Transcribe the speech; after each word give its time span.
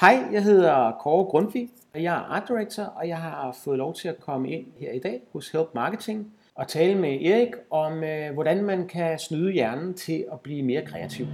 Hej, 0.00 0.24
jeg 0.32 0.42
hedder 0.42 0.92
Kåre 1.00 1.24
Grundvig, 1.24 1.68
og 1.94 2.02
jeg 2.02 2.14
er 2.14 2.20
Art 2.20 2.42
Director, 2.48 2.82
og 2.82 3.08
jeg 3.08 3.16
har 3.16 3.56
fået 3.64 3.78
lov 3.78 3.94
til 3.94 4.08
at 4.08 4.20
komme 4.20 4.50
ind 4.50 4.66
her 4.80 4.92
i 4.92 4.98
dag 4.98 5.20
hos 5.32 5.50
Help 5.50 5.68
Marketing 5.74 6.32
og 6.54 6.68
tale 6.68 6.94
med 6.94 7.22
Erik 7.22 7.48
om, 7.70 8.04
øh, 8.04 8.32
hvordan 8.34 8.64
man 8.64 8.88
kan 8.88 9.18
snyde 9.18 9.52
hjernen 9.52 9.94
til 9.94 10.24
at 10.32 10.40
blive 10.40 10.62
mere 10.62 10.82
kreativ. 10.86 11.26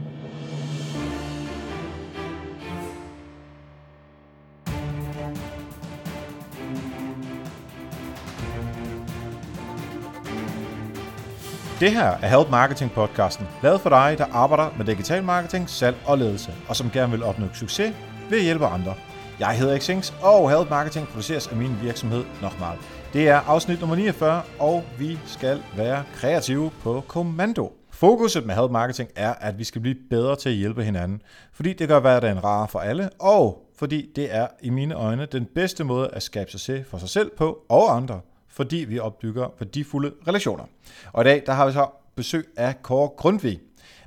Det 11.81 11.91
her 11.91 12.11
er 12.23 12.39
Help 12.39 12.51
Marketing 12.51 12.91
podcasten, 12.91 13.47
lavet 13.63 13.81
for 13.81 13.89
dig, 13.89 14.15
der 14.19 14.25
arbejder 14.33 14.75
med 14.79 14.87
digital 14.87 15.25
marketing, 15.25 15.69
salg 15.69 15.97
og 16.07 16.19
ledelse, 16.19 16.53
og 16.69 16.77
som 16.77 16.91
gerne 16.91 17.13
vil 17.13 17.23
opnå 17.23 17.47
succes 17.55 17.95
ved 18.33 18.39
at 18.39 18.45
hjælpe 18.45 18.67
andre. 18.67 18.95
Jeg 19.39 19.59
hedder 19.59 19.79
Xings, 19.79 20.15
og 20.23 20.51
Help 20.51 20.71
Marketing 20.71 21.09
produceres 21.09 21.47
af 21.47 21.57
min 21.57 21.77
virksomhed 21.83 22.25
Nochmal. 22.43 22.79
Det 23.13 23.29
er 23.29 23.37
afsnit 23.37 23.81
nummer 23.81 23.97
49, 23.97 24.43
og 24.59 24.85
vi 24.99 25.19
skal 25.27 25.63
være 25.77 26.05
kreative 26.15 26.71
på 26.83 27.03
kommando. 27.09 27.73
Fokuset 27.91 28.47
med 28.47 28.55
Help 28.55 28.71
Marketing 28.71 29.11
er, 29.17 29.35
at 29.35 29.59
vi 29.59 29.65
skal 29.65 29.81
blive 29.81 29.97
bedre 30.11 30.37
til 30.37 30.49
at 30.49 30.55
hjælpe 30.55 30.85
hinanden, 30.85 31.23
fordi 31.53 31.73
det 31.73 31.89
gør 31.89 32.01
hverdagen 32.01 32.45
rar 32.45 32.67
for 32.67 32.79
alle, 32.79 33.11
og 33.21 33.63
fordi 33.79 34.11
det 34.17 34.35
er 34.35 34.47
i 34.63 34.71
mine 34.71 34.95
øjne 34.95 35.27
den 35.27 35.47
bedste 35.55 35.85
måde 35.85 36.09
at 36.13 36.23
skabe 36.23 36.51
succes 36.51 36.87
for 36.89 36.99
sig 36.99 37.09
selv 37.09 37.31
på 37.37 37.59
og 37.69 37.97
andre 37.97 38.21
fordi 38.49 38.77
vi 38.77 38.99
opbygger 38.99 39.49
værdifulde 39.59 40.13
relationer. 40.29 40.65
Og 41.13 41.23
i 41.23 41.25
dag, 41.25 41.43
der 41.47 41.53
har 41.53 41.67
vi 41.67 41.73
så 41.73 41.87
besøg 42.15 42.49
af 42.57 42.83
Kåre 42.83 43.09
Grundtvig. 43.09 43.61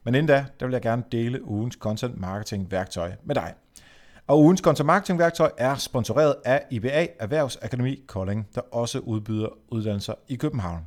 Men 0.03 0.16
inden 0.16 0.28
da, 0.28 0.45
der 0.59 0.66
vil 0.66 0.73
jeg 0.73 0.81
gerne 0.81 1.03
dele 1.12 1.48
ugens 1.48 1.76
content 1.76 2.20
marketing 2.20 2.72
værktøj 2.72 3.12
med 3.23 3.36
dig. 3.36 3.53
Og 4.28 4.40
ugens 4.40 4.62
kontomarketingværktøj 4.62 5.52
er 5.58 5.76
sponsoreret 5.76 6.36
af 6.46 6.64
IBA 6.72 7.08
Erhvervsakademi 7.20 8.04
Kolding, 8.08 8.48
der 8.56 8.62
også 8.72 9.00
udbyder 9.00 9.48
uddannelser 9.70 10.14
i 10.28 10.36
København. 10.36 10.80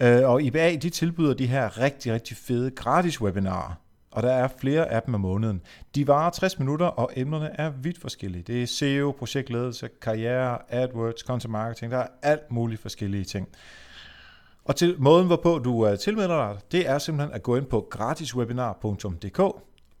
Øh, 0.00 0.28
og 0.28 0.42
IBA 0.42 0.76
de 0.76 0.90
tilbyder 0.90 1.34
de 1.34 1.46
her 1.46 1.80
rigtig, 1.80 2.12
rigtig 2.12 2.36
fede 2.36 2.70
gratis 2.70 3.20
webinarer, 3.20 3.72
og 4.10 4.22
der 4.22 4.32
er 4.32 4.48
flere 4.58 4.90
af 4.90 5.02
dem 5.02 5.14
om 5.14 5.20
måneden. 5.20 5.62
De 5.94 6.06
varer 6.06 6.30
60 6.30 6.58
minutter, 6.58 6.86
og 6.86 7.10
emnerne 7.16 7.60
er 7.60 7.70
vidt 7.70 8.00
forskellige. 8.00 8.42
Det 8.42 8.62
er 8.62 8.66
SEO, 8.66 9.14
projektledelse, 9.18 9.88
karriere, 10.02 10.58
AdWords, 10.68 11.20
content 11.20 11.52
marketing, 11.52 11.92
der 11.92 11.98
er 11.98 12.06
alt 12.22 12.50
muligt 12.50 12.82
forskellige 12.82 13.24
ting. 13.24 13.48
Og 14.64 14.76
til 14.76 14.94
måden, 14.98 15.26
hvorpå 15.26 15.58
du 15.58 15.96
tilmelder 16.00 16.48
dig, 16.48 16.60
det 16.72 16.88
er 16.88 16.98
simpelthen 16.98 17.34
at 17.34 17.42
gå 17.42 17.56
ind 17.56 17.66
på 17.66 17.86
gratiswebinar.dk, 17.90 19.40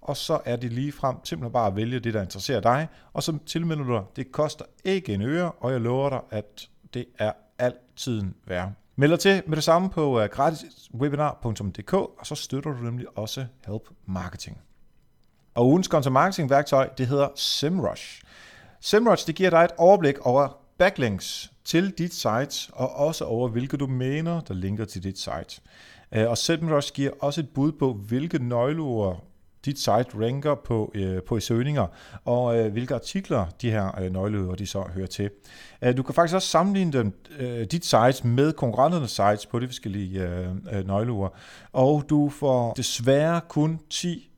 og 0.04 0.16
så 0.16 0.40
er 0.44 0.56
det 0.56 0.72
lige 0.72 0.92
frem 0.92 1.16
simpelthen 1.24 1.52
bare 1.52 1.66
at 1.66 1.76
vælge 1.76 2.00
det, 2.00 2.14
der 2.14 2.22
interesserer 2.22 2.60
dig, 2.60 2.88
og 3.12 3.22
så 3.22 3.38
tilmelder 3.46 3.84
du 3.84 3.92
dig. 3.92 4.02
Det 4.16 4.32
koster 4.32 4.64
ikke 4.84 5.14
en 5.14 5.22
øre, 5.22 5.52
og 5.52 5.72
jeg 5.72 5.80
lover 5.80 6.10
dig, 6.10 6.20
at 6.30 6.68
det 6.94 7.06
er 7.18 7.32
altid 7.58 8.22
værd. 8.46 8.72
Meld 8.96 9.10
dig 9.10 9.20
til 9.20 9.42
med 9.46 9.56
det 9.56 9.64
samme 9.64 9.90
på 9.90 10.20
øh, 10.20 10.28
gratiswebinar.dk, 10.28 11.92
og 11.94 12.18
så 12.26 12.34
støtter 12.34 12.70
du 12.70 12.82
nemlig 12.84 13.06
også 13.18 13.46
Help 13.66 13.82
Marketing. 14.06 14.58
Og 15.54 15.66
ugens 15.66 15.86
content 15.86 16.12
marketing 16.12 16.50
værktøj, 16.50 16.88
det 16.98 17.06
hedder 17.06 17.28
SEMrush. 17.34 18.22
SEMrush, 18.80 19.26
det 19.26 19.34
giver 19.34 19.50
dig 19.50 19.64
et 19.64 19.72
overblik 19.78 20.18
over 20.18 20.48
backlinks 20.78 21.52
til 21.64 21.90
dit 21.90 22.14
site, 22.14 22.72
og 22.72 22.96
også 22.96 23.24
over 23.24 23.48
hvilke 23.48 23.76
domæner, 23.76 24.40
der 24.40 24.54
linker 24.54 24.84
til 24.84 25.02
dit 25.02 25.18
site. 25.18 25.60
Øh, 26.12 26.30
og 26.30 26.38
SEMrush 26.38 26.92
giver 26.92 27.10
også 27.20 27.40
et 27.40 27.48
bud 27.48 27.72
på, 27.72 27.92
hvilke 27.92 28.38
nøgleord 28.38 29.24
dit 29.64 29.78
site 29.78 30.06
ranker 30.14 30.54
på, 30.54 30.92
øh, 30.94 31.22
på 31.22 31.36
i 31.36 31.40
søgninger, 31.40 31.86
og 32.24 32.58
øh, 32.58 32.72
hvilke 32.72 32.94
artikler 32.94 33.46
de 33.62 33.70
her 33.70 34.00
øh, 34.00 34.12
nøgleord 34.12 34.56
de 34.56 34.66
så 34.66 34.84
hører 34.94 35.06
til. 35.06 35.30
Øh, 35.82 35.96
du 35.96 36.02
kan 36.02 36.14
faktisk 36.14 36.34
også 36.34 36.48
sammenligne 36.48 36.92
dem, 36.92 37.12
øh, 37.38 37.64
dit 37.64 37.84
site 37.84 38.26
med 38.26 38.52
konkurrenternes 38.52 39.10
sites 39.10 39.46
på 39.46 39.58
de 39.58 39.66
forskellige 39.66 40.22
øh, 40.22 40.48
øh, 40.72 40.86
nøgleord, 40.86 41.34
og 41.72 42.04
du 42.08 42.28
får 42.28 42.72
desværre 42.72 43.40
kun 43.48 43.80
10 43.90 44.30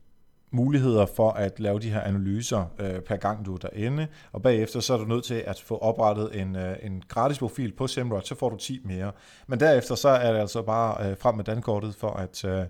muligheder 0.50 1.06
for 1.06 1.30
at 1.30 1.60
lave 1.60 1.78
de 1.78 1.90
her 1.90 2.00
analyser 2.00 2.64
øh, 2.78 3.00
per 3.00 3.16
gang, 3.16 3.46
du 3.46 3.54
er 3.54 3.58
derinde, 3.58 4.06
og 4.32 4.42
bagefter 4.42 4.80
så 4.80 4.94
er 4.94 4.98
du 4.98 5.04
nødt 5.04 5.24
til 5.24 5.42
at 5.46 5.60
få 5.60 5.78
oprettet 5.78 6.40
en, 6.40 6.56
øh, 6.56 6.76
en 6.82 7.02
gratis 7.08 7.38
profil 7.38 7.72
på 7.72 7.86
SEMrush, 7.86 8.28
så 8.28 8.34
får 8.34 8.48
du 8.48 8.56
10 8.56 8.80
mere. 8.84 9.12
Men 9.46 9.60
derefter 9.60 9.94
så 9.94 10.08
er 10.08 10.32
det 10.32 10.40
altså 10.40 10.62
bare 10.62 11.10
øh, 11.10 11.16
frem 11.16 11.34
med 11.34 11.44
dankortet 11.44 11.94
for 11.94 12.10
at 12.10 12.44
øh, 12.44 12.64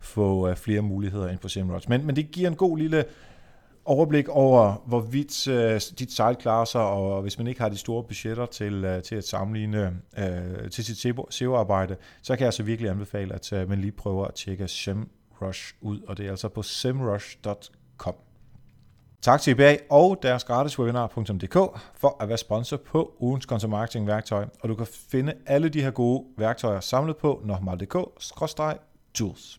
få 0.00 0.48
øh, 0.48 0.56
flere 0.56 0.80
muligheder 0.80 1.28
ind 1.28 1.38
på 1.38 1.48
SEMrush. 1.48 1.88
Men, 1.88 2.06
men 2.06 2.16
det 2.16 2.30
giver 2.30 2.50
en 2.50 2.56
god 2.56 2.78
lille 2.78 3.04
overblik 3.84 4.28
over, 4.28 4.82
hvorvidt 4.86 5.48
øh, 5.48 5.80
dit 5.98 6.10
site 6.10 6.34
klarer 6.34 6.64
sig, 6.64 6.80
og 6.80 7.22
hvis 7.22 7.38
man 7.38 7.46
ikke 7.46 7.60
har 7.60 7.68
de 7.68 7.76
store 7.76 8.04
budgetter 8.04 8.46
til, 8.46 8.84
øh, 8.84 9.02
til 9.02 9.14
at 9.14 9.24
sammenligne 9.24 9.96
øh, 10.18 10.70
til 10.70 10.84
sit 10.84 11.14
SEO-arbejde, 11.30 11.96
så 12.22 12.32
kan 12.36 12.40
jeg 12.40 12.46
altså 12.46 12.62
virkelig 12.62 12.90
anbefale, 12.90 13.34
at 13.34 13.52
øh, 13.52 13.68
man 13.68 13.78
lige 13.78 13.92
prøver 13.92 14.24
at 14.24 14.34
tjekke 14.34 14.68
SEM 14.68 15.08
SEMrush 15.42 15.74
ud, 15.80 16.00
og 16.08 16.18
det 16.18 16.26
er 16.26 16.30
altså 16.30 16.48
på 16.48 16.62
semrush.com. 16.62 18.14
Tak 19.22 19.40
til 19.40 19.50
IBA 19.50 19.76
og 19.90 20.18
deres 20.22 20.44
gratiswebinar.dk 20.44 21.54
for 21.94 22.22
at 22.22 22.28
være 22.28 22.38
sponsor 22.38 22.76
på 22.76 23.16
ugens 23.18 23.44
content 23.44 23.70
marketing 23.70 24.06
værktøj, 24.06 24.46
og 24.60 24.68
du 24.68 24.74
kan 24.74 24.86
finde 24.86 25.34
alle 25.46 25.68
de 25.68 25.82
her 25.82 25.90
gode 25.90 26.24
værktøjer 26.36 26.80
samlet 26.80 27.16
på 27.16 27.42
nokmal.dk-tools. 27.44 29.58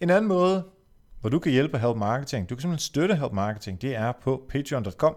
En 0.00 0.10
anden 0.10 0.28
måde, 0.28 0.64
hvor 1.24 1.30
du 1.30 1.38
kan 1.38 1.52
hjælpe 1.52 1.78
Help 1.78 1.96
Marketing. 1.96 2.50
Du 2.50 2.54
kan 2.54 2.62
simpelthen 2.62 2.84
støtte 2.84 3.16
Help 3.16 3.32
Marketing. 3.32 3.82
Det 3.82 3.96
er 3.96 4.12
på 4.12 4.42
patreon.com 4.48 5.16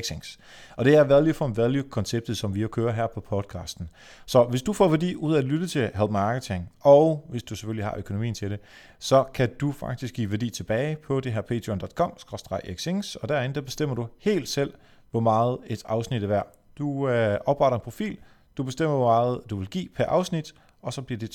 xings 0.00 0.38
Og 0.76 0.84
det 0.84 0.94
er 0.94 1.04
value 1.04 1.34
for 1.34 1.48
value 1.48 1.82
konceptet, 1.82 2.36
som 2.38 2.54
vi 2.54 2.60
har 2.60 2.68
kører 2.68 2.92
her 2.92 3.06
på 3.06 3.20
podcasten. 3.20 3.88
Så 4.26 4.44
hvis 4.44 4.62
du 4.62 4.72
får 4.72 4.88
værdi 4.88 5.14
ud 5.14 5.34
af 5.34 5.38
at 5.38 5.44
lytte 5.44 5.66
til 5.66 5.90
Help 5.94 6.10
Marketing, 6.10 6.70
og 6.80 7.26
hvis 7.28 7.42
du 7.42 7.56
selvfølgelig 7.56 7.84
har 7.84 7.94
økonomien 7.96 8.34
til 8.34 8.50
det, 8.50 8.60
så 8.98 9.24
kan 9.34 9.54
du 9.60 9.72
faktisk 9.72 10.14
give 10.14 10.30
værdi 10.30 10.50
tilbage 10.50 10.96
på 10.96 11.20
det 11.20 11.32
her 11.32 11.40
patreon.com 11.40 12.12
xings 12.76 13.16
og 13.16 13.28
derinde 13.28 13.54
der 13.54 13.60
bestemmer 13.60 13.94
du 13.94 14.06
helt 14.18 14.48
selv, 14.48 14.74
hvor 15.10 15.20
meget 15.20 15.58
et 15.66 15.82
afsnit 15.84 16.22
er 16.22 16.26
værd. 16.26 16.52
Du 16.78 17.08
øh, 17.08 17.38
opretter 17.46 17.78
en 17.78 17.82
profil, 17.84 18.18
du 18.56 18.62
bestemmer, 18.62 18.96
hvor 18.96 19.06
meget 19.06 19.40
du 19.50 19.56
vil 19.56 19.68
give 19.68 19.88
per 19.96 20.04
afsnit, 20.04 20.54
og 20.82 20.92
så 20.92 21.02
bliver 21.02 21.18
det 21.18 21.30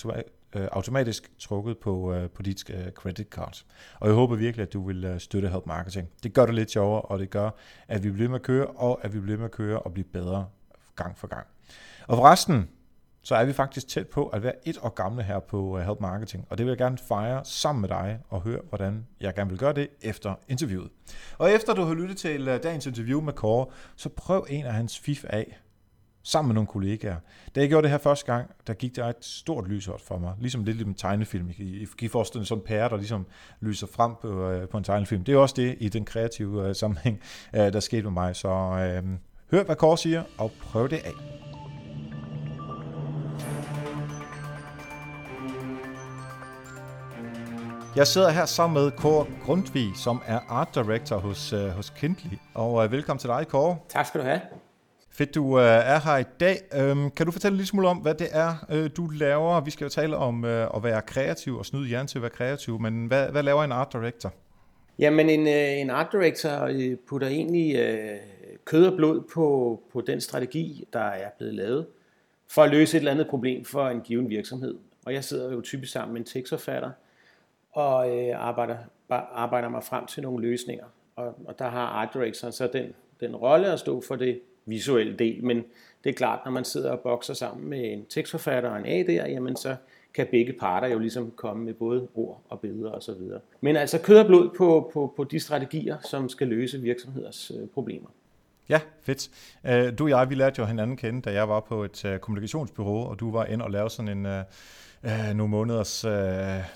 øh, 0.56 0.68
automatisk 0.72 1.32
trukket 1.40 1.78
på, 1.78 2.14
øh, 2.14 2.30
på 2.30 2.42
dit 2.42 2.70
øh, 2.70 2.92
credit 2.92 3.28
card. 3.28 3.64
Og 4.00 4.08
jeg 4.08 4.16
håber 4.16 4.36
virkelig, 4.36 4.64
at 4.64 4.74
du 4.74 4.88
vil 4.88 5.06
øh, 5.06 5.20
støtte 5.20 5.50
Help 5.50 5.66
Marketing. 5.66 6.10
Det 6.24 6.34
gør 6.34 6.46
det 6.46 6.56
lidt 6.56 6.72
sjovere, 6.72 7.02
og 7.02 7.20
det 7.20 7.30
gør, 7.30 7.50
at 7.88 8.04
vi 8.04 8.12
bliver 8.12 8.30
med 8.30 8.40
at 8.40 8.42
køre, 8.42 8.68
og 8.68 9.00
at 9.06 9.14
vi 9.14 9.20
bliver 9.20 9.38
med 9.38 9.46
at 9.46 9.52
køre 9.52 9.80
og 9.80 9.94
blive 9.94 10.06
bedre 10.06 10.48
gang 10.96 11.18
for 11.18 11.28
gang. 11.28 11.48
Og 12.08 12.18
forresten, 12.18 12.70
så 13.24 13.36
er 13.36 13.46
vi 13.46 13.54
faktisk 13.54 13.88
tæt 13.88 14.08
på 14.08 14.28
at 14.28 14.44
være 14.44 14.68
et 14.68 14.78
år 14.82 14.90
gamle 14.90 15.24
her 15.24 15.40
på 15.40 15.78
øh, 15.78 15.86
Help 15.86 16.00
Marketing, 16.00 16.46
og 16.50 16.58
det 16.58 16.66
vil 16.66 16.72
jeg 16.72 16.78
gerne 16.78 16.98
fejre 16.98 17.46
sammen 17.46 17.82
med 17.82 17.90
dig 17.90 18.20
og 18.30 18.42
høre, 18.42 18.62
hvordan 18.70 19.08
jeg 19.22 19.36
gerne 19.36 19.50
vil 19.50 19.60
gøre 19.60 19.74
det 19.74 19.88
efter 20.02 20.36
interviewet. 20.48 20.90
Og 21.38 21.52
efter 21.52 21.74
du 21.74 21.82
har 21.82 21.94
lyttet 21.94 22.18
til 22.18 22.48
øh, 22.48 22.64
dagens 22.64 22.86
interview 22.86 23.22
med 23.22 23.34
Kåre, 23.34 23.66
så 23.96 24.10
prøv 24.10 24.46
en 24.50 24.66
af 24.66 24.74
hans 24.74 25.00
fif 25.00 25.26
af 25.28 25.62
sammen 26.24 26.48
med 26.48 26.56
nogle 26.56 26.68
kollegaer. 26.68 27.16
Da 27.56 27.60
jeg 27.60 27.70
gjorde 27.70 27.84
det 27.84 27.92
her 27.92 27.98
første 27.98 28.26
gang, 28.26 28.50
der 28.68 28.74
gik 28.74 28.96
der 28.96 29.06
et 29.06 29.16
stort 29.22 29.68
lys 29.68 29.88
op 29.88 30.02
for 30.08 30.18
mig. 30.18 30.34
Ligesom 30.40 30.64
lidt 30.64 30.88
en 30.88 30.94
tegnefilm. 30.94 31.50
I 31.58 31.88
kan 32.00 32.10
forestille 32.10 32.46
sådan 32.46 32.62
en 32.62 32.66
pære, 32.68 32.90
der 32.90 32.98
ligesom 32.98 33.26
lyser 33.62 33.88
frem 33.88 34.12
på, 34.22 34.50
øh, 34.50 34.70
på 34.70 34.78
en 34.78 34.84
tegnefilm. 34.84 35.24
Det 35.24 35.34
er 35.34 35.38
også 35.38 35.56
det 35.58 35.76
i 35.80 35.90
den 35.90 36.06
kreative 36.06 36.68
øh, 36.68 36.76
sammenhæng, 36.76 37.22
øh, 37.56 37.74
der 37.74 37.80
skete 37.80 38.04
med 38.04 38.12
mig. 38.12 38.36
Så 38.36 38.50
øh, 38.50 39.04
hør, 39.52 39.64
hvad 39.64 39.76
Kåre 39.76 39.98
siger, 39.98 40.24
og 40.38 40.52
prøv 40.62 40.90
det 40.90 40.98
af. 40.98 41.14
Jeg 47.96 48.08
sidder 48.08 48.30
her 48.30 48.46
sammen 48.46 48.84
med 48.84 48.92
Kåre 48.92 49.26
Grundtvig, 49.46 49.92
som 49.96 50.22
er 50.26 50.40
Art 50.50 50.76
Director 50.76 51.18
hos, 51.18 51.54
øh, 51.54 51.70
hos 51.70 51.90
Kindly. 51.90 52.36
Og 52.54 52.86
øh, 52.86 52.92
velkommen 52.92 53.20
til 53.20 53.30
dig, 53.30 53.48
Kåre. 53.48 53.78
Tak 53.90 54.06
skal 54.06 54.22
du 54.22 54.26
have. 54.26 54.42
Fedt, 55.14 55.36
du 55.36 55.60
øh, 55.60 55.66
er 55.66 56.00
her 56.00 56.18
i 56.18 56.24
dag. 56.40 56.58
Øhm, 56.74 57.12
kan 57.12 57.26
du 57.26 57.32
fortælle 57.32 57.58
lidt 57.58 57.68
smule 57.68 57.88
om, 57.88 57.98
hvad 57.98 58.14
det 58.14 58.28
er, 58.32 58.66
øh, 58.72 58.90
du 58.98 59.08
laver? 59.08 59.62
Vi 59.62 59.72
skal 59.72 59.86
jo 59.86 59.90
tale 59.90 60.18
om 60.18 60.46
øh, 60.46 60.68
at 60.76 60.84
være 60.84 61.02
kreativ 61.02 61.58
og 61.58 61.66
snyde 61.66 61.88
hjernen 61.88 62.08
til 62.08 62.18
at 62.18 62.22
være 62.22 62.32
kreativ, 62.32 62.80
men 62.80 63.06
hvad, 63.06 63.30
hvad 63.30 63.44
laver 63.44 63.64
en 63.64 63.72
art 63.72 63.94
director? 63.94 64.34
Jamen, 65.00 65.30
en, 65.30 65.48
øh, 65.48 65.80
en 65.82 65.90
art 65.90 66.08
director 66.12 66.66
øh, 66.70 66.98
putter 67.10 67.28
egentlig 67.28 67.76
øh, 67.76 68.18
kød 68.66 68.86
og 68.86 68.94
blod 68.98 69.22
på, 69.34 69.80
på 69.94 70.02
den 70.02 70.22
strategi, 70.22 70.88
der 70.94 71.00
er 71.00 71.30
blevet 71.38 71.54
lavet, 71.54 71.88
for 72.48 72.64
at 72.64 72.72
løse 72.72 72.98
et 72.98 73.00
eller 73.00 73.12
andet 73.12 73.28
problem 73.28 73.66
for 73.66 73.90
en 73.90 74.02
given 74.02 74.30
virksomhed. 74.30 74.78
Og 75.06 75.14
jeg 75.14 75.24
sidder 75.24 75.52
jo 75.52 75.62
typisk 75.62 75.92
sammen 75.92 76.14
med 76.14 76.22
en 76.22 76.28
tekstforfatter, 76.28 76.92
og 77.72 78.18
øh, 78.18 78.48
arbejder, 78.48 78.78
arbejder 79.10 79.70
mig 79.70 79.84
frem 79.84 80.06
til 80.06 80.24
nogle 80.24 80.48
løsninger. 80.48 80.86
Og, 81.16 81.36
og 81.46 81.60
der 81.60 81.70
har 81.70 81.86
art 81.86 82.10
director 82.14 82.50
så 82.50 82.70
den, 82.74 82.94
den 83.20 83.36
rolle 83.36 83.68
at 83.72 83.80
stå 83.80 84.02
for 84.08 84.16
det 84.16 84.42
visuelle 84.72 85.16
del, 85.16 85.44
men 85.44 85.64
det 86.04 86.10
er 86.10 86.14
klart, 86.14 86.40
når 86.46 86.52
man 86.52 86.64
sidder 86.64 86.92
og 86.92 87.00
bokser 87.00 87.34
sammen 87.34 87.70
med 87.70 87.94
en 87.94 88.06
tekstforfatter 88.10 88.70
og 88.70 88.78
en 88.78 88.86
AD'er, 88.86 89.30
jamen 89.30 89.56
så 89.56 89.76
kan 90.14 90.28
begge 90.32 90.54
parter 90.54 90.88
jo 90.88 91.00
ligesom 91.00 91.32
komme 91.36 91.66
med 91.66 91.74
både 91.74 92.08
ord 92.16 92.42
og 92.50 92.60
billeder 92.60 92.92
osv. 92.92 93.22
Men 93.62 93.76
altså 93.76 94.02
kød 94.02 94.18
og 94.18 94.26
blod 94.26 94.50
på, 94.58 94.92
på, 94.94 95.14
på 95.16 95.24
de 95.24 95.40
strategier, 95.40 95.98
som 96.10 96.30
skal 96.30 96.48
løse 96.48 96.82
virksomheders 96.82 97.52
øh, 97.52 97.68
problemer. 97.68 98.10
Ja, 98.70 98.80
fedt. 99.02 99.30
Øh, 99.66 99.98
du 99.98 100.04
og 100.04 100.10
jeg, 100.10 100.30
vi 100.30 100.36
lærte 100.36 100.60
jo 100.60 100.66
hinanden 100.66 100.98
kende, 100.98 101.22
da 101.22 101.34
jeg 101.34 101.50
var 101.50 101.60
på 101.60 101.84
et 101.84 102.06
øh, 102.06 102.20
kommunikationsbyrå, 102.20 103.04
og 103.04 103.20
du 103.20 103.32
var 103.32 103.46
ind 103.46 103.62
og 103.62 103.72
lavede 103.72 103.90
sådan 103.90 104.18
en, 104.18 104.26
øh, 104.26 104.44
øh, 105.04 105.34
nogle 105.36 105.52
måneders 105.52 106.06
øh, 106.06 106.12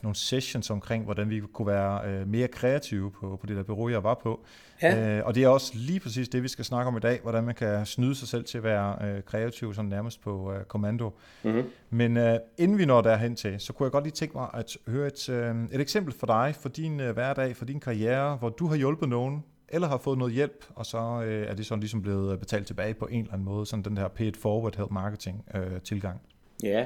nogle 0.04 0.16
sessions 0.16 0.70
omkring, 0.70 1.04
hvordan 1.04 1.30
vi 1.30 1.40
kunne 1.40 1.68
være 1.68 2.02
øh, 2.10 2.28
mere 2.28 2.48
kreative 2.48 3.12
på, 3.12 3.38
på 3.42 3.46
det 3.46 3.58
der 3.58 3.64
bureau, 3.64 3.90
jeg 3.90 4.04
var 4.04 4.20
på. 4.24 4.46
Ja. 4.82 5.18
Øh, 5.18 5.26
og 5.26 5.36
det 5.36 5.44
er 5.44 5.48
også 5.48 5.72
lige 5.76 6.00
præcis 6.00 6.30
det, 6.30 6.44
vi 6.44 6.48
skal 6.48 6.66
snakke 6.66 6.88
om 6.88 6.98
i 6.98 7.00
dag, 7.00 7.20
hvordan 7.22 7.44
man 7.44 7.56
kan 7.56 7.86
snyde 7.86 8.16
sig 8.16 8.28
selv 8.28 8.46
til 8.46 8.58
at 8.58 8.64
være 8.64 8.98
øh, 9.08 9.24
kreativ, 9.24 9.74
sådan 9.74 9.90
nærmest 9.90 10.22
på 10.22 10.54
øh, 10.54 10.64
kommando. 10.64 11.14
Mm-hmm. 11.44 11.64
Men 11.90 12.18
øh, 12.18 12.40
inden 12.58 12.78
vi 12.78 12.86
når 12.86 13.02
derhen 13.02 13.36
til, 13.36 13.60
så 13.60 13.74
kunne 13.74 13.86
jeg 13.86 13.92
godt 13.92 14.04
lige 14.04 14.14
tænke 14.14 14.38
mig 14.38 14.48
at 14.54 14.78
høre 14.88 15.08
et, 15.08 15.30
øh, 15.30 15.56
et 15.72 15.82
eksempel 15.82 16.14
for 16.14 16.28
dig, 16.28 16.56
for 16.60 16.70
din 16.70 17.00
øh, 17.00 17.14
hverdag, 17.14 17.56
for 17.56 17.66
din 17.66 17.80
karriere, 17.80 18.36
hvor 18.36 18.50
du 18.50 18.68
har 18.68 18.76
hjulpet 18.76 19.10
nogen, 19.10 19.44
eller 19.70 19.88
har 19.88 19.98
fået 19.98 20.18
noget 20.18 20.34
hjælp, 20.34 20.66
og 20.76 20.86
så 20.86 21.22
øh, 21.26 21.48
er 21.48 21.54
det 21.54 21.66
sådan 21.66 21.80
ligesom 21.80 22.02
blevet 22.02 22.40
betalt 22.40 22.68
tilbage 22.68 22.94
på 22.94 23.06
en 23.06 23.20
eller 23.20 23.34
anden 23.34 23.46
måde, 23.46 23.66
sådan 23.66 23.84
den 23.84 23.98
her 23.98 24.08
paid 24.08 24.34
forward 24.34 24.76
help 24.78 24.92
marketing 24.92 25.46
øh, 25.56 25.82
tilgang. 25.82 26.22
Ja, 26.64 26.86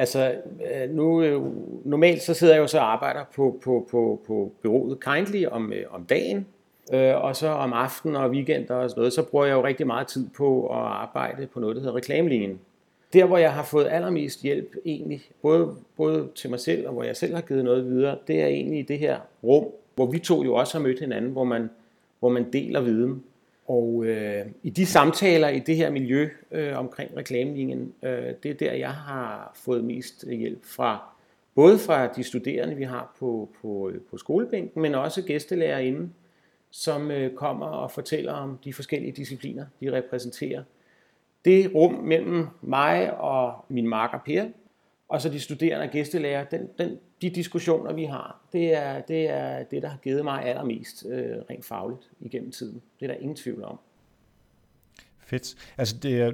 Altså, 0.00 0.34
øh, 0.74 0.90
nu, 0.90 1.22
øh, 1.22 1.42
normalt 1.84 2.22
så 2.22 2.34
sidder 2.34 2.54
jeg 2.54 2.60
jo 2.60 2.66
så 2.66 2.78
og 2.78 2.92
arbejder 2.92 3.24
på, 3.34 3.60
på, 3.64 3.88
på, 3.90 4.20
på 4.26 4.52
byrådet 4.62 5.04
Kindly 5.04 5.46
om, 5.46 5.72
øh, 5.72 5.84
om 5.90 6.04
dagen, 6.04 6.46
og 7.14 7.36
så 7.36 7.48
om 7.48 7.72
aftenen 7.72 8.16
og 8.16 8.30
weekender 8.30 8.74
og 8.74 8.90
sådan 8.90 9.00
noget, 9.00 9.12
så 9.12 9.22
bruger 9.22 9.44
jeg 9.46 9.54
jo 9.54 9.64
rigtig 9.64 9.86
meget 9.86 10.06
tid 10.06 10.28
på 10.36 10.66
at 10.66 10.78
arbejde 10.78 11.46
på 11.46 11.60
noget, 11.60 11.76
der 11.76 11.82
hedder 11.82 11.96
reklamelinjen. 11.96 12.60
Der, 13.12 13.24
hvor 13.24 13.38
jeg 13.38 13.52
har 13.52 13.62
fået 13.62 13.88
allermest 13.90 14.42
hjælp 14.42 14.76
egentlig, 14.84 15.22
både, 15.42 15.74
både 15.96 16.28
til 16.34 16.50
mig 16.50 16.60
selv 16.60 16.86
og 16.86 16.92
hvor 16.92 17.02
jeg 17.02 17.16
selv 17.16 17.34
har 17.34 17.40
givet 17.42 17.64
noget 17.64 17.86
videre, 17.86 18.18
det 18.26 18.42
er 18.42 18.46
egentlig 18.46 18.88
det 18.88 18.98
her 18.98 19.18
rum, 19.44 19.66
hvor 19.94 20.06
vi 20.06 20.18
to 20.18 20.44
jo 20.44 20.54
også 20.54 20.78
har 20.78 20.82
mødt 20.82 21.00
hinanden, 21.00 21.30
hvor 21.30 21.44
man, 21.44 21.70
hvor 22.20 22.28
man 22.28 22.52
deler 22.52 22.80
viden. 22.80 23.24
Og 23.70 24.04
øh, 24.04 24.46
i 24.62 24.70
de 24.70 24.86
samtaler 24.86 25.48
i 25.48 25.58
det 25.58 25.76
her 25.76 25.90
miljø 25.90 26.28
øh, 26.50 26.78
omkring 26.78 27.16
reklamelinjen, 27.16 27.92
øh, 28.02 28.34
det 28.42 28.50
er 28.50 28.54
der, 28.54 28.72
jeg 28.72 28.90
har 28.92 29.52
fået 29.54 29.84
mest 29.84 30.24
hjælp 30.28 30.64
fra. 30.64 31.02
Både 31.54 31.78
fra 31.78 32.06
de 32.06 32.22
studerende, 32.22 32.76
vi 32.76 32.84
har 32.84 33.16
på, 33.18 33.48
på, 33.62 33.90
øh, 33.90 34.00
på 34.10 34.18
skolebænken, 34.18 34.82
men 34.82 34.94
også 34.94 35.22
gæstelærerinde, 35.22 36.10
som 36.70 37.10
øh, 37.10 37.34
kommer 37.34 37.66
og 37.66 37.90
fortæller 37.90 38.32
om 38.32 38.58
de 38.64 38.72
forskellige 38.72 39.12
discipliner, 39.12 39.66
de 39.80 39.92
repræsenterer. 39.92 40.62
Det 41.44 41.74
rum 41.74 41.94
mellem 41.94 42.46
mig 42.62 43.20
og 43.20 43.64
min 43.68 43.88
marker 43.88 44.18
Per, 44.18 44.44
og 45.10 45.22
så 45.22 45.28
de 45.28 45.40
studerende 45.40 45.84
og 45.84 45.90
gæstelærer, 45.90 46.44
den, 46.44 46.68
den, 46.78 46.98
de 47.22 47.30
diskussioner, 47.30 47.92
vi 47.92 48.04
har, 48.04 48.40
det 48.52 48.74
er, 48.74 49.00
det 49.00 49.30
er 49.30 49.62
det, 49.62 49.82
der 49.82 49.88
har 49.88 49.98
givet 49.98 50.24
mig 50.24 50.44
allermest 50.44 51.06
øh, 51.06 51.36
rent 51.50 51.64
fagligt 51.64 52.10
igennem 52.20 52.50
tiden. 52.50 52.82
Det 53.00 53.10
er 53.10 53.12
der 53.12 53.20
ingen 53.20 53.36
tvivl 53.36 53.64
om. 53.64 53.78
Fedt. 55.18 55.54
Altså 55.78 55.96
det 56.02 56.20
er, 56.20 56.32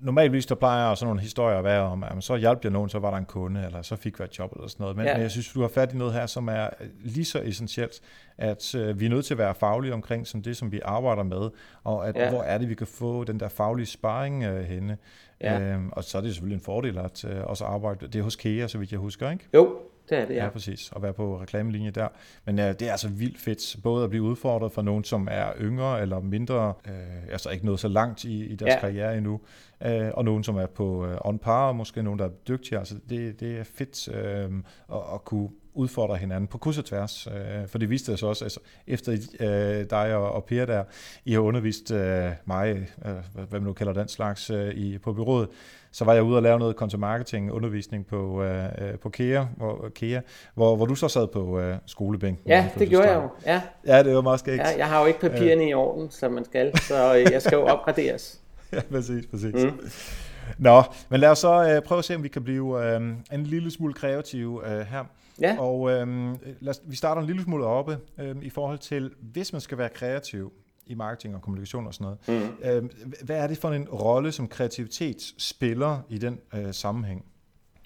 normalvis 0.00 0.46
der 0.46 0.54
plejer 0.54 0.94
sådan 0.94 1.06
nogle 1.06 1.20
historier 1.20 1.58
at 1.58 1.64
være 1.64 1.82
om, 1.82 2.04
at 2.04 2.24
så 2.24 2.36
hjalp 2.36 2.64
jeg 2.64 2.72
nogen, 2.72 2.88
så 2.88 2.98
var 2.98 3.10
der 3.10 3.18
en 3.18 3.24
kunde, 3.24 3.64
eller 3.64 3.82
så 3.82 3.96
fik 3.96 4.18
vi 4.18 4.24
et 4.24 4.38
job, 4.38 4.52
eller 4.56 4.68
sådan 4.68 4.82
noget. 4.82 4.96
Men, 4.96 5.06
ja. 5.06 5.12
men 5.12 5.22
jeg 5.22 5.30
synes, 5.30 5.52
du 5.52 5.60
har 5.60 5.68
fat 5.68 5.92
i 5.92 5.96
noget 5.96 6.14
her, 6.14 6.26
som 6.26 6.48
er 6.48 6.68
lige 7.04 7.24
så 7.24 7.40
essentielt, 7.44 8.00
at 8.38 8.74
øh, 8.74 9.00
vi 9.00 9.06
er 9.06 9.10
nødt 9.10 9.24
til 9.24 9.34
at 9.34 9.38
være 9.38 9.54
faglige 9.54 9.94
omkring 9.94 10.26
som 10.26 10.42
det, 10.42 10.56
som 10.56 10.72
vi 10.72 10.80
arbejder 10.84 11.22
med, 11.22 11.50
og 11.84 12.08
at, 12.08 12.16
ja. 12.16 12.30
hvor 12.30 12.42
er 12.42 12.58
det, 12.58 12.68
vi 12.68 12.74
kan 12.74 12.86
få 12.86 13.24
den 13.24 13.40
der 13.40 13.48
faglige 13.48 13.86
sparring 13.86 14.44
øh, 14.44 14.64
henne. 14.64 14.98
Ja. 15.40 15.60
Øhm, 15.60 15.88
og 15.92 16.04
så 16.04 16.18
er 16.18 16.22
det 16.22 16.34
selvfølgelig 16.34 16.56
en 16.56 16.64
fordel 16.64 16.98
at 16.98 17.24
øh, 17.24 17.44
også 17.44 17.64
arbejde, 17.64 18.06
det 18.06 18.18
er 18.18 18.22
hos 18.22 18.36
KEA, 18.36 18.66
så 18.66 18.78
vidt 18.78 18.92
jeg 18.92 19.00
husker, 19.00 19.30
ikke? 19.30 19.44
Jo, 19.54 19.76
det 20.10 20.18
er 20.18 20.26
det, 20.26 20.34
ja. 20.34 20.44
Ja, 20.44 20.50
præcis. 20.50 20.92
At 20.96 21.02
være 21.02 21.12
på 21.12 21.40
reklamelinje 21.40 21.90
der. 21.90 22.08
Men 22.44 22.58
øh, 22.58 22.64
det 22.64 22.82
er 22.82 22.90
altså 22.90 23.08
vildt 23.08 23.38
fedt, 23.38 23.76
både 23.82 24.04
at 24.04 24.10
blive 24.10 24.22
udfordret 24.22 24.72
for 24.72 24.82
nogen, 24.82 25.04
som 25.04 25.28
er 25.30 25.52
yngre 25.60 26.02
eller 26.02 26.20
mindre, 26.20 26.74
øh, 26.88 27.32
altså 27.32 27.50
ikke 27.50 27.66
nået 27.66 27.80
så 27.80 27.88
langt 27.88 28.24
i, 28.24 28.46
i 28.46 28.56
deres 28.56 28.74
ja. 28.74 28.80
karriere 28.80 29.16
endnu, 29.16 29.40
øh, 29.84 30.10
og 30.14 30.24
nogen, 30.24 30.44
som 30.44 30.56
er 30.56 30.66
på 30.66 31.06
øh, 31.06 31.18
on 31.20 31.38
par, 31.38 31.68
og 31.68 31.76
måske 31.76 32.02
nogen, 32.02 32.18
der 32.18 32.24
er 32.24 32.32
dygtige. 32.48 32.78
Altså 32.78 32.94
det, 33.08 33.40
det 33.40 33.58
er 33.58 33.64
fedt 33.64 34.08
øh, 34.08 34.52
at, 34.92 35.14
at 35.14 35.24
kunne 35.24 35.48
udfordre 35.78 36.16
hinanden 36.16 36.46
på 36.46 36.58
kryds 36.58 36.78
og 36.78 36.84
tværs. 36.84 37.26
Øh, 37.26 37.68
for 37.68 37.78
det 37.78 37.90
viste 37.90 38.16
sig 38.16 38.28
også, 38.28 38.44
altså, 38.44 38.60
efter 38.86 39.12
øh, 39.40 39.90
dig 39.90 40.14
og, 40.16 40.32
og 40.32 40.44
Per 40.44 40.66
der, 40.66 40.84
I 41.24 41.32
har 41.32 41.40
undervist 41.40 41.90
øh, 41.90 42.30
mig, 42.44 42.88
øh, 43.04 43.12
hvad 43.34 43.44
man 43.52 43.62
nu 43.62 43.72
kalder 43.72 43.92
den 43.92 44.08
slags, 44.08 44.50
øh, 44.50 44.74
i, 44.74 44.98
på 44.98 45.12
byrådet, 45.12 45.48
så 45.92 46.04
var 46.04 46.14
jeg 46.14 46.22
ude 46.22 46.36
og 46.36 46.42
lave 46.42 46.58
noget 46.58 46.76
content 46.76 47.00
marketing 47.00 47.52
undervisning 47.52 48.06
på, 48.06 48.42
øh, 48.42 48.64
øh, 48.78 48.98
på 48.98 49.08
KEA, 49.08 49.44
hvor, 49.56 49.90
KEA 49.94 50.20
hvor, 50.54 50.76
hvor 50.76 50.86
du 50.86 50.94
så 50.94 51.08
sad 51.08 51.26
på 51.26 51.60
øh, 51.60 51.76
skolebænken. 51.86 52.48
Ja, 52.48 52.68
det 52.78 52.88
gjorde 52.88 53.08
jeg 53.08 53.16
jo. 53.16 53.28
Ja. 53.46 53.62
ja, 53.86 54.02
det 54.02 54.14
var 54.14 54.20
meget 54.20 54.40
skægt. 54.40 54.58
Ja, 54.58 54.78
jeg 54.78 54.86
har 54.86 55.00
jo 55.00 55.06
ikke 55.06 55.20
papirerne 55.20 55.62
øh. 55.62 55.68
i 55.68 55.74
orden, 55.74 56.10
som 56.10 56.32
man 56.32 56.44
skal, 56.44 56.78
så 56.78 57.16
øh, 57.16 57.32
jeg 57.32 57.42
skal 57.42 57.56
jo 57.56 57.66
opgraderes. 57.74 58.40
ja, 58.72 58.80
præcis, 58.90 59.26
præcis. 59.26 59.54
Mm. 59.54 59.90
Nå, 60.58 60.82
men 61.08 61.20
lad 61.20 61.28
os 61.28 61.38
så 61.38 61.70
øh, 61.70 61.82
prøve 61.82 61.98
at 61.98 62.04
se, 62.04 62.14
om 62.14 62.22
vi 62.22 62.28
kan 62.28 62.44
blive 62.44 62.94
øh, 62.94 63.00
en 63.32 63.44
lille 63.44 63.70
smule 63.70 63.94
kreative 63.94 64.72
øh, 64.72 64.86
her. 64.86 65.04
Ja. 65.40 65.56
Og 65.58 65.90
øh, 65.90 66.34
lad 66.60 66.70
os, 66.70 66.82
vi 66.84 66.96
starter 66.96 67.20
en 67.20 67.26
lille 67.26 67.42
smule 67.42 67.64
oppe 67.64 67.98
øh, 68.18 68.36
i 68.42 68.50
forhold 68.50 68.78
til, 68.78 69.10
hvis 69.20 69.52
man 69.52 69.60
skal 69.60 69.78
være 69.78 69.88
kreativ 69.88 70.52
i 70.86 70.94
marketing 70.94 71.34
og 71.34 71.42
kommunikation 71.42 71.86
og 71.86 71.94
sådan 71.94 72.16
noget, 72.28 72.50
mm. 72.62 72.68
øh, 72.70 72.90
hvad 73.24 73.36
er 73.36 73.46
det 73.46 73.58
for 73.58 73.68
en 73.68 73.88
rolle, 73.88 74.32
som 74.32 74.48
kreativitet 74.48 75.34
spiller 75.38 75.98
i 76.08 76.18
den 76.18 76.40
øh, 76.54 76.72
sammenhæng? 76.74 77.24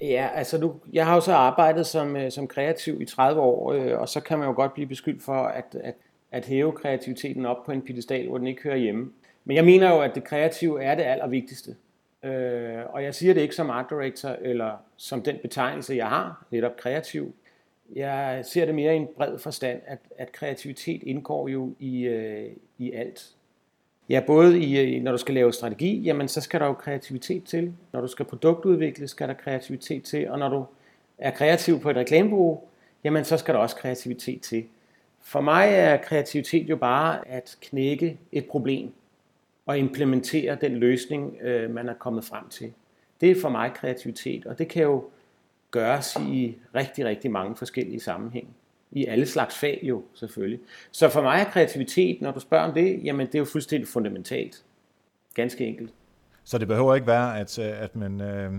Ja, 0.01 0.29
altså 0.35 0.59
nu, 0.61 0.75
jeg 0.93 1.07
har 1.07 1.15
jo 1.15 1.21
så 1.21 1.33
arbejdet 1.33 1.87
som, 1.87 2.17
øh, 2.17 2.31
som 2.31 2.49
kreativ 2.49 3.01
i 3.01 3.05
30 3.05 3.41
år, 3.41 3.73
øh, 3.73 4.01
og 4.01 4.09
så 4.09 4.21
kan 4.21 4.39
man 4.39 4.49
jo 4.49 4.55
godt 4.55 4.75
blive 4.75 4.87
beskyldt 4.87 5.23
for 5.23 5.43
at, 5.43 5.77
at, 5.81 5.95
at 6.33 6.47
hæve 6.47 6.73
kreativiteten 6.73 7.47
op 7.47 7.65
på 7.67 7.73
en 7.73 7.83
pedestal, 7.83 8.29
hvor 8.29 8.39
den 8.39 8.47
ikke 8.47 8.63
hører 8.63 8.77
hjemme. 8.77 9.11
Men 9.45 9.57
jeg 9.57 9.65
mener 9.65 9.91
jo, 9.91 10.01
at 10.01 10.15
det 10.15 10.25
kreative 10.25 10.83
er 10.83 10.95
det 10.95 11.03
allervigtigste. 11.03 11.77
Øh, 12.25 12.81
og 12.89 13.03
jeg 13.03 13.15
siger 13.15 13.35
det 13.35 13.41
ikke 13.41 13.55
som 13.55 13.71
art 13.71 13.87
director, 13.91 14.29
eller 14.29 14.77
som 14.97 15.23
den 15.23 15.37
betegnelse, 15.43 15.95
jeg 15.95 16.09
har, 16.09 16.45
netop 16.51 16.77
kreativ. 16.77 17.35
Jeg 17.97 18.41
ser 18.43 18.65
det 18.65 18.75
mere 18.75 18.95
i 18.95 18.97
en 18.97 19.09
bred 19.17 19.39
forstand, 19.39 19.81
at, 19.87 19.99
at 20.19 20.33
kreativitet 20.33 21.03
indgår 21.03 21.49
jo 21.49 21.75
i, 21.79 22.03
øh, 22.03 22.51
i 22.79 22.93
alt. 22.93 23.29
Ja, 24.09 24.23
både 24.27 24.57
øh, 24.57 24.93
i, 24.93 25.01
når 25.01 25.13
du 25.13 25.19
skal 25.19 25.35
lave 25.35 25.53
strategi, 25.53 26.01
jamen 26.01 26.29
så 26.29 26.41
skal 26.41 26.61
der 26.61 26.67
jo 26.67 26.73
kreativitet 26.73 27.45
til. 27.45 27.73
Når 27.93 28.01
du 28.01 28.07
skal 28.07 28.27
produktudvikle, 28.27 29.09
skal 29.09 29.29
der 29.29 29.35
kreativitet 29.35 30.03
til. 30.03 30.31
Og 30.31 30.39
når 30.39 30.49
du 30.49 30.65
er 31.19 31.31
kreativ 31.31 31.81
på 31.81 31.91
et 31.91 31.97
reklamebureau, 31.97 32.61
jamen 33.05 33.25
så 33.25 33.37
skal 33.37 33.55
der 33.55 33.61
også 33.61 33.77
kreativitet 33.77 34.41
til. 34.41 34.65
For 35.21 35.41
mig 35.41 35.69
er 35.71 35.97
kreativitet 35.97 36.69
jo 36.69 36.77
bare 36.77 37.29
at 37.29 37.57
knække 37.61 38.19
et 38.33 38.47
problem 38.47 38.93
og 39.67 39.79
implementere 39.79 40.59
den 40.61 40.73
løsning, 40.73 41.39
øh, 41.43 41.71
man 41.71 41.89
er 41.89 41.95
kommet 41.95 42.25
frem 42.25 42.49
til. 42.49 42.73
Det 43.21 43.31
er 43.31 43.41
for 43.41 43.49
mig 43.49 43.73
kreativitet, 43.75 44.47
og 44.47 44.59
det 44.59 44.69
kan 44.69 44.83
jo 44.83 45.05
gøres 45.73 46.17
i 46.17 46.57
rigtig, 46.75 47.05
rigtig 47.05 47.31
mange 47.31 47.57
forskellige 47.57 48.01
sammenhænge. 48.01 48.51
I 48.93 49.07
alle 49.07 49.27
slags 49.27 49.59
fag 49.59 49.81
jo, 49.83 50.03
selvfølgelig. 50.15 50.61
Så 50.91 51.09
for 51.09 51.23
mig 51.23 51.41
er 51.41 51.45
kreativitet, 51.45 52.23
når 52.23 52.31
du 52.31 52.41
spørger 52.41 52.65
om 52.69 52.75
det, 52.75 53.01
jamen 53.05 53.27
det 53.27 53.35
er 53.35 53.39
jo 53.39 53.45
fuldstændig 53.45 53.89
fundamentalt. 53.89 54.63
Ganske 55.35 55.67
enkelt. 55.67 55.91
Så 56.45 56.59
det 56.59 56.69
behøver 56.69 56.95
ikke 56.95 57.07
være, 57.07 57.41
at, 57.41 57.59
øh, 57.59 57.83
at 57.83 57.97
man 57.97 58.21
øh, 58.21 58.53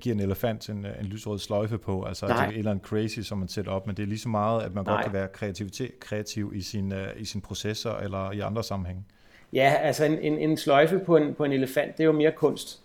giver 0.00 0.14
en 0.14 0.20
elefant 0.20 0.68
en, 0.68 0.86
en 1.00 1.06
lysrød 1.06 1.38
sløjfe 1.38 1.78
på, 1.78 2.04
altså 2.04 2.26
Nej. 2.26 2.48
et 2.48 2.58
eller 2.58 2.70
andet 2.70 2.86
crazy, 2.86 3.20
som 3.20 3.38
man 3.38 3.48
sætter 3.48 3.72
op, 3.72 3.86
men 3.86 3.96
det 3.96 4.02
er 4.02 4.06
lige 4.06 4.18
så 4.18 4.28
meget, 4.28 4.62
at 4.62 4.74
man 4.74 4.84
Nej. 4.84 4.94
godt 4.94 5.04
kan 5.04 5.12
være 5.12 5.28
kreativitet, 5.28 6.00
kreativ 6.00 6.52
i, 6.54 6.62
sin, 6.62 6.92
uh, 6.92 6.98
i 7.16 7.24
sin 7.24 7.40
processer 7.40 7.96
eller 7.96 8.32
i 8.32 8.40
andre 8.40 8.64
sammenhænge. 8.64 9.04
Ja, 9.52 9.74
altså 9.80 10.04
en, 10.04 10.18
en, 10.18 10.38
en 10.38 10.56
sløjfe 10.56 10.98
på 10.98 11.16
en, 11.16 11.34
på 11.34 11.44
en 11.44 11.52
elefant, 11.52 11.96
det 11.96 12.02
er 12.02 12.06
jo 12.06 12.12
mere 12.12 12.32
kunst. 12.32 12.80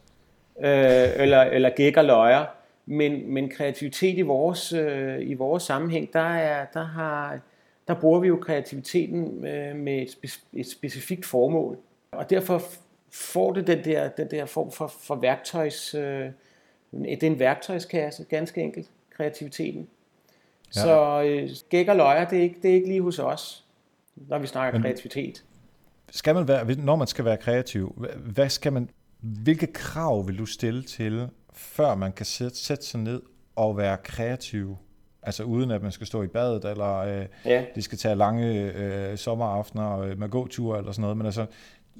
Øh, 0.60 1.10
eller, 1.16 1.42
eller 1.42 1.70
gæk 1.70 1.98
og 1.98 2.06
løjer. 2.06 2.46
Men, 2.86 3.34
men 3.34 3.50
kreativitet 3.50 4.18
i 4.18 4.22
vores, 4.22 4.74
øh, 4.74 5.30
i 5.30 5.34
vores 5.34 5.64
sammenhæng, 5.64 6.14
der, 6.14 6.20
er, 6.20 6.66
der, 6.74 6.84
har, 6.84 7.40
der 7.88 7.94
bruger 7.94 8.20
vi 8.20 8.28
jo 8.28 8.36
kreativiteten 8.36 9.46
øh, 9.46 9.76
med 9.76 10.02
et, 10.02 10.12
spe, 10.12 10.28
et 10.54 10.68
specifikt 10.68 11.26
formål. 11.26 11.78
Og 12.12 12.30
derfor 12.30 12.62
får 13.12 13.54
det 13.54 13.68
den 13.68 13.86
der, 13.86 14.10
den 14.10 14.32
der 14.32 14.46
form 14.46 14.72
for, 14.72 14.88
for 14.88 15.16
værktøjs... 15.16 15.94
Øh, 15.94 16.30
det 16.92 17.24
er 17.24 17.28
en 17.28 17.40
værktøjskasse, 17.40 18.24
ganske 18.24 18.62
enkelt, 18.62 18.88
kreativiteten. 19.18 19.88
Ja. 20.76 20.82
Så 20.82 21.24
øh, 21.24 21.50
gæk 21.70 21.88
og 21.88 21.96
løjer, 21.96 22.30
det 22.30 22.40
er, 22.40 22.44
ikke, 22.44 22.60
det 22.62 22.72
er 22.72 22.76
ikke 22.76 22.88
lige 22.88 23.02
hos 23.02 23.20
os, 23.20 23.66
når 24.16 24.40
vi 24.40 24.48
snakker 24.48 24.80
men, 24.80 24.84
kreativitet. 24.84 25.44
Skal 26.12 26.36
man 26.36 26.48
være, 26.48 26.76
når 26.76 26.96
man 26.96 27.08
skal 27.08 27.26
være 27.26 27.38
kreativ, 27.38 28.06
hvad 28.18 28.50
skal 28.50 28.74
man, 28.74 28.90
hvilke 29.20 29.68
krav 29.68 30.28
vil 30.28 30.38
du 30.38 30.46
stille 30.46 30.84
til 30.84 31.30
før 31.62 31.96
man 31.96 32.12
kan 32.12 32.26
sætte, 32.26 32.58
sætte 32.58 32.86
sig 32.86 33.00
ned 33.00 33.22
og 33.56 33.78
være 33.78 33.98
kreativ 33.98 34.78
Altså 35.24 35.44
uden 35.44 35.72
at 35.72 35.82
man 35.82 35.92
skal 35.92 36.08
stå 36.08 36.24
i 36.24 36.28
badet, 36.28 36.66
eller 36.66 36.98
øh, 36.98 37.26
ja. 37.46 37.64
det 37.76 37.84
skal 37.84 37.98
tage 37.98 38.16
lange 38.16 38.74
øh, 38.74 39.18
sommeraftener 39.18 40.00
øh, 40.00 40.20
med 40.20 40.30
gåture 40.30 40.78
eller 40.78 40.92
sådan 40.92 41.02
noget, 41.02 41.18
men 41.18 41.26
altså 41.26 41.46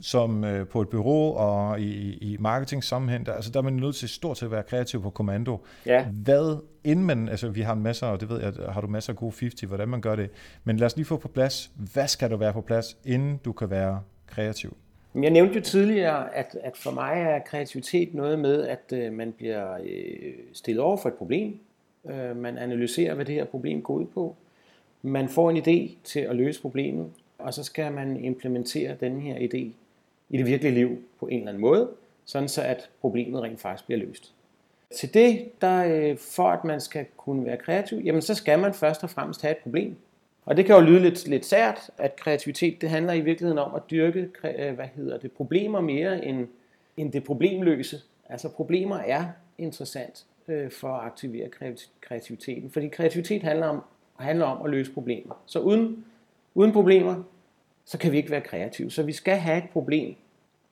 som 0.02 0.44
øh, 0.44 0.68
på 0.68 0.82
et 0.82 0.90
bureau 0.90 1.36
og 1.36 1.82
i, 1.82 2.14
i 2.18 2.38
marketing 2.40 2.84
sammenhæng, 2.84 3.26
der, 3.26 3.34
altså 3.34 3.52
der 3.52 3.60
er 3.60 3.64
man 3.64 3.74
nødt 3.74 3.96
til 3.96 4.10
stort 4.10 4.38
til 4.38 4.46
at 4.46 4.52
være 4.52 4.64
kreativ 4.64 5.02
på 5.02 5.10
kommando. 5.10 5.66
Ja. 5.86 6.06
Hvad, 6.06 6.64
inden 6.84 7.06
man, 7.06 7.30
altså 7.30 7.50
vi 7.50 7.62
har 7.62 7.74
en 7.74 7.84
masse, 7.84 8.06
og 8.06 8.22
det 8.22 8.30
ved 8.30 8.42
jeg, 8.42 8.54
har 8.70 8.82
du 8.82 8.88
masser 8.88 9.14
af 9.14 9.18
gode 9.18 9.34
50, 9.40 9.62
hvordan 9.62 9.90
man 9.90 10.02
gør 10.02 10.16
det, 10.16 10.30
men 10.64 10.78
lad 10.78 10.86
os 10.86 10.96
lige 10.96 11.06
få 11.06 11.18
på 11.18 11.28
plads, 11.28 11.72
hvad 11.94 12.08
skal 12.08 12.30
der 12.30 12.38
være 12.38 12.54
på 12.54 12.62
plads, 12.62 12.98
inden 13.06 13.38
du 13.38 13.52
kan 13.52 13.70
være 13.70 14.02
kreativ? 14.28 14.78
Jeg 15.16 15.30
nævnte 15.30 15.56
jo 15.56 15.62
tidligere, 15.62 16.36
at, 16.36 16.58
at 16.64 16.78
for 16.78 16.92
mig 16.92 17.14
er 17.14 17.40
kreativitet 17.40 18.14
noget 18.14 18.40
med, 18.40 18.68
at 18.68 18.94
øh, 18.94 19.14
man 19.14 19.32
bliver 19.32 19.78
øh, 19.84 20.34
stillet 20.54 20.84
over 20.84 20.98
for 20.98 21.10
et 21.10 21.16
problem. 21.16 21.60
Øh, 22.10 22.38
man 22.38 22.58
analyserer, 22.58 23.16
hvad 23.16 23.26
det 23.26 23.36
her 23.36 23.46
problem 23.46 23.82
går 23.82 23.94
ud 23.94 24.06
på. 24.06 24.36
Man 25.02 25.30
får 25.30 25.50
en 25.50 25.58
idé 25.58 25.96
til 26.04 26.20
at 26.20 26.36
løse 26.36 26.62
problemet, 26.62 27.12
og 27.38 27.54
så 27.54 27.64
skal 27.64 27.92
man 27.92 28.24
implementere 28.24 28.96
den 29.00 29.22
her 29.22 29.36
idé 29.36 29.68
i 30.30 30.38
det 30.38 30.46
virkelige 30.46 30.74
liv 30.74 31.04
på 31.20 31.28
en 31.28 31.38
eller 31.38 31.50
anden 31.50 31.62
måde, 31.62 31.90
sådan 32.26 32.50
så 32.50 32.62
at 32.62 32.90
problemet 33.02 33.42
rent 33.42 33.60
faktisk 33.60 33.86
bliver 33.86 34.00
løst. 34.00 34.34
Til 34.96 35.14
det, 35.14 35.62
der, 35.62 35.86
øh, 35.86 36.18
for 36.18 36.50
at 36.50 36.64
man 36.64 36.82
skal 36.82 37.06
kunne 37.18 37.46
være 37.46 37.58
kreativ, 37.58 37.98
jamen 37.98 38.22
så 38.22 38.36
skal 38.36 38.60
man 38.60 38.74
først 38.74 39.04
og 39.04 39.10
fremmest 39.10 39.42
have 39.42 39.52
et 39.52 39.58
problem. 39.58 39.96
Og 40.46 40.58
det 40.58 40.66
kan 40.66 40.76
jo 40.76 40.82
lyde 40.82 41.00
lidt, 41.00 41.28
lidt 41.28 41.46
sært, 41.46 41.90
at 41.98 42.16
kreativitet 42.16 42.82
det 42.82 42.90
handler 42.90 43.14
i 43.14 43.22
virkeligheden 43.22 43.58
om 43.58 43.76
at 43.76 43.82
dyrke 43.92 44.30
øh, 44.60 44.74
hvad 44.74 44.88
hedder 44.96 45.18
det, 45.18 45.32
problemer 45.32 45.82
mere 45.82 46.26
end, 46.26 46.48
end 46.98 47.12
det 47.12 47.24
problemløse. 47.24 47.98
Altså 48.30 48.50
problemer 48.50 48.98
er 48.98 49.26
interessant 49.58 50.26
øh, 50.48 50.72
for 50.72 50.88
at 50.88 51.06
aktivere 51.06 51.50
kreativiteten, 52.02 52.72
fordi 52.72 52.88
kreativitet 52.88 53.44
handler 53.44 53.68
om, 53.68 53.84
handler 54.16 54.46
om 54.46 54.66
at 54.66 54.72
løse 54.72 54.92
problemer. 54.92 55.44
Så 55.46 55.60
uden, 55.60 56.06
uden 56.56 56.72
problemer, 56.72 57.24
så 57.86 57.98
kan 57.98 58.12
vi 58.12 58.18
ikke 58.18 58.32
være 58.32 58.42
kreative. 58.42 58.92
Så 58.92 59.04
vi 59.04 59.14
skal 59.14 59.38
have 59.38 59.58
et 59.58 59.70
problem, 59.74 60.16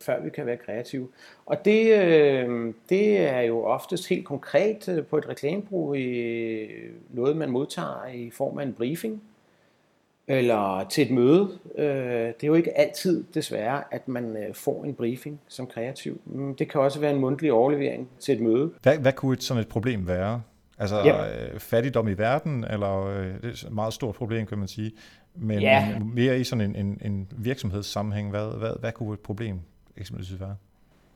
før 0.01 0.21
vi 0.21 0.29
kan 0.29 0.45
være 0.45 0.57
kreative. 0.57 1.07
Og 1.45 1.65
det, 1.65 2.03
øh, 2.03 2.73
det 2.89 3.17
er 3.17 3.41
jo 3.41 3.63
oftest 3.63 4.09
helt 4.09 4.25
konkret 4.25 4.89
øh, 4.89 5.05
på 5.05 5.17
et 5.17 5.29
reklamebrug 5.29 5.95
i 5.95 6.67
noget, 7.09 7.37
man 7.37 7.49
modtager 7.49 8.07
i 8.07 8.29
form 8.29 8.57
af 8.57 8.63
en 8.63 8.73
briefing 8.73 9.23
eller 10.29 10.85
til 10.89 11.05
et 11.05 11.11
møde. 11.11 11.49
Øh, 11.77 11.85
det 11.85 12.43
er 12.43 12.47
jo 12.47 12.53
ikke 12.53 12.77
altid, 12.77 13.23
desværre, 13.33 13.83
at 13.91 14.07
man 14.07 14.37
øh, 14.37 14.55
får 14.55 14.83
en 14.85 14.93
briefing 14.93 15.41
som 15.47 15.67
kreativ. 15.67 16.21
Mm, 16.25 16.55
det 16.55 16.71
kan 16.71 16.81
også 16.81 16.99
være 16.99 17.11
en 17.11 17.19
mundtlig 17.19 17.51
overlevering 17.51 18.09
til 18.19 18.35
et 18.35 18.41
møde. 18.41 18.71
Hvad, 18.81 18.97
hvad 18.97 19.13
kunne 19.13 19.33
et 19.33 19.43
sådan 19.43 19.61
et 19.61 19.67
problem 19.67 20.07
være? 20.07 20.41
Altså 20.77 20.97
ja. 21.05 21.45
Øh, 21.53 21.59
fattigdom 21.59 22.07
i 22.07 22.13
verden, 22.13 22.63
eller 22.63 23.21
det 23.41 23.45
er 23.45 23.49
et 23.49 23.67
meget 23.71 23.93
stort 23.93 24.15
problem, 24.15 24.45
kan 24.45 24.57
man 24.57 24.67
sige. 24.67 24.91
Men 25.35 25.59
ja. 25.59 25.99
mere 25.99 26.39
i 26.39 26.43
sådan 26.43 26.75
en, 26.75 26.85
en, 26.85 27.01
en 27.05 27.27
virksomhedssammenhæng, 27.37 28.29
hvad, 28.29 28.57
hvad, 28.57 28.71
hvad 28.79 28.91
kunne 28.91 29.13
et 29.13 29.19
problem 29.19 29.59
eksempelvis 29.97 30.39
være? 30.39 30.55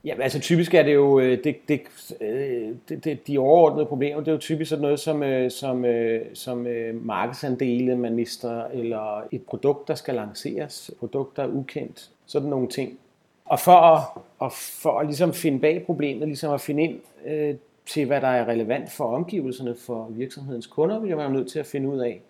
Ja, 0.06 0.22
altså 0.22 0.40
typisk 0.40 0.74
er 0.74 0.84
det 0.84 0.94
jo, 0.94 1.20
øh, 1.20 1.44
det, 1.44 1.56
det, 1.68 1.82
øh, 2.22 2.76
det, 2.90 3.04
det, 3.04 3.28
de 3.28 3.38
overordnede 3.38 3.86
problemer, 3.86 4.20
det 4.20 4.28
er 4.28 4.32
jo 4.32 4.38
typisk 4.38 4.70
sådan 4.70 4.82
noget 4.82 5.00
som, 5.00 5.24
øh, 5.24 5.52
som, 5.52 5.86
som 6.34 6.68
markedsandele, 6.94 7.98
man 7.98 8.16
mister, 8.16 8.66
eller 8.66 9.24
et 9.32 9.44
produkt, 9.44 9.88
der 9.88 9.96
skal 9.96 10.16
lanceres, 10.16 10.90
et 10.90 10.96
produkt, 10.98 11.38
der 11.38 11.44
er 11.44 11.48
ukendt, 11.48 12.10
sådan 12.26 12.50
nogle 12.50 12.68
ting. 12.68 13.00
Og 13.46 13.60
for 13.60 13.72
at, 13.72 14.04
og 14.40 14.52
for 14.52 15.00
at 15.00 15.06
ligesom 15.06 15.34
finde 15.34 15.60
bag 15.60 15.84
problemet, 15.86 16.28
ligesom 16.28 16.54
at 16.54 16.62
finde 16.62 16.84
ind 16.84 17.00
øh, 17.26 17.56
til, 17.86 18.06
hvad 18.06 18.22
der 18.22 18.28
er 18.28 18.48
relevant 18.48 18.92
for 18.92 19.06
omgivelserne 19.06 19.76
for 19.76 20.08
virksomhedens 20.10 20.68
kunder, 20.68 21.00
bliver 21.00 21.16
man 21.16 21.26
jo 21.28 21.34
nødt 21.34 21.52
til 21.52 21.60
at 21.60 21.66
finde 21.66 21.90
ud 21.90 22.00
af, 22.00 22.22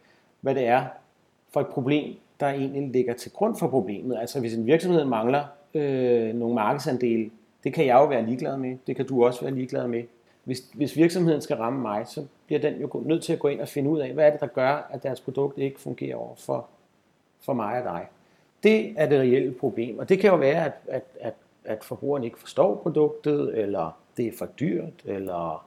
hvad 0.42 0.56
det 0.56 0.68
er 0.68 0.86
for 1.54 1.62
et 1.62 1.68
problem, 1.68 2.16
der 2.40 2.48
egentlig 2.48 2.90
ligger 2.92 3.14
til 3.14 3.32
grund 3.32 3.56
for 3.56 3.68
problemet. 3.68 4.18
Altså 4.22 4.40
hvis 4.40 4.54
en 4.54 4.66
virksomhed 4.66 5.06
mangler 5.06 5.44
øh, 5.74 6.36
nogle 6.36 6.56
markedsandele, 6.56 7.30
det 7.64 7.74
kan 7.74 7.86
jeg 7.86 7.96
jo 7.96 8.06
være 8.06 8.26
ligeglad 8.26 8.58
med. 8.58 8.78
Det 8.88 8.96
kan 8.96 9.08
du 9.08 9.26
også 9.26 9.42
være 9.42 9.54
ligeglad 9.54 9.88
med. 9.88 10.04
Hvis, 10.44 10.64
hvis 10.74 10.96
virksomheden 10.96 11.42
skal 11.42 11.56
ramme 11.56 11.82
mig, 11.82 12.08
så 12.08 12.26
bliver 12.46 12.60
den 12.60 12.82
jo 12.82 13.04
nødt 13.06 13.24
til 13.24 13.34
at 13.34 13.40
gå 13.40 13.48
ind 13.48 13.62
og 13.62 13.68
finde 13.68 13.90
ud 13.90 14.00
af, 14.00 14.14
hvad 14.14 14.26
er 14.26 14.30
det, 14.30 14.40
der 14.40 14.48
gør, 14.48 14.88
at 14.92 15.04
deres 15.04 15.22
produkt 15.22 15.58
ikke 15.58 15.80
fungerer 15.80 16.16
over 16.16 16.36
for, 16.36 16.68
for 17.42 17.54
mig 17.54 17.78
og 17.78 17.84
dig. 17.84 18.08
Det 18.64 18.94
er 18.98 19.10
det 19.10 19.20
reelle 19.20 19.54
problem, 19.54 20.00
og 20.00 20.10
det 20.10 20.20
kan 20.20 20.30
jo 20.30 20.36
være, 20.36 20.66
at, 20.66 20.74
at, 20.88 21.04
at, 21.20 21.34
at 21.64 21.84
forbrugeren 21.84 22.24
ikke 22.24 22.40
forstår 22.40 22.76
produktet, 22.76 23.60
eller 23.60 23.98
det 24.18 24.28
er 24.28 24.32
for 24.38 24.46
dyrt, 24.46 24.94
eller 25.06 25.66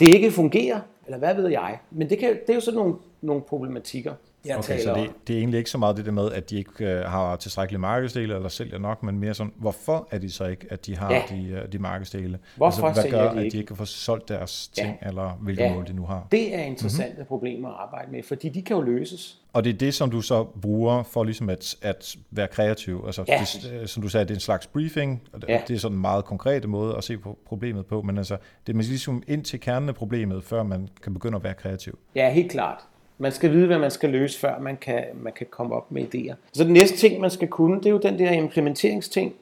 det 0.00 0.14
ikke 0.14 0.30
fungerer, 0.30 0.80
eller 1.06 1.18
hvad 1.18 1.34
ved 1.34 1.48
jeg. 1.48 1.78
Men 1.90 2.10
det, 2.10 2.18
kan, 2.18 2.30
det 2.30 2.50
er 2.50 2.54
jo 2.54 2.60
sådan 2.60 2.78
nogle, 2.78 2.94
nogle 3.20 3.42
problematikker 3.42 4.14
jeg 4.44 4.58
okay, 4.58 4.68
taler 4.68 4.94
så 4.94 5.00
det, 5.00 5.10
det 5.26 5.34
er 5.34 5.38
egentlig 5.38 5.58
ikke 5.58 5.70
så 5.70 5.78
meget 5.78 5.96
det 5.96 6.06
der 6.06 6.12
med, 6.12 6.32
at 6.32 6.50
de 6.50 6.56
ikke 6.56 7.00
uh, 7.00 7.10
har 7.10 7.36
tilstrækkelige 7.36 7.80
markedsdele 7.80 8.34
eller 8.34 8.48
sælger 8.48 8.78
nok, 8.78 9.02
men 9.02 9.18
mere 9.18 9.34
sådan, 9.34 9.52
hvorfor 9.56 10.08
er 10.10 10.18
de 10.18 10.30
så 10.30 10.44
ikke, 10.44 10.66
at 10.70 10.86
de 10.86 10.96
har 10.96 11.12
ja. 11.12 11.22
de, 11.30 11.62
uh, 11.62 11.72
de 11.72 11.78
markedsdele? 11.78 12.38
Hvorfor 12.56 12.86
altså, 12.86 13.02
hvad 13.02 13.10
gør, 13.10 13.32
de 13.32 13.36
ikke? 13.36 13.46
at 13.46 13.52
de 13.52 13.56
ikke 13.56 13.68
kan 13.68 13.76
få 13.76 13.84
solgt 13.84 14.28
deres 14.28 14.68
ting, 14.68 14.98
ja. 15.02 15.08
eller 15.08 15.38
hvilke 15.40 15.62
ja. 15.62 15.74
mål 15.74 15.86
de 15.86 15.92
nu 15.92 16.04
har? 16.04 16.26
Det 16.30 16.54
er 16.54 16.62
interessante 16.62 17.12
mm-hmm. 17.12 17.26
problemer 17.26 17.68
at 17.68 17.74
arbejde 17.78 18.12
med, 18.12 18.22
fordi 18.22 18.48
de 18.48 18.62
kan 18.62 18.76
jo 18.76 18.82
løses. 18.82 19.40
Og 19.52 19.64
det 19.64 19.74
er 19.74 19.78
det, 19.78 19.94
som 19.94 20.10
du 20.10 20.20
så 20.20 20.44
bruger 20.44 21.02
for 21.02 21.24
ligesom 21.24 21.48
at, 21.48 21.76
at 21.82 22.16
være 22.30 22.48
kreativ. 22.48 23.02
Altså, 23.06 23.24
ja. 23.28 23.40
det, 23.40 23.72
øh, 23.72 23.86
som 23.86 24.02
du 24.02 24.08
sagde, 24.08 24.24
det 24.24 24.30
er 24.30 24.34
en 24.34 24.40
slags 24.40 24.66
briefing, 24.66 25.22
og 25.32 25.40
det, 25.40 25.48
ja. 25.48 25.62
det 25.68 25.74
er 25.74 25.78
sådan 25.78 25.96
en 25.96 26.00
meget 26.00 26.24
konkret 26.24 26.68
måde 26.68 26.96
at 26.96 27.04
se 27.04 27.18
på 27.18 27.38
problemet 27.46 27.86
på, 27.86 28.02
men 28.02 28.18
altså, 28.18 28.36
det 28.66 28.72
er 28.72 28.76
man 28.76 28.84
ligesom 28.84 29.22
ind 29.28 29.44
til 29.44 29.60
kernen 29.60 29.88
af 29.88 29.94
problemet, 29.94 30.44
før 30.44 30.62
man 30.62 30.88
kan 31.02 31.14
begynde 31.14 31.36
at 31.36 31.44
være 31.44 31.54
kreativ. 31.54 31.98
Ja, 32.14 32.30
helt 32.32 32.50
klart. 32.50 32.78
Man 33.22 33.32
skal 33.32 33.52
vide, 33.52 33.66
hvad 33.66 33.78
man 33.78 33.90
skal 33.90 34.10
løse, 34.10 34.38
før 34.38 34.58
man 34.58 34.76
kan, 34.76 35.04
man 35.14 35.32
kan 35.32 35.46
komme 35.50 35.74
op 35.74 35.92
med 35.92 36.14
idéer. 36.14 36.34
Så 36.52 36.64
den 36.64 36.72
næste 36.72 36.96
ting, 36.96 37.20
man 37.20 37.30
skal 37.30 37.48
kunne, 37.48 37.76
det 37.76 37.86
er 37.86 37.90
jo 37.90 37.98
den 37.98 38.18
der 38.18 38.30
implementeringsting. 38.30 39.34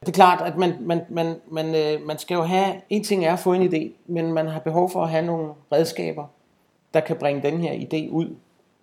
Det 0.00 0.08
er 0.08 0.12
klart, 0.12 0.52
at 0.52 0.56
man, 0.56 0.74
man, 0.80 1.00
man, 1.08 1.34
man, 1.50 1.74
øh, 1.74 2.06
man 2.06 2.18
skal 2.18 2.34
jo 2.34 2.42
have, 2.42 2.74
en 2.90 3.04
ting 3.04 3.24
er 3.24 3.32
at 3.32 3.38
få 3.38 3.52
en 3.52 3.74
idé, 3.74 3.90
men 4.06 4.32
man 4.32 4.46
har 4.46 4.60
behov 4.60 4.90
for 4.90 5.02
at 5.02 5.10
have 5.10 5.26
nogle 5.26 5.52
redskaber, 5.72 6.26
der 6.94 7.00
kan 7.00 7.16
bringe 7.16 7.42
den 7.42 7.60
her 7.60 7.72
idé 7.72 8.10
ud 8.10 8.34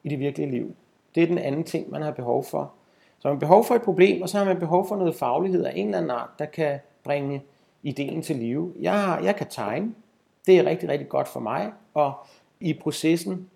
i 0.03 0.09
det 0.09 0.19
virkelige 0.19 0.51
liv. 0.51 0.75
Det 1.15 1.23
er 1.23 1.27
den 1.27 1.37
anden 1.37 1.63
ting, 1.63 1.91
man 1.91 2.01
har 2.01 2.11
behov 2.11 2.43
for. 2.43 2.71
Så 3.19 3.27
man 3.27 3.35
har 3.35 3.39
behov 3.39 3.65
for 3.65 3.75
et 3.75 3.81
problem, 3.81 4.21
og 4.21 4.29
så 4.29 4.37
har 4.37 4.45
man 4.45 4.59
behov 4.59 4.87
for 4.87 4.95
noget 4.95 5.15
faglighed 5.15 5.65
af 5.65 5.71
en 5.75 5.85
eller 5.85 5.97
anden 5.97 6.11
art, 6.11 6.29
der 6.39 6.45
kan 6.45 6.79
bringe 7.03 7.41
ideen 7.83 8.21
til 8.21 8.35
live. 8.35 8.73
Jeg, 8.79 9.19
jeg 9.23 9.35
kan 9.35 9.47
tegne. 9.49 9.93
Det 10.45 10.59
er 10.59 10.65
rigtig, 10.65 10.89
rigtig 10.89 11.09
godt 11.09 11.27
for 11.27 11.39
mig. 11.39 11.71
Og 11.93 12.13
i 12.59 12.73
processen 12.73 13.49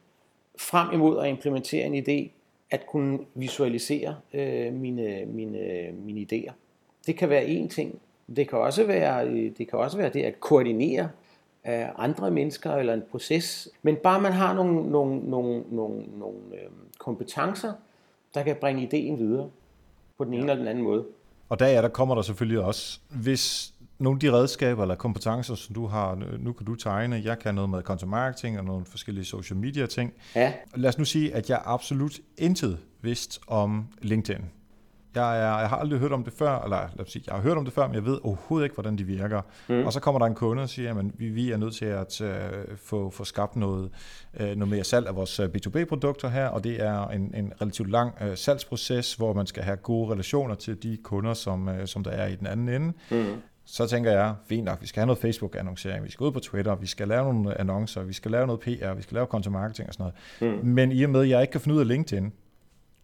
frem 0.60 0.94
imod 0.94 1.20
at 1.20 1.30
implementere 1.30 1.86
en 1.86 1.96
idé, 1.96 2.32
at 2.72 2.88
kunne 2.88 3.20
visualisere 3.36 4.16
øh, 4.34 4.74
mine, 4.74 5.26
mine, 5.26 5.92
mine 6.06 6.28
idéer. 6.32 6.52
Det 7.08 7.18
kan 7.18 7.30
være 7.30 7.46
en 7.46 7.70
ting. 7.70 8.00
Det 8.36 8.50
kan 8.50 8.60
også 8.60 8.84
være 8.84 9.28
øh, 9.28 9.52
det, 9.58 9.70
kan 9.70 9.80
også 9.80 9.98
være 9.98 10.10
det 10.10 10.24
at 10.24 10.40
koordinere 10.40 11.10
af 11.64 11.92
andre 11.98 12.32
mennesker 12.32 12.72
eller 12.72 12.94
en 12.94 13.04
proces. 13.12 13.70
Men 13.82 13.96
bare 13.96 14.22
man 14.22 14.32
har 14.32 14.54
nogle, 14.54 14.92
nogle, 14.92 15.20
nogle, 15.20 15.64
nogle, 15.70 16.04
nogle 16.20 16.38
øh, 16.54 16.70
kompetencer, 16.98 17.74
der 18.34 18.44
kan 18.44 18.56
bringe 18.56 18.84
ideen 18.84 19.20
videre 19.20 19.50
på 20.18 20.24
den 20.24 20.34
ene 20.34 20.46
ja. 20.46 20.52
eller 20.52 20.56
den 20.56 20.68
anden 20.68 20.84
måde. 20.84 21.06
Og 21.50 21.60
der, 21.60 21.68
ja, 21.68 21.82
der 21.82 21.88
kommer 21.88 22.16
der 22.16 22.22
selvfølgelig 22.22 22.60
også, 22.60 23.00
hvis 23.10 23.74
nogle 24.00 24.16
af 24.18 24.20
de 24.20 24.32
redskaber 24.32 24.82
eller 24.82 24.96
kompetencer, 24.96 25.56
som 25.56 25.76
du 25.76 25.88
har, 25.88 26.38
nu 26.40 26.54
kan 26.54 26.66
du 26.66 26.76
tegne, 26.76 27.22
jeg 27.24 27.40
kan 27.40 27.56
noget 27.56 27.70
med 27.70 27.82
content 27.82 28.10
marketing 28.10 28.60
og 28.60 28.66
nogle 28.66 28.86
forskellige 28.86 29.26
social 29.26 29.58
media 29.58 29.86
ting. 29.86 30.14
Ja. 30.36 30.54
Lad 30.76 30.90
os 30.90 30.98
nu 30.98 31.06
sige, 31.06 31.36
at 31.36 31.50
jeg 31.50 31.62
absolut 31.66 32.20
intet 32.38 32.80
vidst 33.02 33.40
om 33.48 33.88
LinkedIn. 34.02 34.42
Jeg, 35.16 35.38
er, 35.38 35.60
jeg 35.60 35.70
har 35.70 35.78
aldrig 35.78 36.00
hørt 36.00 36.12
om 36.12 36.24
det 36.24 36.34
før, 36.34 36.62
eller 36.64 36.90
lad 36.96 37.06
os 37.06 37.12
sige, 37.12 37.24
jeg 37.28 37.36
har 37.36 37.42
hørt 37.42 37.58
om 37.58 37.66
det 37.66 37.74
før, 37.74 37.88
men 37.88 37.96
jeg 37.96 38.06
ved 38.06 38.20
overhovedet 38.24 38.66
ikke, 38.66 38.74
hvordan 38.74 38.98
de 38.98 39.04
virker. 39.04 39.42
Mm. 39.68 39.86
Og 39.86 39.94
så 39.94 40.00
kommer 40.00 40.20
der 40.20 40.26
en 40.26 40.36
kunde 40.36 40.64
og 40.64 40.70
siger, 40.70 41.00
at 41.00 41.06
vi, 41.20 41.30
vi 41.30 41.52
er 41.52 41.58
nødt 41.58 41.76
til 41.76 41.86
at 41.86 42.22
uh, 42.22 42.78
få, 42.78 43.10
få 43.10 43.24
skabt 43.24 43.56
noget, 43.56 43.90
uh, 44.40 44.46
noget 44.46 44.68
mere 44.68 44.84
salg 44.84 45.08
af 45.08 45.16
vores 45.16 45.40
B2B-produkter 45.40 46.30
her, 46.30 46.48
og 46.48 46.64
det 46.64 46.84
er 46.84 47.08
en, 47.08 47.34
en 47.36 47.54
relativt 47.62 47.90
lang 47.90 48.14
uh, 48.22 48.36
salgsproces, 48.36 49.14
hvor 49.14 49.34
man 49.34 49.48
skal 49.48 49.64
have 49.64 49.78
gode 49.78 50.12
relationer 50.12 50.56
til 50.56 50.84
de 50.84 50.98
kunder, 51.04 51.34
som, 51.34 51.68
uh, 51.68 51.74
som 51.86 52.04
der 52.04 52.12
er 52.12 52.28
i 52.28 52.36
den 52.36 52.48
anden 52.48 52.70
ende. 52.70 52.94
Mm 53.12 53.42
så 53.70 53.88
tænker 53.88 54.12
jeg, 54.12 54.36
fint 54.46 54.66
nok, 54.66 54.82
vi 54.82 54.88
skal 54.88 55.00
have 55.00 55.06
noget 55.06 55.20
Facebook-annoncering, 55.20 56.04
vi 56.04 56.12
skal 56.12 56.24
ud 56.24 56.32
på 56.32 56.40
Twitter, 56.40 56.76
vi 56.76 56.88
skal 56.88 57.08
lave 57.08 57.34
nogle 57.34 57.60
annoncer, 57.60 58.04
vi 58.04 58.14
skal 58.14 58.32
lave 58.32 58.48
noget 58.48 58.60
PR, 58.60 58.94
vi 58.94 59.02
skal 59.02 59.16
lave 59.16 59.26
content 59.26 59.54
marketing 59.54 59.88
og 59.88 59.94
sådan 59.94 60.12
noget. 60.42 60.58
Mm. 60.60 60.68
Men 60.68 60.92
i 60.92 61.04
og 61.04 61.10
med, 61.10 61.22
at 61.22 61.30
jeg 61.30 61.42
ikke 61.42 61.52
kan 61.52 61.62
finde 61.62 61.76
ud 61.76 61.82
af 61.82 61.88
LinkedIn, 61.88 62.34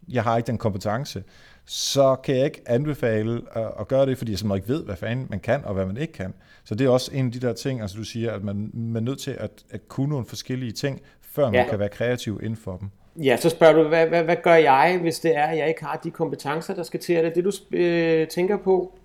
jeg 0.08 0.22
har 0.22 0.36
ikke 0.36 0.46
den 0.46 0.58
kompetence, 0.58 1.24
så 1.64 2.16
kan 2.16 2.36
jeg 2.36 2.44
ikke 2.44 2.62
anbefale 2.66 3.42
at, 3.52 3.70
at 3.80 3.88
gøre 3.88 4.06
det, 4.06 4.18
fordi 4.18 4.32
jeg 4.32 4.38
simpelthen 4.38 4.62
ikke 4.62 4.78
ved, 4.78 4.84
hvad 4.84 4.96
fanden 4.96 5.26
man 5.30 5.40
kan 5.40 5.64
og 5.64 5.74
hvad 5.74 5.86
man 5.86 5.96
ikke 5.96 6.12
kan. 6.12 6.34
Så 6.64 6.74
det 6.74 6.84
er 6.84 6.90
også 6.90 7.10
en 7.14 7.26
af 7.26 7.32
de 7.32 7.40
der 7.40 7.52
ting, 7.52 7.80
altså 7.80 7.96
du 7.96 8.04
siger, 8.04 8.32
at 8.32 8.44
man, 8.44 8.70
man 8.74 9.02
er 9.02 9.06
nødt 9.06 9.18
til 9.18 9.30
at, 9.30 9.50
at 9.70 9.88
kunne 9.88 10.08
nogle 10.08 10.26
forskellige 10.26 10.72
ting, 10.72 11.00
før 11.20 11.44
man 11.44 11.54
ja. 11.54 11.68
kan 11.70 11.78
være 11.78 11.88
kreativ 11.88 12.40
inden 12.42 12.56
for 12.56 12.76
dem. 12.76 12.88
Ja, 13.16 13.36
så 13.36 13.50
spørger 13.50 13.82
du, 13.82 13.88
hvad, 13.88 14.06
hvad, 14.06 14.24
hvad 14.24 14.36
gør 14.42 14.54
jeg, 14.54 14.98
hvis 15.02 15.20
det 15.20 15.36
er, 15.36 15.44
at 15.44 15.58
jeg 15.58 15.68
ikke 15.68 15.84
har 15.84 16.00
de 16.04 16.10
kompetencer, 16.10 16.74
der 16.74 16.82
skal 16.82 17.00
til? 17.00 17.14
Er 17.14 17.22
det 17.22 17.34
det, 17.34 17.44
du 17.44 17.76
øh, 17.76 18.28
tænker 18.28 18.56
på? 18.56 18.98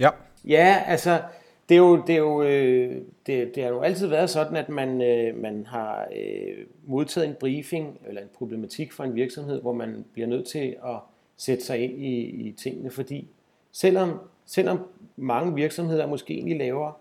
Ja. 0.00 0.10
Ja, 0.46 0.82
altså, 0.86 1.22
Det 1.68 1.74
er 1.74 1.78
jo, 1.78 2.02
det 2.06 2.14
er 2.14 2.18
jo, 2.18 2.42
øh, 2.42 3.02
det, 3.26 3.54
det 3.54 3.62
har 3.62 3.70
jo 3.70 3.80
altid 3.80 4.06
været 4.06 4.30
sådan, 4.30 4.56
at 4.56 4.68
man, 4.68 5.02
øh, 5.02 5.36
man 5.42 5.66
har 5.66 6.08
øh, 6.16 6.66
modtaget 6.86 7.28
en 7.28 7.34
briefing 7.40 8.00
eller 8.08 8.22
en 8.22 8.28
problematik 8.34 8.92
fra 8.92 9.04
en 9.04 9.14
virksomhed, 9.14 9.60
hvor 9.60 9.72
man 9.72 10.04
bliver 10.12 10.28
nødt 10.28 10.46
til 10.46 10.76
at 10.84 10.96
sætte 11.36 11.64
sig 11.64 11.78
ind 11.78 11.92
i, 12.02 12.20
i 12.20 12.52
tingene, 12.52 12.90
fordi 12.90 13.28
selvom, 13.72 14.20
selvom 14.46 14.80
mange 15.16 15.54
virksomheder 15.54 16.06
måske 16.06 16.34
egentlig 16.34 16.58
laver 16.58 17.00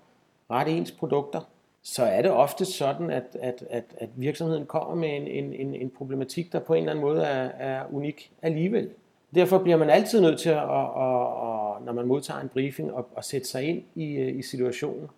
ret 0.52 0.78
ens 0.78 0.92
produkter, 0.92 1.50
så 1.84 2.04
er 2.04 2.22
det 2.22 2.32
ofte 2.32 2.66
sådan, 2.66 3.10
at, 3.10 3.38
at, 3.42 3.64
at, 3.70 3.84
at 3.98 4.10
virksomheden 4.16 4.66
kommer 4.66 4.96
med 4.96 5.10
en, 5.16 5.28
en, 5.28 5.54
en, 5.54 5.76
en 5.76 5.90
problematik, 5.90 6.52
der 6.54 6.60
på 6.60 6.74
en 6.74 6.80
eller 6.80 6.92
anden 6.92 7.06
måde 7.06 7.24
er, 7.24 7.50
er 7.50 7.84
unik 7.94 8.32
alligevel. 8.42 8.90
Derfor 9.36 9.58
bliver 9.58 9.78
man 9.78 9.90
altid 9.90 10.22
nødt 10.22 10.40
til, 10.40 10.50
at, 10.50 10.58
at, 10.58 10.64
at, 10.64 11.86
når 11.86 11.92
man 11.94 12.08
modtager 12.08 12.40
en 12.40 12.50
briefing, 12.50 12.92
at, 12.98 13.04
at 13.18 13.26
sætte 13.26 13.48
sig 13.48 13.64
ind 13.64 13.84
i, 13.96 14.16
øh, 14.16 14.38
i 14.38 14.42
situationen. 14.42 15.10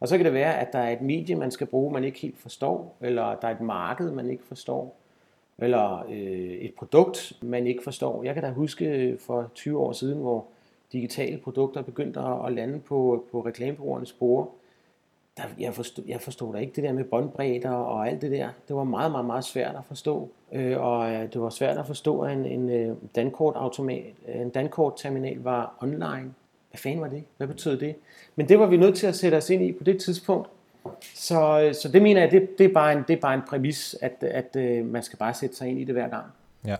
Og 0.00 0.08
så 0.08 0.16
kan 0.16 0.24
det 0.24 0.34
være, 0.34 0.58
at 0.58 0.72
der 0.72 0.78
er 0.78 0.92
et 0.92 1.00
medie, 1.00 1.34
man 1.34 1.50
skal 1.50 1.66
bruge, 1.66 1.92
man 1.92 2.04
ikke 2.04 2.18
helt 2.18 2.38
forstår, 2.38 2.96
eller 3.00 3.34
der 3.34 3.48
er 3.48 3.52
et 3.52 3.60
marked, 3.60 4.10
man 4.10 4.30
ikke 4.30 4.44
forstår, 4.44 4.96
eller 5.58 6.06
øh, 6.08 6.50
et 6.50 6.74
produkt, 6.74 7.32
man 7.42 7.66
ikke 7.66 7.82
forstår. 7.82 8.22
Jeg 8.22 8.34
kan 8.34 8.42
da 8.42 8.50
huske 8.50 8.84
øh, 8.84 9.18
for 9.18 9.50
20 9.54 9.78
år 9.78 9.92
siden, 9.92 10.20
hvor 10.20 10.46
digitale 10.92 11.38
produkter 11.38 11.82
begyndte 11.82 12.20
at 12.20 12.52
lande 12.52 12.80
på, 12.80 13.24
på 13.32 13.40
reklamebureauernes 13.40 14.08
spore, 14.08 14.46
der, 15.36 15.42
jeg, 15.58 15.74
forstod, 15.74 16.04
jeg 16.08 16.20
forstod 16.20 16.54
da 16.54 16.58
ikke 16.60 16.72
det 16.76 16.84
der 16.84 16.92
med 16.92 17.04
båndbredder 17.04 17.70
og 17.70 18.08
alt 18.08 18.22
det 18.22 18.30
der. 18.30 18.48
Det 18.68 18.76
var 18.76 18.84
meget, 18.84 19.10
meget, 19.10 19.26
meget 19.26 19.44
svært 19.44 19.74
at 19.76 19.84
forstå. 19.84 20.30
Øh, 20.52 20.80
og 20.80 21.12
øh, 21.12 21.32
det 21.32 21.40
var 21.40 21.50
svært 21.50 21.78
at 21.78 21.86
forstå, 21.86 22.20
at 22.20 22.32
en, 22.32 22.46
en 22.46 22.70
øh, 22.70 22.96
dankortautomat, 23.14 24.14
øh, 24.28 24.40
en 24.40 24.50
dankortterminal 24.50 25.38
var 25.38 25.74
online. 25.80 26.34
Hvad 26.70 26.78
fanden 26.78 27.00
var 27.00 27.08
det? 27.08 27.24
Hvad 27.36 27.46
betød 27.46 27.78
det? 27.78 27.96
Men 28.36 28.48
det 28.48 28.58
var 28.58 28.66
vi 28.66 28.76
nødt 28.76 28.96
til 28.96 29.06
at 29.06 29.16
sætte 29.16 29.36
os 29.36 29.50
ind 29.50 29.62
i 29.62 29.72
på 29.72 29.84
det 29.84 30.00
tidspunkt. 30.00 30.48
Så, 31.14 31.70
så 31.82 31.88
det 31.92 32.02
mener 32.02 32.20
jeg, 32.20 32.30
det, 32.30 32.58
det, 32.58 32.66
er 32.66 32.72
bare 32.74 32.92
en, 32.92 33.04
det 33.08 33.16
er 33.16 33.20
bare 33.20 33.34
en 33.34 33.42
præmis, 33.48 33.96
at, 34.00 34.16
at, 34.20 34.56
at 34.56 34.84
man 34.84 35.02
skal 35.02 35.18
bare 35.18 35.34
sætte 35.34 35.56
sig 35.56 35.68
ind 35.68 35.78
i 35.78 35.84
det 35.84 35.94
hver 35.94 36.08
gang. 36.08 36.24
Ja, 36.66 36.76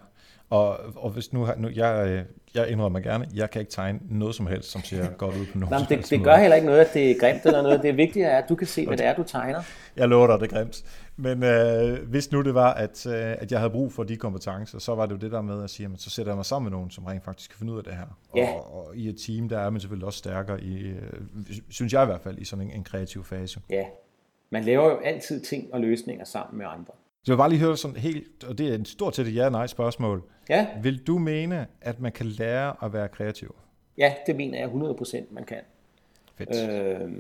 og, 0.51 0.79
og 0.97 1.11
hvis 1.11 1.33
nu, 1.33 1.47
nu 1.57 1.69
jeg, 1.75 2.25
jeg 2.55 2.69
indrømmer 2.69 3.01
gerne, 3.01 3.29
jeg 3.35 3.51
kan 3.51 3.61
ikke 3.61 3.73
tegne 3.73 4.01
noget 4.11 4.35
som 4.35 4.47
helst, 4.47 4.71
som 4.71 4.83
ser 4.83 5.09
godt 5.09 5.35
ud 5.37 5.47
på 5.53 5.59
nogen 5.59 5.73
Nej, 5.79 5.87
det, 5.89 6.11
det 6.11 6.25
gør 6.25 6.37
heller 6.37 6.57
ikke 6.57 6.67
noget, 6.67 6.81
at 6.81 6.95
det 6.95 7.11
er 7.11 7.15
grimt 7.21 7.47
eller 7.47 7.63
noget. 7.63 7.83
Det 7.83 7.97
vigtige 7.97 8.25
er, 8.25 8.39
at 8.39 8.49
du 8.49 8.55
kan 8.55 8.67
se, 8.67 8.87
hvad 8.87 8.97
det 8.97 9.07
er, 9.07 9.15
du 9.15 9.23
tegner. 9.23 9.63
Jeg 9.97 10.09
lover 10.09 10.27
dig, 10.27 10.41
det 10.41 10.53
er 10.53 10.57
grimt. 10.57 10.85
Men 11.17 11.43
øh, 11.43 12.09
hvis 12.09 12.33
nu 12.33 12.43
det 12.43 12.55
var, 12.55 12.75
at, 12.75 13.07
øh, 13.07 13.15
at 13.15 13.53
jeg 13.53 13.61
havde 13.61 13.71
brug 13.71 13.93
for 13.93 14.03
de 14.03 14.17
kompetencer, 14.17 14.79
så 14.79 14.95
var 14.95 15.07
det 15.07 15.13
jo 15.13 15.19
det 15.19 15.33
der 15.33 15.43
med 15.43 15.65
at 15.65 15.71
sige, 15.71 15.91
at 15.95 16.01
så 16.01 16.11
sætter 16.11 16.33
jeg 16.33 16.37
mig 16.37 16.45
sammen 16.45 16.71
med 16.71 16.79
nogen, 16.79 16.91
som 16.91 17.05
rent 17.05 17.25
faktisk 17.25 17.51
kan 17.51 17.59
finde 17.59 17.73
ud 17.73 17.79
af 17.79 17.85
det 17.85 17.93
her. 17.93 18.07
Ja. 18.37 18.53
Og, 18.53 18.87
og 18.87 18.97
i 18.97 19.09
et 19.09 19.17
team, 19.27 19.49
der 19.49 19.59
er 19.59 19.71
man 19.71 19.81
selvfølgelig 19.81 20.07
også 20.07 20.19
stærkere, 20.19 20.61
i, 20.61 20.89
øh, 20.89 21.13
synes 21.69 21.93
jeg 21.93 22.03
i 22.03 22.07
hvert 22.07 22.21
fald, 22.21 22.39
i 22.39 22.45
sådan 22.45 22.65
en, 22.65 22.71
en 22.71 22.85
kreativ 22.85 23.25
fase. 23.25 23.61
Ja, 23.71 23.85
man 24.51 24.65
laver 24.65 24.85
jo 24.85 24.99
altid 25.05 25.41
ting 25.41 25.75
og 25.75 25.81
løsninger 25.81 26.25
sammen 26.25 26.59
med 26.59 26.67
andre. 26.69 26.93
Så 27.27 27.33
jeg 27.33 27.37
vil 27.37 27.41
bare 27.41 27.51
lige 27.51 27.61
høre 27.61 27.77
sådan 27.77 27.97
helt, 27.97 28.45
og 28.45 28.59
det 28.59 28.69
er 28.69 28.75
en 28.75 28.85
stort 28.85 29.13
til 29.13 29.27
et 29.27 29.35
ja-nej 29.35 29.67
spørgsmål. 29.67 30.23
Ja. 30.49 30.67
Vil 30.83 31.07
du 31.07 31.19
mene, 31.19 31.67
at 31.81 32.01
man 32.01 32.13
kan 32.13 32.27
lære 32.27 32.75
at 32.83 32.93
være 32.93 33.09
kreativ? 33.09 33.55
Ja, 33.99 34.15
det 34.27 34.37
mener 34.37 34.59
jeg 34.59 34.69
100% 34.69 35.25
man 35.31 35.45
kan. 35.45 35.59
Fedt. 36.35 36.71
Øh, 36.71 37.11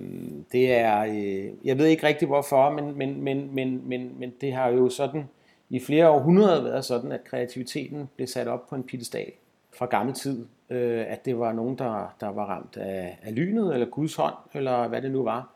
det 0.52 0.72
er, 0.72 1.04
øh, 1.04 1.66
jeg 1.66 1.78
ved 1.78 1.86
ikke 1.86 2.06
rigtig 2.06 2.28
hvorfor, 2.28 2.70
men, 2.70 2.98
men, 2.98 3.22
men, 3.22 3.54
men, 3.54 3.88
men, 3.88 4.18
men 4.18 4.32
det 4.40 4.52
har 4.52 4.68
jo 4.68 4.88
sådan 4.88 5.24
i 5.70 5.80
flere 5.80 6.10
århundreder 6.10 6.62
været 6.62 6.84
sådan, 6.84 7.12
at 7.12 7.24
kreativiteten 7.24 8.08
blev 8.16 8.28
sat 8.28 8.48
op 8.48 8.68
på 8.68 8.74
en 8.74 8.82
pedestal 8.82 9.32
fra 9.76 9.86
gammel 9.86 10.14
tid. 10.14 10.46
Øh, 10.70 11.04
at 11.08 11.24
det 11.24 11.38
var 11.38 11.52
nogen, 11.52 11.78
der, 11.78 12.14
der 12.20 12.28
var 12.28 12.44
ramt 12.44 12.76
af, 12.76 13.18
af 13.22 13.34
lynet, 13.34 13.74
eller 13.74 13.86
Guds 13.86 14.14
hånd, 14.14 14.34
eller 14.54 14.88
hvad 14.88 15.02
det 15.02 15.10
nu 15.10 15.22
var. 15.22 15.52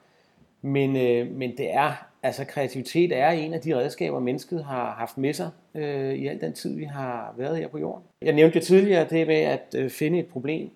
Men, 0.63 0.97
øh, 0.97 1.31
men 1.37 1.57
det 1.57 1.75
er, 1.75 2.10
altså 2.23 2.45
kreativitet 2.45 3.13
er 3.13 3.31
en 3.31 3.55
af 3.55 3.61
de 3.61 3.77
redskaber, 3.77 4.19
mennesket 4.19 4.65
har 4.65 4.91
haft 4.91 5.19
med 5.19 5.33
sig 5.33 5.51
øh, 5.75 6.15
i 6.15 6.27
al 6.27 6.41
den 6.41 6.53
tid, 6.53 6.77
vi 6.77 6.85
har 6.85 7.35
været 7.37 7.57
her 7.57 7.69
på 7.69 7.79
jorden. 7.79 8.05
Jeg 8.23 8.33
nævnte 8.33 8.59
jo 8.59 8.65
tidligere 8.65 9.07
det 9.11 9.27
med 9.27 9.37
at 9.37 9.75
øh, 9.77 9.91
finde 9.91 10.19
et 10.19 10.27
problem, 10.27 10.71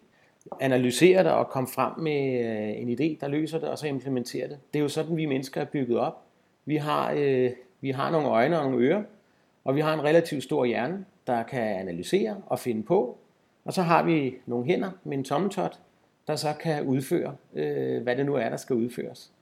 analysere 0.61 1.25
det 1.25 1.33
og 1.33 1.49
komme 1.49 1.69
frem 1.69 1.93
med 1.99 2.45
øh, 2.45 2.83
en 2.83 2.89
idé, 2.89 3.21
der 3.21 3.29
løser 3.29 3.59
det, 3.59 3.69
og 3.69 3.79
så 3.79 3.87
implementere 3.87 4.49
det. 4.49 4.59
Det 4.73 4.79
er 4.79 4.83
jo 4.83 4.89
sådan, 4.89 5.17
vi 5.17 5.27
mennesker 5.27 5.61
er 5.61 5.65
bygget 5.65 5.99
op. 5.99 6.23
Vi 6.65 6.77
har, 6.77 7.13
øh, 7.17 7.51
vi 7.81 7.91
har 7.91 8.11
nogle 8.11 8.29
øjne 8.29 8.59
og 8.59 8.71
nogle 8.71 8.87
ører, 8.87 9.03
og 9.65 9.77
vi 9.77 9.81
har 9.81 9.95
en 9.95 10.05
relativt 10.05 10.43
stor 10.43 10.65
hjerne, 10.65 11.05
der 11.27 11.43
kan 11.43 11.63
analysere 11.63 12.37
og 12.47 12.59
finde 12.59 12.83
på. 12.83 13.19
Og 13.65 13.73
så 13.73 13.83
har 13.83 14.03
vi 14.03 14.35
nogle 14.47 14.67
hænder 14.67 14.91
med 15.05 15.19
en 15.19 15.25
tommeltot, 15.25 15.79
der 16.27 16.37
så 16.37 16.53
kan 16.61 16.83
udføre, 16.83 17.37
øh, 17.55 18.03
hvad 18.03 18.17
det 18.17 18.27
nu 18.27 18.35
er, 18.35 18.49
der 18.49 18.57
skal 18.57 18.77
udføres. 18.77 19.33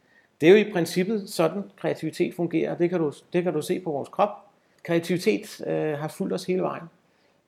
Det 0.42 0.48
er 0.48 0.52
jo 0.52 0.66
i 0.66 0.72
princippet 0.72 1.30
sådan, 1.30 1.62
kreativitet 1.76 2.34
fungerer. 2.34 2.76
Det 2.76 2.90
kan 2.90 2.98
du, 2.98 3.12
det 3.32 3.42
kan 3.42 3.52
du 3.52 3.62
se 3.62 3.80
på 3.80 3.90
vores 3.90 4.08
krop. 4.08 4.28
Kreativitet 4.82 5.66
øh, 5.66 5.98
har 5.98 6.08
fulgt 6.08 6.34
os 6.34 6.44
hele 6.44 6.62
vejen. 6.62 6.84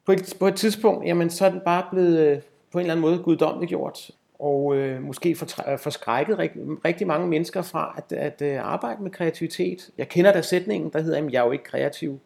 På 0.07 0.12
et, 0.12 0.35
på 0.38 0.48
et 0.48 0.54
tidspunkt, 0.54 1.07
jamen, 1.07 1.30
så 1.30 1.46
er 1.46 1.50
den 1.50 1.61
bare 1.64 1.87
blevet 1.90 2.18
øh, 2.18 2.40
på 2.72 2.78
en 2.78 2.83
eller 2.83 2.92
anden 2.94 3.00
måde 3.00 3.18
guddommeligt 3.18 3.68
gjort, 3.68 4.11
og 4.38 4.76
øh, 4.76 5.02
måske 5.02 5.37
for, 5.37 5.72
øh, 5.72 5.78
forskrækket 5.78 6.38
rigtig, 6.38 6.62
rigtig 6.85 7.07
mange 7.07 7.28
mennesker 7.28 7.62
fra 7.62 7.94
at, 7.96 8.18
at, 8.18 8.42
øh, 8.42 8.66
arbejde 8.66 9.02
med 9.02 9.11
kreativitet. 9.11 9.90
Jeg 9.98 10.09
kender 10.09 10.33
da 10.33 10.42
sætningen, 10.42 10.90
der 10.92 11.00
hedder, 11.00 11.26
at 11.26 11.33
jeg 11.33 11.40
er 11.40 11.44
jo 11.44 11.52
ikke 11.52 11.64
kreativ. 11.64 12.11
Det 12.11 12.20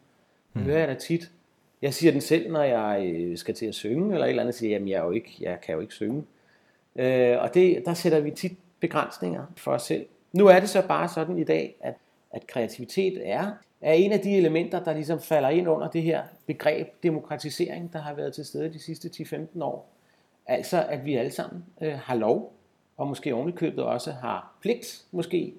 hmm. 0.53 0.63
hører 0.63 0.79
jeg 0.79 0.87
da 0.87 0.93
tit. 0.93 1.31
Jeg 1.81 1.93
siger 1.93 2.11
den 2.11 2.21
selv, 2.21 2.51
når 2.51 2.63
jeg 2.63 3.11
øh, 3.13 3.37
skal 3.37 3.55
til 3.55 3.65
at 3.65 3.75
synge, 3.75 4.13
eller 4.13 4.25
et 4.25 4.29
eller 4.29 4.43
andet, 4.43 4.55
siger, 4.55 4.75
at 4.75 4.87
jeg, 4.87 4.99
er 4.99 5.03
jo 5.03 5.11
ikke, 5.11 5.35
jeg 5.39 5.61
kan 5.61 5.75
jo 5.75 5.81
ikke 5.81 5.93
synge. 5.93 6.23
Øh, 6.95 7.37
og 7.41 7.53
det, 7.53 7.83
der 7.85 7.93
sætter 7.93 8.19
vi 8.19 8.31
tit 8.31 8.57
begrænsninger 8.79 9.45
for 9.57 9.71
os 9.71 9.83
selv. 9.83 10.05
Nu 10.33 10.47
er 10.47 10.59
det 10.59 10.69
så 10.69 10.87
bare 10.87 11.09
sådan 11.09 11.37
i 11.37 11.43
dag, 11.43 11.75
at, 11.81 11.93
at 12.31 12.47
kreativitet 12.47 13.29
er, 13.29 13.51
er 13.81 13.93
en 13.93 14.11
af 14.11 14.19
de 14.19 14.37
elementer, 14.37 14.83
der 14.83 14.93
ligesom 14.93 15.19
falder 15.19 15.49
ind 15.49 15.69
under 15.69 15.87
det 15.87 16.01
her 16.01 16.23
begreb 16.45 17.03
demokratisering, 17.03 17.93
der 17.93 17.99
har 17.99 18.13
været 18.13 18.33
til 18.33 18.45
stede 18.45 18.73
de 18.73 18.79
sidste 18.79 19.09
10-15 19.55 19.63
år. 19.63 19.89
Altså 20.45 20.85
at 20.89 21.05
vi 21.05 21.15
alle 21.15 21.31
sammen 21.31 21.65
øh, 21.81 21.93
har 21.93 22.15
lov, 22.15 22.53
og 22.97 23.07
måske 23.07 23.35
ovenikøbet 23.35 23.83
også 23.83 24.11
har 24.11 24.57
pligt 24.61 25.05
måske, 25.11 25.53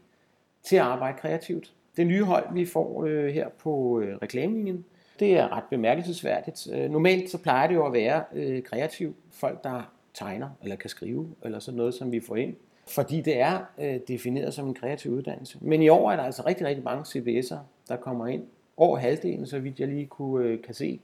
til 0.63 0.77
at 0.77 0.83
arbejde 0.83 1.19
kreativt. 1.19 1.73
Det 1.97 2.07
nye 2.07 2.25
hold, 2.25 2.55
vi 2.55 2.67
får 2.67 3.05
øh, 3.05 3.29
her 3.29 3.49
på 3.49 4.01
øh, 4.01 4.17
reklamelinjen, 4.23 4.85
det 5.21 5.37
er 5.37 5.57
ret 5.57 5.65
bemærkelsesværdigt. 5.71 6.69
Øh, 6.73 6.91
normalt 6.91 7.31
så 7.31 7.39
plejer 7.39 7.67
det 7.67 7.75
jo 7.75 7.87
at 7.87 7.93
være 7.93 8.25
øh, 8.33 8.63
kreativ 8.63 9.15
folk, 9.31 9.65
der 9.65 9.93
tegner 10.15 10.49
eller 10.63 10.77
kan 10.77 10.91
skrive, 10.91 11.29
eller 11.45 11.59
sådan 11.59 11.77
noget, 11.77 11.95
som 11.95 12.13
vi 12.13 12.21
får 12.21 12.37
ind 12.37 12.57
fordi 12.91 13.21
det 13.21 13.41
er 13.41 13.61
øh, 13.79 14.01
defineret 14.09 14.55
som 14.55 14.69
en 14.69 14.75
kreativ 14.75 15.13
uddannelse. 15.13 15.59
Men 15.61 15.83
i 15.83 15.89
år 15.89 16.11
er 16.11 16.17
der 16.17 16.23
altså 16.23 16.43
rigtig, 16.47 16.67
rigtig 16.67 16.85
mange 16.85 17.03
CBS'er, 17.03 17.59
der 17.89 17.97
kommer 17.97 18.27
ind. 18.27 18.43
Over 18.77 18.99
halvdelen, 18.99 19.47
så 19.47 19.59
vidt 19.59 19.81
jeg 19.81 19.89
lige 19.89 20.07
kunne, 20.07 20.45
øh, 20.45 20.63
kan 20.63 20.75
se. 20.75 21.01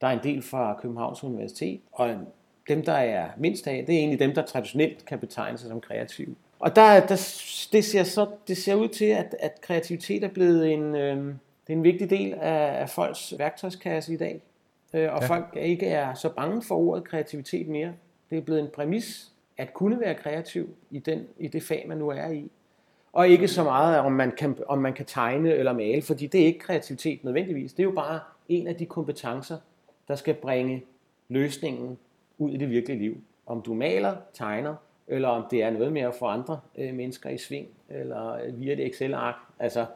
Der 0.00 0.06
er 0.06 0.12
en 0.12 0.20
del 0.22 0.42
fra 0.42 0.78
Københavns 0.82 1.24
Universitet, 1.24 1.80
og 1.92 2.16
dem, 2.68 2.84
der 2.84 2.92
er 2.92 3.28
mindst 3.36 3.66
af, 3.66 3.84
det 3.86 3.94
er 3.94 3.98
egentlig 3.98 4.18
dem, 4.18 4.34
der 4.34 4.42
traditionelt 4.42 5.04
kan 5.04 5.18
betegne 5.18 5.58
sig 5.58 5.68
som 5.68 5.80
kreative. 5.80 6.34
Og 6.58 6.76
der, 6.76 7.00
der, 7.00 7.16
det, 7.72 7.84
ser 7.84 8.02
så, 8.02 8.26
det 8.48 8.56
ser 8.56 8.74
ud 8.74 8.88
til, 8.88 9.04
at, 9.04 9.36
at 9.40 9.60
kreativitet 9.60 10.24
er 10.24 10.28
blevet 10.28 10.72
en, 10.72 10.94
øh, 10.94 11.16
det 11.66 11.72
er 11.72 11.72
en 11.72 11.84
vigtig 11.84 12.10
del 12.10 12.34
af, 12.34 12.80
af 12.80 12.88
folks 12.88 13.34
værktøjskasse 13.38 14.12
i 14.12 14.16
dag. 14.16 14.42
Øh, 14.94 15.12
og 15.14 15.20
ja. 15.22 15.26
folk 15.26 15.56
ikke 15.56 15.86
er 15.86 16.14
så 16.14 16.28
bange 16.28 16.62
for 16.62 16.74
ordet 16.74 17.04
kreativitet 17.04 17.68
mere. 17.68 17.92
Det 18.30 18.38
er 18.38 18.42
blevet 18.42 18.60
en 18.60 18.68
præmis 18.74 19.32
at 19.56 19.74
kunne 19.74 20.00
være 20.00 20.14
kreativ 20.14 20.68
i, 20.90 20.98
den, 20.98 21.26
i 21.38 21.48
det 21.48 21.62
fag, 21.62 21.84
man 21.88 21.98
nu 21.98 22.08
er 22.08 22.28
i. 22.28 22.50
Og 23.12 23.28
ikke 23.28 23.48
så 23.48 23.64
meget, 23.64 23.98
om 23.98 24.12
man, 24.12 24.32
kan, 24.32 24.56
om 24.68 24.78
man 24.78 24.92
kan 24.92 25.06
tegne 25.06 25.52
eller 25.54 25.72
male, 25.72 26.02
fordi 26.02 26.26
det 26.26 26.40
er 26.42 26.46
ikke 26.46 26.58
kreativitet 26.58 27.24
nødvendigvis. 27.24 27.72
Det 27.72 27.80
er 27.80 27.84
jo 27.84 27.90
bare 27.90 28.20
en 28.48 28.66
af 28.66 28.76
de 28.76 28.86
kompetencer, 28.86 29.58
der 30.08 30.14
skal 30.14 30.34
bringe 30.34 30.84
løsningen 31.28 31.98
ud 32.38 32.50
i 32.50 32.56
det 32.56 32.70
virkelige 32.70 32.98
liv. 32.98 33.16
Om 33.46 33.62
du 33.62 33.74
maler, 33.74 34.16
tegner, 34.34 34.74
eller 35.08 35.28
om 35.28 35.44
det 35.50 35.62
er 35.62 35.70
noget 35.70 35.92
med 35.92 36.02
at 36.02 36.14
få 36.14 36.26
andre 36.26 36.60
øh, 36.78 36.94
mennesker 36.94 37.30
i 37.30 37.38
sving, 37.38 37.68
eller 37.88 38.52
via 38.52 38.74
det 38.74 38.86
Excel-ark. 38.86 39.34
Altså, 39.58 39.86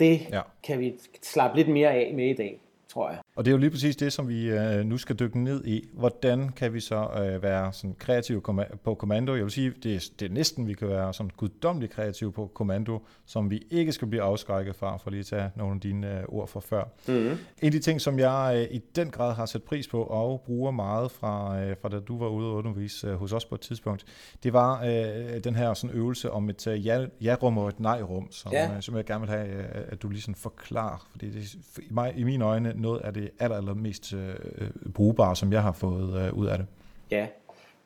det 0.00 0.20
ja. 0.30 0.40
kan 0.62 0.80
vi 0.80 0.94
slappe 1.22 1.56
lidt 1.56 1.68
mere 1.68 1.90
af 1.90 2.14
med 2.14 2.30
i 2.30 2.32
dag 2.32 2.60
tror 2.94 3.10
jeg. 3.10 3.18
Og 3.36 3.44
det 3.44 3.50
er 3.50 3.52
jo 3.52 3.58
lige 3.58 3.70
præcis 3.70 3.96
det, 3.96 4.12
som 4.12 4.28
vi 4.28 4.50
øh, 4.50 4.84
nu 4.84 4.98
skal 4.98 5.16
dykke 5.16 5.38
ned 5.38 5.64
i. 5.64 5.88
Hvordan 5.92 6.48
kan 6.48 6.74
vi 6.74 6.80
så 6.80 7.08
øh, 7.16 7.42
være 7.42 7.72
sådan 7.72 7.94
kreative 7.98 8.42
på 8.84 8.94
kommando? 8.94 9.34
Jeg 9.34 9.44
vil 9.44 9.50
sige, 9.50 9.72
det 9.82 9.94
er, 9.94 10.08
det 10.20 10.30
er 10.30 10.32
næsten, 10.34 10.66
vi 10.66 10.74
kan 10.74 10.88
være 10.88 11.14
sådan 11.14 11.30
guddommeligt 11.36 11.92
kreative 11.92 12.32
på 12.32 12.50
kommando, 12.54 12.98
som 13.26 13.50
vi 13.50 13.62
ikke 13.70 13.92
skal 13.92 14.08
blive 14.08 14.22
afskrækket 14.22 14.76
fra, 14.76 14.96
for 14.96 15.10
lige 15.10 15.20
at 15.20 15.26
tage 15.26 15.50
nogle 15.56 15.74
af 15.74 15.80
dine 15.80 16.18
øh, 16.18 16.24
ord 16.28 16.48
fra 16.48 16.60
før. 16.60 16.84
Mm-hmm. 17.08 17.30
En 17.30 17.38
af 17.62 17.72
de 17.72 17.78
ting, 17.78 18.00
som 18.00 18.18
jeg 18.18 18.66
øh, 18.70 18.76
i 18.76 18.80
den 18.96 19.10
grad 19.10 19.34
har 19.34 19.46
sat 19.46 19.62
pris 19.62 19.88
på 19.88 20.02
og 20.02 20.42
bruger 20.46 20.70
meget 20.70 21.10
fra, 21.10 21.60
øh, 21.60 21.76
fra 21.82 21.88
da 21.88 22.00
du 22.00 22.18
var 22.18 22.28
ude 22.28 22.48
og 22.48 22.54
undervise 22.54 23.06
øh, 23.06 23.14
hos 23.14 23.32
os 23.32 23.44
på 23.44 23.54
et 23.54 23.60
tidspunkt, 23.60 24.04
det 24.42 24.52
var 24.52 24.84
øh, 24.84 25.44
den 25.44 25.54
her 25.54 25.74
sådan 25.74 25.96
øvelse 25.96 26.30
om 26.30 26.50
et 26.50 26.66
øh, 26.66 26.86
ja-rum 27.24 27.58
og 27.58 27.68
et 27.68 27.80
nej-rum, 27.80 28.30
som, 28.30 28.52
ja. 28.52 28.76
øh, 28.76 28.82
som 28.82 28.96
jeg 28.96 29.04
gerne 29.04 29.20
vil 29.20 29.30
have, 29.30 29.48
øh, 29.48 29.64
at 29.88 30.02
du 30.02 30.08
lige 30.08 30.22
sådan 30.22 30.34
forklarer. 30.34 31.08
Fordi 31.10 31.30
det 31.30 31.36
er 31.36 31.80
i, 31.80 31.86
mig, 31.90 32.12
i 32.16 32.22
mine 32.22 32.44
øjne 32.44 32.72
noget 32.76 33.00
af 33.00 33.14
det 33.14 33.23
Øh, 33.24 33.30
aller, 33.38 33.56
aller 33.56 33.74
mest 33.74 34.12
øh, 34.12 34.28
øh, 34.58 34.92
brugbare, 34.94 35.36
som 35.36 35.52
jeg 35.52 35.62
har 35.62 35.72
fået 35.72 36.26
øh, 36.26 36.38
ud 36.38 36.46
af 36.46 36.58
det. 36.58 36.66
Ja, 37.10 37.26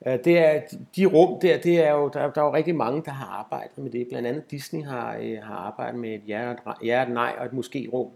øh, 0.06 0.18
det 0.24 0.38
er, 0.38 0.60
de 0.96 1.06
rum 1.06 1.40
der, 1.40 1.58
det 1.58 1.86
er 1.86 1.92
jo, 1.92 2.08
der, 2.08 2.30
der 2.30 2.40
er 2.40 2.46
jo 2.46 2.54
rigtig 2.54 2.76
mange, 2.76 3.02
der 3.04 3.10
har 3.10 3.26
arbejdet 3.26 3.78
med 3.78 3.90
det. 3.90 4.06
Blandt 4.08 4.28
andet 4.28 4.50
Disney 4.50 4.84
har, 4.84 5.16
øh, 5.20 5.38
har 5.42 5.54
arbejdet 5.54 6.00
med 6.00 6.10
et 6.10 6.22
ja, 6.28 6.54
ja, 6.84 7.02
et 7.02 7.10
nej 7.10 7.34
og 7.38 7.46
et 7.46 7.52
måske 7.52 7.88
rum. 7.92 8.08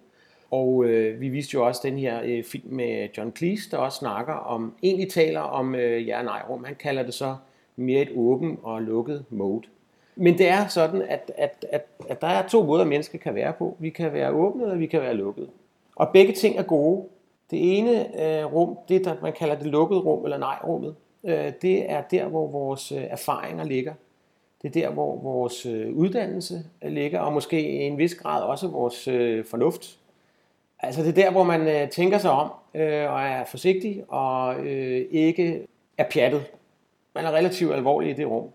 Og 0.51 0.85
øh, 0.85 1.21
vi 1.21 1.29
viste 1.29 1.55
jo 1.55 1.67
også 1.67 1.81
den 1.85 1.99
her 1.99 2.21
øh, 2.25 2.45
film 2.45 2.75
med 2.75 3.09
John 3.19 3.33
Cleese, 3.37 3.71
der 3.71 3.77
også 3.77 3.99
snakker 3.99 4.35
om, 4.35 4.75
egentlig 4.83 5.11
taler 5.11 5.41
om 5.41 5.75
øh, 5.75 6.09
ja 6.09 6.23
nej 6.23 6.43
rum. 6.49 6.65
Han 6.65 6.75
kalder 6.75 7.03
det 7.03 7.15
så 7.15 7.37
mere 7.77 8.03
et 8.03 8.11
åben 8.17 8.59
og 8.63 8.83
lukket 8.83 9.25
mode. 9.31 9.67
Men 10.17 10.39
det 10.39 10.49
er 10.49 10.67
sådan, 10.67 11.03
at, 11.03 11.33
at, 11.39 11.67
at, 11.73 11.87
at 12.09 12.21
der 12.21 12.27
er 12.27 12.49
to 12.49 12.67
måder, 12.67 12.85
mennesker 12.85 13.19
kan 13.19 13.35
være 13.35 13.53
på. 13.53 13.77
Vi 13.79 13.91
kan 13.91 14.13
være 14.13 14.31
åbne, 14.31 14.63
eller 14.63 14.77
vi 14.77 14.87
kan 14.87 15.01
være 15.01 15.15
lukket. 15.15 15.49
Og 15.97 16.11
begge 16.13 16.33
ting 16.33 16.59
er 16.59 16.63
gode. 16.63 17.05
Det 17.51 17.79
ene 17.79 18.23
øh, 18.23 18.55
rum, 18.55 18.79
det 18.89 19.05
der 19.05 19.15
man 19.23 19.33
kalder 19.33 19.55
det 19.55 19.67
lukkede 19.67 20.01
rum, 20.01 20.25
eller 20.25 20.39
nej-rummet, 20.39 20.95
øh, 21.25 21.53
det 21.63 21.91
er 21.91 22.03
der, 22.03 22.27
hvor 22.27 22.47
vores 22.47 22.93
øh, 22.93 23.03
erfaringer 23.03 23.65
ligger. 23.65 23.95
Det 24.63 24.77
er 24.77 24.81
der, 24.81 24.91
hvor 24.91 25.17
vores 25.17 25.67
øh, 25.67 25.93
uddannelse 25.93 26.65
ligger, 26.83 27.21
og 27.21 27.33
måske 27.33 27.61
i 27.71 27.83
en 27.83 27.99
vis 27.99 28.15
grad 28.15 28.43
også 28.43 28.69
vores 28.69 29.09
øh, 29.09 29.45
fornuft. 29.45 29.99
Altså 30.79 31.03
det 31.03 31.09
er 31.09 31.23
der, 31.23 31.31
hvor 31.31 31.43
man 31.43 31.69
øh, 31.69 31.91
tænker 31.91 32.19
sig 32.19 32.31
om, 32.31 32.51
øh, 32.75 33.13
og 33.13 33.23
er 33.23 33.45
forsigtig, 33.45 34.05
og 34.09 34.67
øh, 34.67 35.07
ikke 35.11 35.67
er 35.99 36.05
pjattet. 36.11 36.43
Man 37.15 37.25
er 37.25 37.31
relativt 37.31 37.75
alvorlig 37.75 38.11
i 38.11 38.13
det 38.13 38.27
rum. 38.27 38.49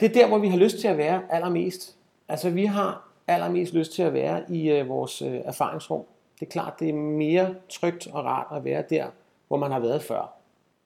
Det 0.00 0.08
er 0.08 0.12
der, 0.22 0.28
hvor 0.28 0.38
vi 0.38 0.48
har 0.48 0.58
lyst 0.58 0.78
til 0.78 0.88
at 0.88 0.98
være 0.98 1.22
allermest. 1.30 1.96
Altså 2.28 2.50
vi 2.50 2.64
har 2.64 3.08
allermest 3.28 3.74
lyst 3.74 3.92
til 3.92 4.02
at 4.02 4.12
være 4.12 4.42
i 4.48 4.70
øh, 4.70 4.88
vores 4.88 5.22
øh, 5.22 5.40
erfaringsrum. 5.44 6.04
Det 6.40 6.46
er 6.46 6.50
klart, 6.50 6.80
det 6.80 6.88
er 6.88 6.92
mere 6.92 7.54
trygt 7.68 8.06
og 8.06 8.24
rart 8.24 8.46
at 8.56 8.64
være 8.64 8.84
der, 8.90 9.06
hvor 9.48 9.56
man 9.56 9.70
har 9.70 9.78
været 9.78 10.02
før. 10.02 10.34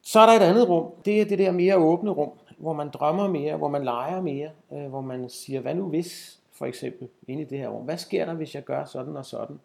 Så 0.03 0.21
er 0.21 0.27
der 0.27 0.33
et 0.33 0.49
andet 0.51 0.69
rum. 0.69 0.87
Det 1.05 1.21
er 1.21 1.25
det 1.25 1.39
der 1.39 1.53
mere 1.53 1.77
åbne 1.77 2.11
rum, 2.11 2.31
hvor 2.59 2.73
man 2.73 2.89
drømmer 2.89 3.29
mere, 3.29 3.57
hvor 3.57 3.69
man 3.69 3.85
leger 3.85 4.21
mere, 4.21 4.51
øh, 4.73 4.87
hvor 4.87 5.01
man 5.01 5.29
siger, 5.29 5.61
hvad 5.61 5.75
nu 5.75 5.89
hvis, 5.89 6.39
for 6.53 6.67
eksempel, 6.67 7.09
ind 7.29 7.41
i 7.41 7.45
det 7.45 7.59
her 7.59 7.69
rum. 7.69 7.85
Hvad 7.85 7.99
sker 7.99 8.25
der, 8.25 8.35
hvis 8.35 8.55
jeg 8.55 8.65
gør 8.65 8.85
sådan 8.85 9.17
og 9.17 9.25
sådan? 9.25 9.61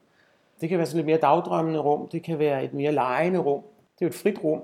Det 0.62 0.70
kan 0.70 0.78
være 0.78 0.88
sådan 0.88 1.00
et 1.00 1.06
mere 1.06 1.18
dagdrømmende 1.18 1.80
rum, 1.80 2.08
det 2.08 2.24
kan 2.24 2.40
være 2.40 2.64
et 2.64 2.74
mere 2.74 2.92
legende 2.92 3.40
rum. 3.40 3.62
Det 4.00 4.02
er 4.02 4.06
jo 4.06 4.08
et 4.08 4.16
frit 4.16 4.44
rum. 4.44 4.62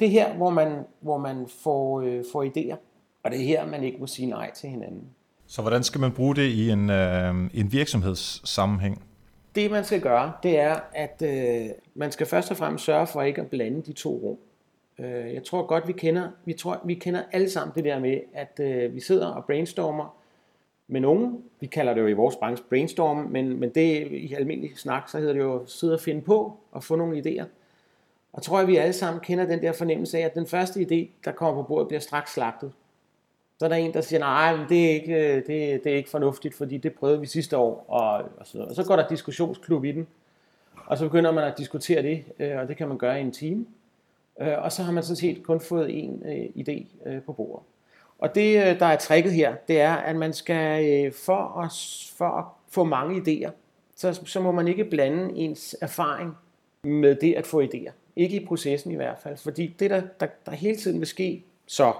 Det 0.00 0.06
er 0.06 0.10
her, 0.10 0.34
hvor 0.34 0.50
man, 0.50 0.84
hvor 1.00 1.18
man 1.18 1.46
får, 1.62 2.00
øh, 2.00 2.24
får 2.32 2.44
idéer, 2.44 2.76
og 3.22 3.30
det 3.30 3.40
er 3.40 3.44
her, 3.44 3.66
man 3.66 3.84
ikke 3.84 3.98
må 3.98 4.06
sige 4.06 4.28
nej 4.28 4.50
til 4.54 4.70
hinanden. 4.70 5.04
Så 5.46 5.62
hvordan 5.62 5.82
skal 5.82 6.00
man 6.00 6.12
bruge 6.12 6.36
det 6.36 6.48
i 6.48 6.70
en, 6.70 6.90
øh, 6.90 7.34
en 7.54 7.72
virksomhedssammenhæng? 7.72 9.02
Det 9.54 9.70
man 9.70 9.84
skal 9.84 10.00
gøre, 10.00 10.32
det 10.42 10.58
er, 10.58 10.80
at 10.92 11.22
øh, 11.22 11.70
man 11.94 12.12
skal 12.12 12.26
først 12.26 12.50
og 12.50 12.56
fremmest 12.56 12.84
sørge 12.84 13.06
for 13.06 13.22
ikke 13.22 13.40
at 13.40 13.50
blande 13.50 13.82
de 13.82 13.92
to 13.92 14.10
rum. 14.10 14.38
Øh, 14.98 15.34
jeg 15.34 15.44
tror 15.44 15.66
godt, 15.66 15.88
vi 15.88 15.92
kender, 15.92 16.28
vi, 16.44 16.52
tror, 16.52 16.80
vi 16.84 16.94
kender 16.94 17.22
alle 17.32 17.50
sammen 17.50 17.74
det 17.74 17.84
der 17.84 17.98
med, 17.98 18.20
at 18.34 18.60
øh, 18.60 18.94
vi 18.94 19.00
sidder 19.00 19.26
og 19.26 19.44
brainstormer 19.44 20.16
med 20.88 21.00
nogen. 21.00 21.44
Vi 21.60 21.66
kalder 21.66 21.94
det 21.94 22.00
jo 22.00 22.06
i 22.06 22.12
vores 22.12 22.36
branche 22.36 22.64
brainstorm, 22.68 23.16
men, 23.16 23.60
men 23.60 23.70
det 23.70 24.12
i 24.12 24.34
almindelig 24.34 24.70
snak, 24.78 25.08
så 25.08 25.18
hedder 25.18 25.32
det 25.32 25.40
jo 25.40 25.66
sidde 25.66 25.94
og 25.94 26.00
finde 26.00 26.20
på 26.20 26.56
og 26.72 26.84
få 26.84 26.96
nogle 26.96 27.18
idéer. 27.18 27.44
Og 28.32 28.42
tror 28.42 28.58
jeg, 28.58 28.68
vi 28.68 28.76
alle 28.76 28.92
sammen 28.92 29.20
kender 29.20 29.46
den 29.46 29.62
der 29.62 29.72
fornemmelse 29.72 30.18
af, 30.18 30.22
at 30.22 30.34
den 30.34 30.46
første 30.46 30.80
idé, 30.80 31.24
der 31.24 31.32
kommer 31.32 31.62
på 31.62 31.68
bordet, 31.68 31.88
bliver 31.88 32.00
straks 32.00 32.32
slagtet. 32.32 32.72
Så 33.60 33.64
er 33.66 33.68
der 33.68 33.76
en, 33.76 33.94
der 33.94 34.00
siger, 34.00 34.20
nej, 34.20 34.56
men 34.56 34.68
det 34.68 34.86
er 34.86 34.90
ikke, 34.90 35.14
øh, 35.14 35.36
det, 35.36 35.84
det 35.84 35.92
er 35.92 35.96
ikke 35.96 36.10
fornuftigt, 36.10 36.54
fordi 36.54 36.76
det 36.76 36.94
prøvede 36.94 37.20
vi 37.20 37.26
sidste 37.26 37.56
år. 37.56 37.84
Og, 37.88 38.12
og, 38.12 38.46
så, 38.46 38.58
og 38.58 38.74
så 38.74 38.84
går 38.84 38.96
der 38.96 39.08
diskussionsklub 39.08 39.84
i 39.84 39.92
den. 39.92 40.06
Og 40.86 40.98
så 40.98 41.04
begynder 41.04 41.30
man 41.30 41.44
at 41.44 41.58
diskutere 41.58 42.02
det, 42.02 42.24
øh, 42.38 42.58
og 42.58 42.68
det 42.68 42.76
kan 42.76 42.88
man 42.88 42.98
gøre 42.98 43.18
i 43.18 43.20
en 43.20 43.32
time. 43.32 43.66
Øh, 44.40 44.62
og 44.62 44.72
så 44.72 44.82
har 44.82 44.92
man 44.92 45.02
sådan 45.02 45.16
set 45.16 45.42
kun 45.42 45.60
fået 45.60 45.98
en 45.98 46.22
idé 46.56 47.08
på 47.26 47.32
bordet. 47.32 47.66
Og 48.18 48.34
det, 48.34 48.80
der 48.80 48.86
er 48.86 48.96
tricket 48.96 49.32
her, 49.32 49.54
det 49.68 49.80
er, 49.80 49.94
at 49.94 50.16
man 50.16 50.32
skal, 50.32 51.12
for 51.12 51.60
at, 51.60 51.72
for 52.16 52.28
at 52.28 52.44
få 52.68 52.84
mange 52.84 53.20
idéer, 53.20 53.50
så, 53.96 54.20
så 54.24 54.40
må 54.40 54.52
man 54.52 54.68
ikke 54.68 54.84
blande 54.84 55.36
ens 55.36 55.76
erfaring 55.80 56.36
med 56.82 57.14
det 57.14 57.34
at 57.34 57.46
få 57.46 57.62
idéer. 57.62 57.92
Ikke 58.16 58.40
i 58.40 58.46
processen 58.46 58.90
i 58.90 58.96
hvert 58.96 59.18
fald. 59.18 59.36
Fordi 59.36 59.66
det, 59.78 59.90
der, 59.90 60.02
der, 60.20 60.26
der 60.46 60.52
hele 60.52 60.76
tiden 60.76 60.98
vil 60.98 61.08
ske 61.08 61.44
så, 61.66 61.92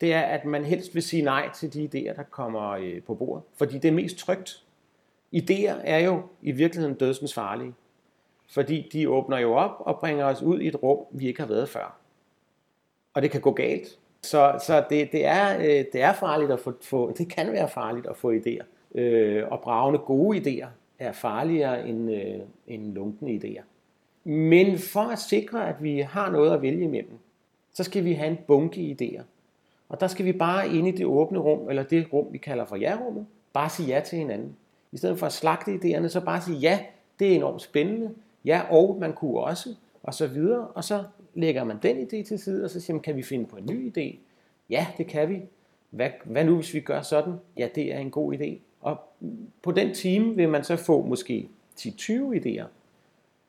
det 0.00 0.14
er, 0.14 0.20
at 0.20 0.44
man 0.44 0.64
helst 0.64 0.94
vil 0.94 1.02
sige 1.02 1.22
nej 1.22 1.52
til 1.54 1.72
de 1.72 1.84
idéer, 1.84 2.16
der 2.16 2.22
kommer 2.22 2.70
øh, 2.70 3.02
på 3.02 3.14
bordet. 3.14 3.44
Fordi 3.56 3.78
det 3.78 3.88
er 3.88 3.92
mest 3.92 4.16
trygt. 4.18 4.64
Idéer 5.36 5.74
er 5.84 5.98
jo 5.98 6.22
i 6.42 6.52
virkeligheden 6.52 6.96
dødsens 6.96 7.34
farlige. 7.34 7.74
Fordi 8.50 8.88
de 8.92 9.08
åbner 9.08 9.38
jo 9.38 9.54
op 9.54 9.76
og 9.78 9.98
bringer 9.98 10.24
os 10.24 10.42
ud 10.42 10.60
i 10.60 10.66
et 10.66 10.82
rum, 10.82 10.98
vi 11.10 11.26
ikke 11.26 11.40
har 11.40 11.48
været 11.48 11.68
før. 11.68 11.96
Og 13.14 13.22
det 13.22 13.30
kan 13.30 13.40
gå 13.40 13.52
galt. 13.52 13.98
Så, 14.22 14.60
så 14.66 14.84
det, 14.90 15.12
det, 15.12 15.26
er, 15.26 15.58
øh, 15.58 15.84
det 15.92 16.02
er 16.02 16.12
farligt 16.12 16.50
at 16.50 16.60
få, 16.60 16.72
få, 16.82 17.12
det 17.12 17.28
kan 17.28 17.52
være 17.52 17.68
farligt 17.68 18.06
at 18.06 18.16
få 18.16 18.32
idéer. 18.32 18.64
Øh, 18.94 19.44
og 19.50 19.60
bravende 19.60 19.98
gode 19.98 20.38
idéer 20.38 20.68
er 20.98 21.12
farligere 21.12 21.88
end, 21.88 22.12
øh, 22.12 22.40
end 22.66 22.94
lunkende 22.94 23.32
idéer. 23.32 23.62
Men 24.24 24.78
for 24.78 25.00
at 25.00 25.18
sikre, 25.18 25.68
at 25.68 25.82
vi 25.82 25.98
har 25.98 26.30
noget 26.30 26.52
at 26.52 26.62
vælge 26.62 26.84
imellem, 26.84 27.18
så 27.72 27.84
skal 27.84 28.04
vi 28.04 28.12
have 28.12 28.30
en 28.30 28.38
bunke 28.46 28.96
idéer. 29.00 29.22
Og 29.88 30.00
der 30.00 30.06
skal 30.06 30.24
vi 30.24 30.32
bare 30.32 30.68
ind 30.68 30.88
i 30.88 30.90
det 30.90 31.06
åbne 31.06 31.38
rum, 31.38 31.68
eller 31.68 31.82
det 31.82 32.12
rum, 32.12 32.26
vi 32.32 32.38
kalder 32.38 32.64
for 32.64 32.76
ja-rummet, 32.76 33.26
bare 33.52 33.70
sige 33.70 33.88
ja 33.88 34.00
til 34.00 34.18
hinanden. 34.18 34.56
I 34.92 34.96
stedet 34.96 35.18
for 35.18 35.26
at 35.26 35.32
slagte 35.32 35.74
idéerne, 35.74 36.08
så 36.08 36.20
bare 36.20 36.40
sige 36.40 36.58
ja, 36.58 36.78
det 37.18 37.32
er 37.32 37.36
enormt 37.36 37.62
spændende. 37.62 38.14
Ja, 38.44 38.62
og 38.70 38.96
man 39.00 39.12
kunne 39.12 39.40
også, 39.40 39.74
og 40.02 40.14
så 40.14 40.26
videre. 40.26 40.66
Og 40.66 40.84
så 40.84 41.04
lægger 41.34 41.64
man 41.64 41.78
den 41.82 41.96
idé 41.96 42.22
til 42.28 42.38
side, 42.38 42.64
og 42.64 42.70
så 42.70 42.80
siger 42.80 42.94
man, 42.94 43.02
kan 43.02 43.16
vi 43.16 43.22
finde 43.22 43.46
på 43.46 43.56
en 43.56 43.66
ny 43.66 43.92
idé? 43.92 44.16
Ja, 44.70 44.86
det 44.98 45.06
kan 45.06 45.28
vi. 45.28 45.42
Hvad, 45.90 46.10
hvad 46.24 46.44
nu, 46.44 46.54
hvis 46.54 46.74
vi 46.74 46.80
gør 46.80 47.02
sådan? 47.02 47.34
Ja, 47.56 47.68
det 47.74 47.94
er 47.94 47.98
en 47.98 48.10
god 48.10 48.34
idé. 48.34 48.56
Og 48.80 48.96
på 49.62 49.72
den 49.72 49.94
time 49.94 50.36
vil 50.36 50.48
man 50.48 50.64
så 50.64 50.76
få 50.76 51.02
måske 51.02 51.48
10-20 51.80 52.12
idéer, 52.12 52.64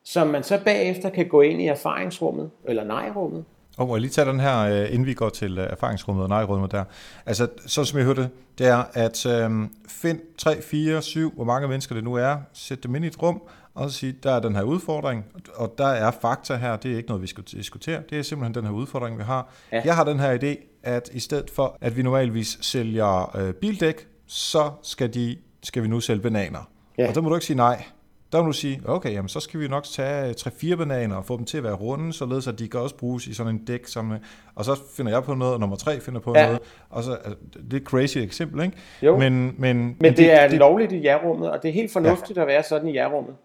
som 0.04 0.28
man 0.28 0.44
så 0.44 0.64
bagefter 0.64 1.10
kan 1.10 1.28
gå 1.28 1.42
ind 1.42 1.62
i 1.62 1.68
erfaringsrummet, 1.68 2.52
eller 2.66 2.84
nejrummet, 2.84 3.46
og 3.80 3.88
må 3.88 3.96
jeg 3.96 4.02
lige 4.02 4.12
tage 4.12 4.30
den 4.30 4.40
her, 4.40 4.60
øh, 4.60 4.94
inden 4.94 5.06
vi 5.06 5.14
går 5.14 5.30
til 5.30 5.58
øh, 5.58 5.68
erfaringsrummet 5.70 6.24
og 6.24 6.30
nej-rummet 6.30 6.72
der. 6.72 6.84
Altså, 7.26 7.48
så 7.66 7.84
som 7.84 7.98
jeg 7.98 8.06
hørte, 8.06 8.30
det 8.58 8.68
er, 8.68 8.84
at 8.94 9.26
øh, 9.26 9.52
find 9.88 10.20
3, 10.38 10.62
4, 10.62 11.02
7, 11.02 11.34
hvor 11.36 11.44
mange 11.44 11.68
mennesker 11.68 11.96
det 11.96 12.04
nu 12.04 12.14
er, 12.14 12.38
sæt 12.54 12.84
dem 12.84 12.96
ind 12.96 13.06
i 13.06 13.08
et 13.08 13.22
rum, 13.22 13.42
og 13.76 13.90
så 13.90 13.98
sige, 13.98 14.16
der 14.24 14.32
er 14.32 14.40
den 14.40 14.56
her 14.56 14.64
udfordring, 14.64 15.26
og 15.56 15.74
der 15.78 15.88
er 15.88 16.12
fakta 16.12 16.56
her, 16.56 16.76
det 16.76 16.92
er 16.92 16.98
ikke 16.98 17.10
noget, 17.10 17.22
vi 17.22 17.28
skal 17.28 17.44
diskutere, 17.44 18.02
det 18.10 18.20
er 18.20 18.22
simpelthen 18.22 18.56
den 18.56 18.66
her 18.66 18.72
udfordring, 18.72 19.18
vi 19.18 19.24
har. 19.24 19.50
Ja. 19.72 19.82
Jeg 19.86 19.96
har 19.96 20.04
den 20.04 20.20
her 20.20 20.38
idé, 20.38 20.82
at 20.84 21.10
i 21.14 21.20
stedet 21.20 21.50
for, 21.50 21.78
at 21.82 21.98
vi 21.98 22.02
normalvis 22.02 22.58
sælger 22.62 23.38
øh, 23.38 23.54
bildæk, 23.54 24.08
så 24.28 24.72
skal, 24.84 25.14
de, 25.14 25.38
skal 25.64 25.84
vi 25.84 25.88
nu 25.88 26.00
sælge 26.00 26.22
bananer. 26.22 26.70
Ja. 26.98 27.08
Og 27.10 27.16
der 27.16 27.22
må 27.22 27.30
du 27.30 27.36
ikke 27.36 27.46
sige 27.46 27.58
nej. 27.58 27.84
Der 28.32 28.42
må 28.42 28.48
du 28.48 28.54
sige, 28.54 28.82
okay, 28.86 29.14
jamen, 29.14 29.30
så 29.30 29.40
skal 29.40 29.60
vi 29.60 29.68
nok 29.68 29.84
tage 29.84 30.32
3-4 30.32 30.76
bananer 30.76 31.16
og 31.16 31.26
få 31.26 31.38
dem 31.38 31.46
til 31.46 31.58
at 31.58 31.64
være 31.64 31.74
runde, 31.74 32.14
således 32.14 32.48
at 32.48 32.60
de 32.60 32.68
kan 32.68 32.80
også 32.80 32.96
bruges 32.96 33.28
i 33.28 33.34
sådan 33.34 33.56
en 33.56 33.66
dæk. 33.66 33.88
Som, 33.88 34.14
og 34.56 34.66
så 34.66 34.80
finder 34.98 35.12
jeg 35.12 35.24
på 35.24 35.34
noget, 35.34 35.54
og 35.54 35.60
nummer 35.60 35.76
3 35.76 36.00
finder 36.00 36.20
på 36.20 36.34
ja. 36.36 36.46
noget. 36.46 36.60
Og 36.90 37.04
så, 37.04 37.14
altså, 37.14 37.36
det 37.54 37.74
er 37.74 37.78
et 37.78 37.84
crazy 37.84 38.18
eksempel, 38.18 38.64
ikke? 38.64 38.78
Jo. 39.02 39.18
Men, 39.18 39.34
men, 39.34 39.56
men, 39.58 39.78
men 40.00 40.12
det, 40.12 40.18
det 40.18 40.32
er 40.32 40.48
det, 40.48 40.58
lovligt 40.60 40.92
i 40.92 40.98
ja-rummet, 40.98 41.52
og 41.52 41.64
det 41.64 41.70
er 41.70 41.74
helt 41.74 41.92
fornuftigt 41.92 42.38
ja. 42.38 42.42
at 42.42 42.48
være 42.48 42.64
sådan 42.64 42.88
i 42.88 42.92
ja-rummet. 42.92 43.36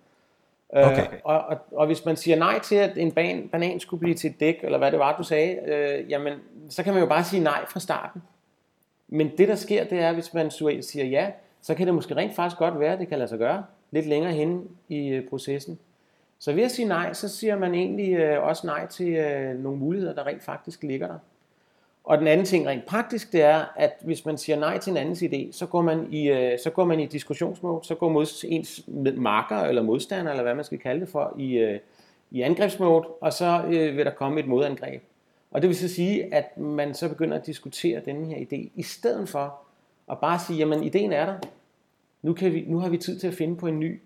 Øh, 0.77 0.87
okay. 0.87 1.03
Øh, 1.03 1.19
og, 1.25 1.39
og, 1.39 1.57
og 1.73 1.87
hvis 1.87 2.05
man 2.05 2.17
siger 2.17 2.37
nej 2.37 2.59
til, 2.59 2.75
at 2.75 2.99
en 2.99 3.13
ban, 3.13 3.49
banan 3.53 3.81
skulle 3.81 4.01
blive 4.01 4.15
til 4.15 4.31
et 4.31 4.41
dæk, 4.41 4.57
eller 4.63 4.79
hvad 4.79 4.91
det 4.91 4.99
var, 4.99 5.17
du 5.17 5.23
sagde, 5.23 5.59
øh, 5.67 6.11
jamen, 6.11 6.33
så 6.69 6.83
kan 6.83 6.93
man 6.93 7.03
jo 7.03 7.09
bare 7.09 7.25
sige 7.25 7.43
nej 7.43 7.65
fra 7.69 7.81
starten. 7.81 8.23
Men 9.09 9.31
det, 9.39 9.49
der 9.49 9.55
sker, 9.55 9.85
det 9.85 9.99
er, 9.99 10.13
hvis 10.13 10.35
man 10.35 10.51
siger 10.51 11.05
ja, 11.05 11.31
så 11.63 11.75
kan 11.75 11.87
det 11.87 11.95
måske 11.95 12.17
rent 12.17 12.37
faktisk 12.37 12.59
godt 12.59 12.81
være, 12.81 12.93
at 12.93 12.99
det 12.99 13.09
kan 13.09 13.19
lade 13.19 13.29
sig 13.29 13.39
gøre 13.39 13.63
lidt 13.95 14.07
længere 14.07 14.33
hen 14.33 14.69
i 14.89 15.09
øh, 15.09 15.29
processen. 15.29 15.79
Så 16.39 16.53
ved 16.53 16.63
at 16.63 16.71
sige 16.71 16.89
nej, 16.89 17.13
så 17.13 17.29
siger 17.29 17.59
man 17.59 17.75
egentlig 17.75 18.13
øh, 18.13 18.43
også 18.43 18.67
nej 18.67 18.87
til 18.87 19.09
øh, 19.09 19.59
nogle 19.59 19.79
muligheder, 19.79 20.15
der 20.15 20.27
rent 20.27 20.43
faktisk 20.43 20.83
ligger 20.83 21.07
der. 21.07 21.19
Og 22.05 22.19
den 22.19 22.27
anden 22.27 22.47
ting 22.47 22.67
rent 22.67 22.87
praktisk, 22.87 23.33
det 23.33 23.43
er, 23.43 23.65
at 23.77 23.93
hvis 24.01 24.25
man 24.25 24.39
siger 24.39 24.59
nej 24.59 24.79
til 24.79 24.91
en 24.91 24.97
andens 24.97 25.23
idé, 25.23 25.53
så 25.53 25.67
går 25.67 25.83
man 25.83 26.13
i, 26.13 26.27
så 26.63 26.71
går 26.71 26.85
man 26.85 27.01
i 27.01 27.07
diskussionsmode, 27.07 27.87
så 27.87 27.95
går 27.95 28.09
mod 28.09 28.45
ens 28.45 28.85
marker 29.17 29.57
eller 29.57 29.83
modstander, 29.83 30.31
eller 30.31 30.43
hvad 30.43 30.55
man 30.55 30.65
skal 30.65 30.79
kalde 30.79 31.01
det 31.01 31.09
for, 31.09 31.35
i, 31.39 31.79
i 32.31 32.43
angrebsmode, 32.43 33.07
og 33.21 33.33
så 33.33 33.63
vil 33.69 34.05
der 34.05 34.11
komme 34.11 34.41
et 34.41 34.47
modangreb. 34.47 35.03
Og 35.51 35.63
det 35.63 35.69
vil 35.69 35.77
så 35.77 35.89
sige, 35.89 36.35
at 36.35 36.59
man 36.59 36.95
så 36.95 37.09
begynder 37.09 37.39
at 37.39 37.47
diskutere 37.47 38.01
denne 38.05 38.27
her 38.27 38.37
idé, 38.37 38.71
i 38.75 38.83
stedet 38.83 39.29
for 39.29 39.55
at 40.11 40.19
bare 40.19 40.39
sige, 40.47 40.59
jamen 40.59 40.83
ideen 40.83 41.13
er 41.13 41.27
der, 41.27 41.35
nu, 42.25 42.33
kan 42.33 42.53
vi, 42.53 42.65
nu 42.67 42.79
har 42.79 42.89
vi 42.89 42.99
tid 42.99 43.19
til 43.19 43.27
at 43.27 43.35
finde 43.35 43.57
på 43.57 43.67
en 43.67 43.81
ny. 43.81 44.01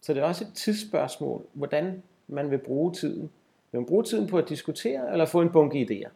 Så 0.00 0.14
det 0.14 0.22
er 0.22 0.26
også 0.26 0.44
et 0.44 0.52
tidsspørgsmål, 0.54 1.46
hvordan 1.52 2.02
man 2.28 2.50
vil 2.50 2.58
bruge 2.58 2.92
tiden. 2.92 3.30
Vil 3.72 3.80
man 3.80 3.86
bruge 3.86 4.04
tiden 4.04 4.26
på 4.26 4.38
at 4.38 4.48
diskutere, 4.48 5.12
eller 5.12 5.26
få 5.26 5.40
en 5.40 5.50
bunke 5.50 5.86
idéer? 5.90 6.10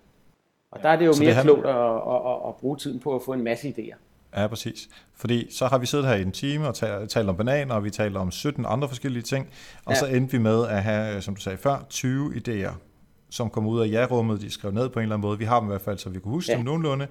Og 0.71 0.83
der 0.83 0.89
er 0.89 0.97
det 0.97 1.07
jo 1.07 1.13
så 1.13 1.23
mere 1.23 1.35
det 1.35 1.43
klogt 1.43 1.67
at, 1.67 1.75
at, 1.75 2.33
at, 2.33 2.49
at 2.49 2.57
bruge 2.57 2.77
tiden 2.77 3.01
på 3.01 3.15
at 3.15 3.23
få 3.23 3.33
en 3.33 3.45
masse 3.45 3.69
idéer. 3.69 3.97
Ja, 4.37 4.47
præcis. 4.47 4.89
Fordi 5.15 5.47
så 5.51 5.67
har 5.67 5.79
vi 5.79 5.87
siddet 5.87 6.07
her 6.07 6.15
i 6.15 6.23
en 6.23 6.33
time 6.33 6.69
og 6.69 6.75
talt 7.09 7.29
om 7.29 7.37
bananer, 7.37 7.75
og 7.75 7.85
vi 7.85 7.91
taler 7.91 8.21
om 8.21 8.31
17 8.31 8.65
andre 8.69 8.89
forskellige 8.89 9.23
ting, 9.23 9.49
og 9.85 9.93
ja. 9.93 9.99
så 9.99 10.07
endte 10.07 10.33
vi 10.33 10.39
med 10.39 10.67
at 10.67 10.83
have, 10.83 11.23
som 11.23 11.35
du 11.35 11.41
sagde 11.41 11.59
før, 11.59 11.87
20 11.89 12.35
idéer. 12.35 12.73
som 13.31 13.51
kommer 13.51 13.71
ud 13.71 13.81
af 13.81 13.91
ja-rummet, 13.91 14.41
de 14.41 14.51
skrev 14.51 14.73
ned 14.73 14.89
på 14.89 14.99
en 14.99 15.03
eller 15.03 15.17
anden 15.17 15.29
måde. 15.29 15.39
Vi 15.39 15.45
har 15.45 15.61
dem 15.61 15.69
i 15.69 15.71
hvert 15.71 15.81
fald, 15.81 15.99
så 15.99 16.11
vi 16.11 16.19
kunne 16.19 16.33
huske 16.33 16.53
ja. 16.53 16.57
dem 16.57 16.65
nogenlunde. 16.65 17.07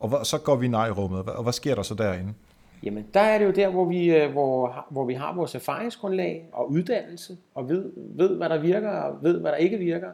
Og 0.00 0.26
så 0.26 0.38
går 0.38 0.56
vi 0.56 0.66
i 0.66 0.68
nej-rummet, 0.68 1.20
og 1.20 1.42
hvad 1.42 1.52
sker 1.52 1.74
der 1.74 1.82
så 1.82 1.94
derinde? 1.94 2.34
Jamen, 2.82 3.06
der 3.14 3.20
er 3.20 3.38
det 3.38 3.44
jo 3.44 3.50
der, 3.50 3.68
hvor 3.68 3.84
vi, 3.84 4.16
øh, 4.16 4.30
hvor, 4.30 4.86
hvor 4.90 5.04
vi 5.04 5.14
har 5.14 5.34
vores 5.34 5.54
erfaringsgrundlag 5.54 6.48
og 6.52 6.70
uddannelse, 6.70 7.36
og 7.54 7.68
ved, 7.68 7.92
ved, 7.96 8.36
hvad 8.36 8.48
der 8.48 8.58
virker, 8.58 8.90
og 8.90 9.22
ved, 9.22 9.40
hvad 9.40 9.50
der 9.50 9.56
ikke 9.56 9.78
virker. 9.78 10.10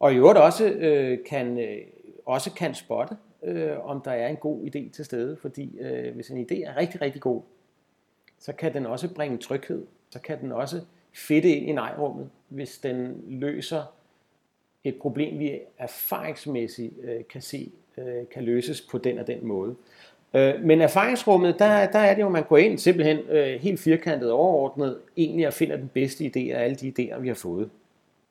Og 0.00 0.12
i 0.12 0.16
øvrigt 0.16 0.38
også, 0.38 0.68
øh, 0.68 1.18
kan, 1.26 1.58
øh, 1.58 1.78
også 2.26 2.52
kan 2.52 2.74
spotte, 2.74 3.16
øh, 3.42 3.88
om 3.88 4.00
der 4.00 4.10
er 4.10 4.28
en 4.28 4.36
god 4.36 4.66
idé 4.66 4.90
til 4.90 5.04
stede. 5.04 5.36
Fordi 5.36 5.78
øh, 5.78 6.14
hvis 6.14 6.30
en 6.30 6.46
idé 6.50 6.64
er 6.66 6.76
rigtig, 6.76 7.02
rigtig 7.02 7.22
god, 7.22 7.42
så 8.38 8.52
kan 8.52 8.74
den 8.74 8.86
også 8.86 9.14
bringe 9.14 9.38
tryghed. 9.38 9.86
Så 10.10 10.20
kan 10.20 10.40
den 10.40 10.52
også 10.52 10.80
fedte 11.14 11.50
ind 11.50 11.68
i 11.68 11.72
nejrummet, 11.72 12.30
hvis 12.48 12.78
den 12.78 13.24
løser 13.28 13.82
et 14.84 14.96
problem, 14.96 15.38
vi 15.38 15.60
erfaringsmæssigt 15.78 16.94
øh, 17.02 17.24
kan 17.30 17.42
se 17.42 17.72
øh, 17.98 18.28
kan 18.30 18.44
løses 18.44 18.80
på 18.80 18.98
den 18.98 19.18
og 19.18 19.26
den 19.26 19.46
måde. 19.46 19.76
Øh, 20.34 20.60
men 20.62 20.80
erfaringsrummet, 20.80 21.58
der, 21.58 21.86
der 21.86 21.98
er 21.98 22.14
det 22.14 22.20
jo, 22.20 22.26
at 22.26 22.32
man 22.32 22.44
går 22.44 22.56
ind 22.56 22.78
simpelthen 22.78 23.18
øh, 23.18 23.60
helt 23.60 23.80
firkantet 23.80 24.30
overordnet, 24.30 24.98
egentlig 25.16 25.46
og 25.46 25.52
finder 25.52 25.76
den 25.76 25.90
bedste 25.94 26.24
idé 26.24 26.52
af 26.52 26.64
alle 26.64 26.76
de 26.76 26.92
idéer, 26.98 27.18
vi 27.18 27.28
har 27.28 27.34
fået. 27.34 27.70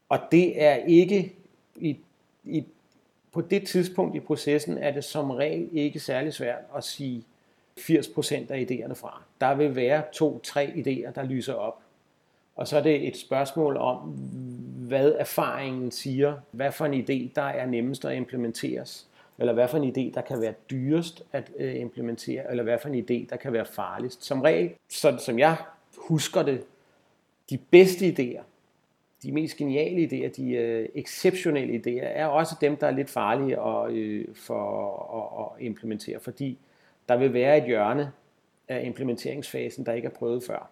Og 0.09 0.19
det 0.31 0.63
er 0.63 0.75
ikke, 0.75 1.33
i, 1.75 1.97
i, 2.43 2.63
på 3.31 3.41
det 3.41 3.67
tidspunkt 3.67 4.15
i 4.15 4.19
processen, 4.19 4.77
er 4.77 4.91
det 4.91 5.03
som 5.03 5.31
regel 5.31 5.69
ikke 5.73 5.99
særlig 5.99 6.33
svært 6.33 6.63
at 6.77 6.83
sige 6.83 7.23
80% 7.79 8.33
af 8.49 8.67
idéerne 8.71 8.93
fra. 8.93 9.21
Der 9.41 9.55
vil 9.55 9.75
være 9.75 10.03
to-tre 10.13 10.65
idéer, 10.65 11.11
der 11.11 11.23
lyser 11.23 11.53
op. 11.53 11.79
Og 12.55 12.67
så 12.67 12.77
er 12.77 12.81
det 12.81 13.07
et 13.07 13.17
spørgsmål 13.17 13.77
om, 13.77 13.97
hvad 14.87 15.15
erfaringen 15.19 15.91
siger, 15.91 16.35
hvad 16.51 16.71
for 16.71 16.85
en 16.85 16.93
idé, 16.93 17.31
der 17.35 17.41
er 17.41 17.65
nemmest 17.65 18.05
at 18.05 18.15
implementeres 18.17 19.07
eller 19.39 19.53
hvad 19.53 19.67
for 19.67 19.77
en 19.77 19.89
idé, 19.89 20.13
der 20.13 20.21
kan 20.21 20.41
være 20.41 20.53
dyrest 20.69 21.23
at 21.31 21.51
øh, 21.57 21.79
implementere, 21.79 22.51
eller 22.51 22.63
hvad 22.63 22.79
for 22.79 22.89
en 22.89 22.95
idé, 22.95 23.29
der 23.29 23.35
kan 23.35 23.53
være 23.53 23.65
farligst. 23.65 24.25
Som 24.25 24.41
regel, 24.41 24.73
sådan 24.89 25.19
som 25.19 25.39
jeg 25.39 25.57
husker 25.97 26.43
det, 26.43 26.63
de 27.49 27.57
bedste 27.57 28.07
idéer, 28.07 28.41
de 29.23 29.31
mest 29.31 29.57
geniale 29.57 30.07
idéer, 30.07 30.29
de 30.37 30.51
øh, 30.51 30.89
exceptionelle 30.95 31.73
idéer, 31.73 32.05
er 32.05 32.25
også 32.25 32.55
dem, 32.61 32.77
der 32.77 32.87
er 32.87 32.91
lidt 32.91 33.09
farlige 33.09 33.59
at, 33.59 33.91
øh, 33.91 34.25
for 34.35 34.61
at, 35.15 35.45
at 35.45 35.65
implementere, 35.65 36.19
fordi 36.19 36.57
der 37.09 37.17
vil 37.17 37.33
være 37.33 37.57
et 37.57 37.65
hjørne 37.65 38.11
af 38.67 38.85
implementeringsfasen, 38.85 39.85
der 39.85 39.93
ikke 39.93 40.05
er 40.05 40.11
prøvet 40.11 40.43
før. 40.43 40.69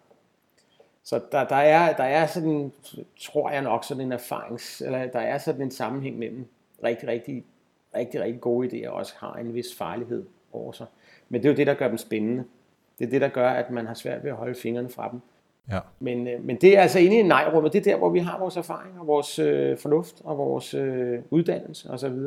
Så 1.04 1.20
der, 1.32 1.44
der, 1.44 1.56
er, 1.56 1.96
der 1.96 2.04
er 2.04 2.26
sådan, 2.26 2.72
tror 3.20 3.50
jeg 3.50 3.62
nok, 3.62 3.84
sådan 3.84 4.04
en 4.04 4.12
erfarings, 4.12 4.80
eller 4.80 5.06
der 5.06 5.20
er 5.20 5.38
sådan 5.38 5.62
en 5.62 5.70
sammenhæng 5.70 6.18
mellem 6.18 6.46
rigtig, 6.84 7.08
rigtig 7.08 7.44
rigtig, 7.96 8.20
rigtig 8.20 8.40
gode 8.40 8.68
idéer 8.68 8.88
også 8.88 9.14
har 9.18 9.34
en 9.34 9.54
vis 9.54 9.74
farlighed 9.78 10.24
over 10.52 10.72
sig. 10.72 10.86
Men 11.28 11.42
det 11.42 11.48
er 11.48 11.52
jo 11.52 11.56
det, 11.56 11.66
der 11.66 11.74
gør 11.74 11.88
dem 11.88 11.98
spændende. 11.98 12.44
Det 12.98 13.06
er 13.06 13.10
det, 13.10 13.20
der 13.20 13.28
gør, 13.28 13.48
at 13.48 13.70
man 13.70 13.86
har 13.86 13.94
svært 13.94 14.24
ved 14.24 14.30
at 14.30 14.36
holde 14.36 14.54
fingrene 14.54 14.88
fra 14.88 15.10
dem. 15.10 15.20
Ja. 15.70 15.78
Men, 16.00 16.28
øh, 16.28 16.44
men 16.44 16.56
det 16.56 16.78
er 16.78 16.82
altså 16.82 16.98
inde 16.98 17.18
i 17.18 17.22
nej-rummet, 17.22 17.72
det 17.72 17.78
er 17.78 17.92
der, 17.92 17.98
hvor 17.98 18.08
vi 18.10 18.18
har 18.18 18.38
vores 18.38 18.56
erfaring 18.56 19.00
og 19.00 19.06
vores 19.06 19.38
øh, 19.38 19.78
fornuft 19.78 20.22
og 20.24 20.38
vores 20.38 20.74
øh, 20.74 21.18
uddannelse 21.30 21.90
osv., 21.90 22.18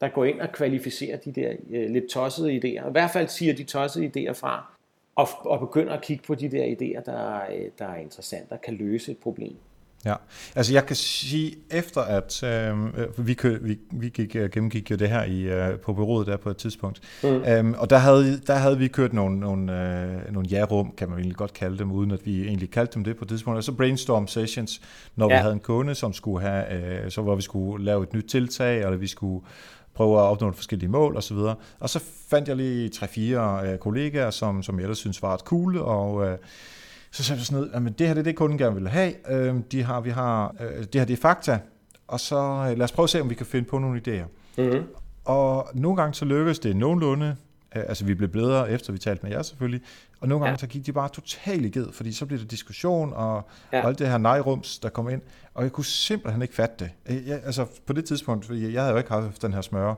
der 0.00 0.08
går 0.08 0.24
ind 0.24 0.40
og 0.40 0.52
kvalificerer 0.52 1.16
de 1.16 1.32
der 1.32 1.52
øh, 1.70 1.90
lidt 1.90 2.08
tossede 2.08 2.56
idéer. 2.56 2.88
I 2.88 2.92
hvert 2.92 3.10
fald 3.10 3.28
siger 3.28 3.54
de 3.54 3.64
tossede 3.64 4.06
idéer 4.06 4.32
fra, 4.32 4.72
og, 5.14 5.28
og 5.40 5.60
begynder 5.60 5.92
at 5.92 6.02
kigge 6.02 6.24
på 6.26 6.34
de 6.34 6.48
der 6.48 6.64
idéer, 6.64 7.04
der, 7.04 7.40
øh, 7.52 7.70
der 7.78 7.86
er 7.86 7.96
interessante 7.96 8.52
og 8.52 8.60
kan 8.60 8.74
løse 8.74 9.12
et 9.12 9.18
problem. 9.18 9.56
Ja, 10.04 10.14
altså 10.54 10.72
jeg 10.72 10.86
kan 10.86 10.96
sige, 10.96 11.54
efter 11.70 12.00
at 12.00 12.42
øhm, 12.42 12.86
øh, 12.86 13.26
vi, 13.26 13.34
kø, 13.34 13.58
vi, 13.62 13.78
vi 13.92 14.08
gik, 14.08 14.36
uh, 14.40 14.50
gennemgik 14.50 14.90
jo 14.90 14.96
det 14.96 15.08
her 15.08 15.24
i, 15.24 15.70
uh, 15.72 15.80
på 15.80 15.92
bureauet 15.92 16.26
der 16.26 16.36
på 16.36 16.50
et 16.50 16.56
tidspunkt, 16.56 17.00
mm. 17.22 17.28
øhm, 17.28 17.74
og 17.78 17.90
der 17.90 17.98
havde, 17.98 18.40
der 18.46 18.54
havde 18.54 18.78
vi 18.78 18.88
kørt 18.88 19.12
nogle, 19.12 19.40
nogle, 19.40 19.92
øh, 19.92 20.32
nogle 20.32 20.48
ja-rum, 20.48 20.94
kan 20.96 21.08
man 21.08 21.18
egentlig 21.18 21.36
godt 21.36 21.52
kalde 21.52 21.78
dem, 21.78 21.92
uden 21.92 22.10
at 22.10 22.26
vi 22.26 22.46
egentlig 22.46 22.70
kaldte 22.70 22.94
dem 22.94 23.04
det 23.04 23.16
på 23.16 23.24
et 23.24 23.28
tidspunkt, 23.28 23.56
og 23.56 23.64
så 23.64 23.72
brainstorm 23.72 24.26
sessions, 24.26 24.80
når 25.16 25.30
ja. 25.30 25.36
vi 25.36 25.40
havde 25.40 25.52
en 25.52 25.60
kunde, 25.60 25.94
som 25.94 26.12
skulle 26.12 26.40
have, 26.40 26.72
øh, 27.04 27.10
så 27.10 27.22
hvor 27.22 27.34
vi 27.34 27.42
skulle 27.42 27.84
lave 27.84 28.02
et 28.02 28.12
nyt 28.12 28.24
tiltag, 28.24 28.78
eller 28.78 28.96
vi 28.96 29.06
skulle 29.06 29.44
prøve 29.94 30.18
at 30.18 30.22
opnå 30.22 30.52
forskellige 30.52 30.90
mål 30.90 31.16
osv. 31.16 31.36
Og, 31.36 31.56
og 31.80 31.90
så 31.90 32.00
fandt 32.28 32.48
jeg 32.48 32.56
lige 32.56 32.88
tre-fire 32.88 33.60
øh, 33.66 33.78
kollegaer, 33.78 34.30
som, 34.30 34.62
som 34.62 34.76
jeg 34.78 34.82
ellers 34.82 34.98
synes 34.98 35.22
var 35.22 35.32
ret 35.32 35.40
cool, 35.40 35.78
og 35.78 36.26
øh, 36.26 36.38
så 37.10 37.24
sagde 37.24 37.38
vi 37.38 37.44
sådan 37.44 37.68
noget, 37.72 37.88
at 37.88 37.98
det 37.98 38.06
her 38.06 38.14
det 38.14 38.20
er 38.20 38.24
det, 38.24 38.36
kunden 38.36 38.58
gerne 38.58 38.74
vil 38.74 38.88
have. 38.88 39.30
Øh, 39.30 39.54
de 39.72 39.82
har, 39.82 40.00
vi 40.00 40.10
har, 40.10 40.54
øh, 40.60 40.84
det 40.84 40.94
her 40.94 41.04
det 41.04 41.12
er 41.12 41.20
fakta, 41.20 41.58
og 42.08 42.20
så 42.20 42.36
øh, 42.70 42.78
lad 42.78 42.84
os 42.84 42.92
prøve 42.92 43.04
at 43.04 43.10
se, 43.10 43.20
om 43.20 43.30
vi 43.30 43.34
kan 43.34 43.46
finde 43.46 43.68
på 43.68 43.78
nogle 43.78 44.00
idéer. 44.06 44.26
Mm-hmm. 44.58 44.86
Og 45.24 45.68
nogle 45.74 45.96
gange 45.96 46.14
så 46.14 46.24
lykkedes 46.24 46.58
det 46.58 46.76
nogenlunde, 46.76 47.36
altså 47.72 48.04
vi 48.04 48.14
blev 48.14 48.28
bedre 48.28 48.70
efter 48.70 48.92
vi 48.92 48.98
talte 48.98 49.22
med 49.22 49.32
jer 49.32 49.42
selvfølgelig, 49.42 49.82
og 50.20 50.28
nogle 50.28 50.44
gange 50.44 50.52
ja. 50.52 50.58
så 50.58 50.66
gik 50.66 50.86
de 50.86 50.92
bare 50.92 51.08
totalt 51.08 51.64
i 51.64 51.70
ged, 51.70 51.92
fordi 51.92 52.12
så 52.12 52.26
blev 52.26 52.38
der 52.38 52.44
diskussion 52.44 53.12
og, 53.12 53.42
ja. 53.72 53.82
og 53.82 53.88
alt 53.88 53.98
det 53.98 54.08
her 54.08 54.18
nejrums, 54.18 54.78
der 54.78 54.88
kom 54.88 55.08
ind, 55.08 55.20
og 55.54 55.62
jeg 55.62 55.72
kunne 55.72 55.84
simpelthen 55.84 56.42
ikke 56.42 56.54
fatte 56.54 56.84
det. 56.84 56.90
Jeg, 57.26 57.40
altså 57.44 57.66
på 57.86 57.92
det 57.92 58.04
tidspunkt, 58.04 58.50
jeg, 58.50 58.72
jeg 58.72 58.82
havde 58.82 58.92
jo 58.92 58.98
ikke 58.98 59.10
haft 59.10 59.42
den 59.42 59.52
her 59.52 59.60
smør 59.60 59.94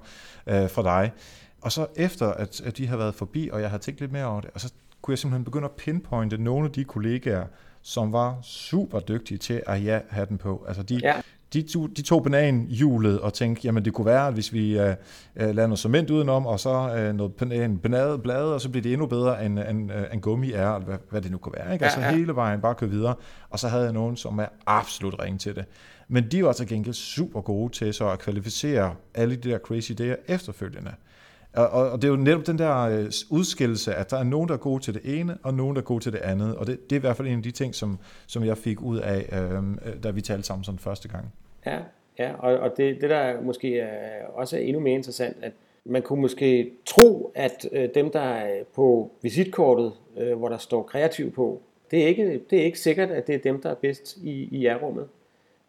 øh, 0.47 0.71
fra 0.71 0.83
dig, 0.83 1.13
og 1.61 1.73
så 1.73 1.87
efter 1.97 2.27
at, 2.27 2.61
at 2.61 2.77
de 2.77 2.87
har 2.87 2.97
været 2.97 3.15
forbi, 3.15 3.51
og 3.53 3.61
jeg 3.61 3.71
har 3.71 3.79
tænkt 3.79 4.01
lidt 4.01 4.13
mere 4.13 4.25
over 4.25 4.41
det, 4.41 4.51
og 4.55 4.61
så 4.61 4.73
kunne 5.03 5.13
jeg 5.13 5.19
simpelthen 5.19 5.45
begynde 5.45 5.65
at 5.65 5.71
pinpointe 5.71 6.39
nogle 6.39 6.67
af 6.67 6.73
de 6.73 6.85
kollegaer, 6.85 7.45
som 7.83 8.13
var 8.13 8.39
super 8.43 9.01
dygtige 9.01 9.39
til 9.39 9.63
at 9.67 9.85
ja, 9.85 10.01
have 10.09 10.27
den 10.27 10.39
på. 10.39 10.65
Altså 10.69 10.83
de, 10.83 11.01
ja. 11.03 11.15
de, 11.53 11.63
to, 11.63 11.87
de 11.87 12.03
tog 12.03 12.23
bananhjulet 12.23 13.21
og 13.21 13.35
tænkte, 13.35 13.61
jamen 13.65 13.85
det 13.85 13.93
kunne 13.93 14.07
være, 14.07 14.27
at 14.27 14.35
hvis 14.35 14.53
vi 14.53 14.81
uh, 14.81 14.85
uh, 14.85 14.93
lader 15.37 15.67
noget 15.67 15.79
cement 15.79 16.11
udenom, 16.11 16.47
og 16.47 16.61
så 16.61 17.07
uh, 17.09 17.17
noget 17.17 17.35
banan, 17.35 17.79
banadet 17.79 18.23
blade, 18.23 18.55
og 18.55 18.61
så 18.61 18.69
bliver 18.69 18.83
det 18.83 18.93
endnu 18.93 19.07
bedre, 19.07 19.45
end, 19.45 19.59
end, 19.59 19.93
uh, 19.93 19.97
end 20.13 20.21
gummi 20.21 20.53
er, 20.53 20.75
eller 20.75 20.87
hvad, 20.87 20.99
hvad 21.11 21.23
det 21.23 21.31
nu 21.31 21.39
kunne 21.39 21.55
være. 21.57 21.73
Ikke? 21.73 21.85
Altså 21.85 22.01
ja, 22.01 22.07
ja. 22.07 22.17
hele 22.17 22.35
vejen 22.35 22.61
bare 22.61 22.75
køre 22.75 22.91
videre. 22.91 23.15
Og 23.51 23.59
så 23.59 23.69
havde 23.69 23.85
jeg 23.85 23.93
nogen, 23.93 24.17
som 24.17 24.39
er 24.39 24.47
absolut 24.67 25.15
ringe 25.23 25.39
til 25.39 25.55
det. 25.55 25.65
Men 26.09 26.31
de 26.31 26.45
var 26.45 26.53
til 26.53 26.67
gengæld 26.69 26.95
super 26.95 27.41
gode 27.41 27.73
til 27.73 27.95
så 27.95 28.11
at 28.11 28.19
kvalificere 28.19 28.95
alle 29.15 29.37
de 29.37 29.51
der 29.51 29.59
crazy 29.59 29.93
idéer 29.93 30.35
efterfølgende. 30.35 30.91
Og, 31.53 31.91
og 31.91 32.03
det 32.03 32.09
er 32.09 32.13
jo 32.13 32.17
netop 32.17 32.47
den 32.47 32.59
der 32.59 32.77
øh, 32.81 33.11
udskillelse, 33.31 33.95
at 33.95 34.11
der 34.11 34.17
er 34.17 34.25
nogen, 34.25 34.49
der 34.49 34.55
er 34.55 34.59
gode 34.59 34.83
til 34.83 34.95
det 34.95 35.21
ene, 35.21 35.39
og 35.43 35.55
nogen, 35.55 35.77
der 35.77 35.83
er 35.83 35.85
gode 35.85 36.05
til 36.05 36.13
det 36.13 36.19
andet. 36.19 36.57
Og 36.57 36.67
det, 36.67 36.91
det 36.91 36.97
er 36.97 37.01
i 37.01 37.01
hvert 37.01 37.17
fald 37.17 37.29
en 37.29 37.37
af 37.37 37.43
de 37.43 37.51
ting, 37.51 37.75
som, 37.75 37.99
som 38.27 38.45
jeg 38.45 38.59
fik 38.59 38.81
ud 38.83 38.99
af, 38.99 39.51
øhm, 39.53 39.79
øh, 39.87 40.03
da 40.03 40.11
vi 40.11 40.21
talte 40.21 40.43
sammen 40.43 40.65
sådan 40.65 40.79
første 40.79 41.09
gang. 41.09 41.33
Ja, 41.67 41.79
ja 42.19 42.33
og, 42.39 42.59
og 42.59 42.77
det, 42.77 43.01
det 43.01 43.11
der 43.11 43.41
måske 43.41 43.79
er 43.79 44.27
også 44.27 44.57
er 44.57 44.61
endnu 44.61 44.81
mere 44.81 44.95
interessant, 44.95 45.37
at 45.43 45.53
man 45.85 46.03
kunne 46.03 46.21
måske 46.21 46.73
tro, 46.87 47.33
at 47.35 47.69
øh, 47.73 47.89
dem, 47.95 48.11
der 48.11 48.21
er 48.21 48.59
øh, 48.59 48.65
på 48.75 49.11
visitkortet, 49.23 49.93
øh, 50.19 50.39
hvor 50.39 50.49
der 50.49 50.59
står 50.59 50.83
kreativ 50.83 51.33
på, 51.33 51.63
det 51.91 52.03
er, 52.03 52.07
ikke, 52.07 52.41
det 52.51 52.61
er 52.61 52.65
ikke 52.65 52.81
sikkert, 52.81 53.11
at 53.11 53.27
det 53.27 53.35
er 53.35 53.39
dem, 53.39 53.63
der 53.63 53.71
er 53.71 53.75
bedst 53.75 54.17
i, 54.17 54.31
i 54.31 54.69
R-rummet. 54.69 55.09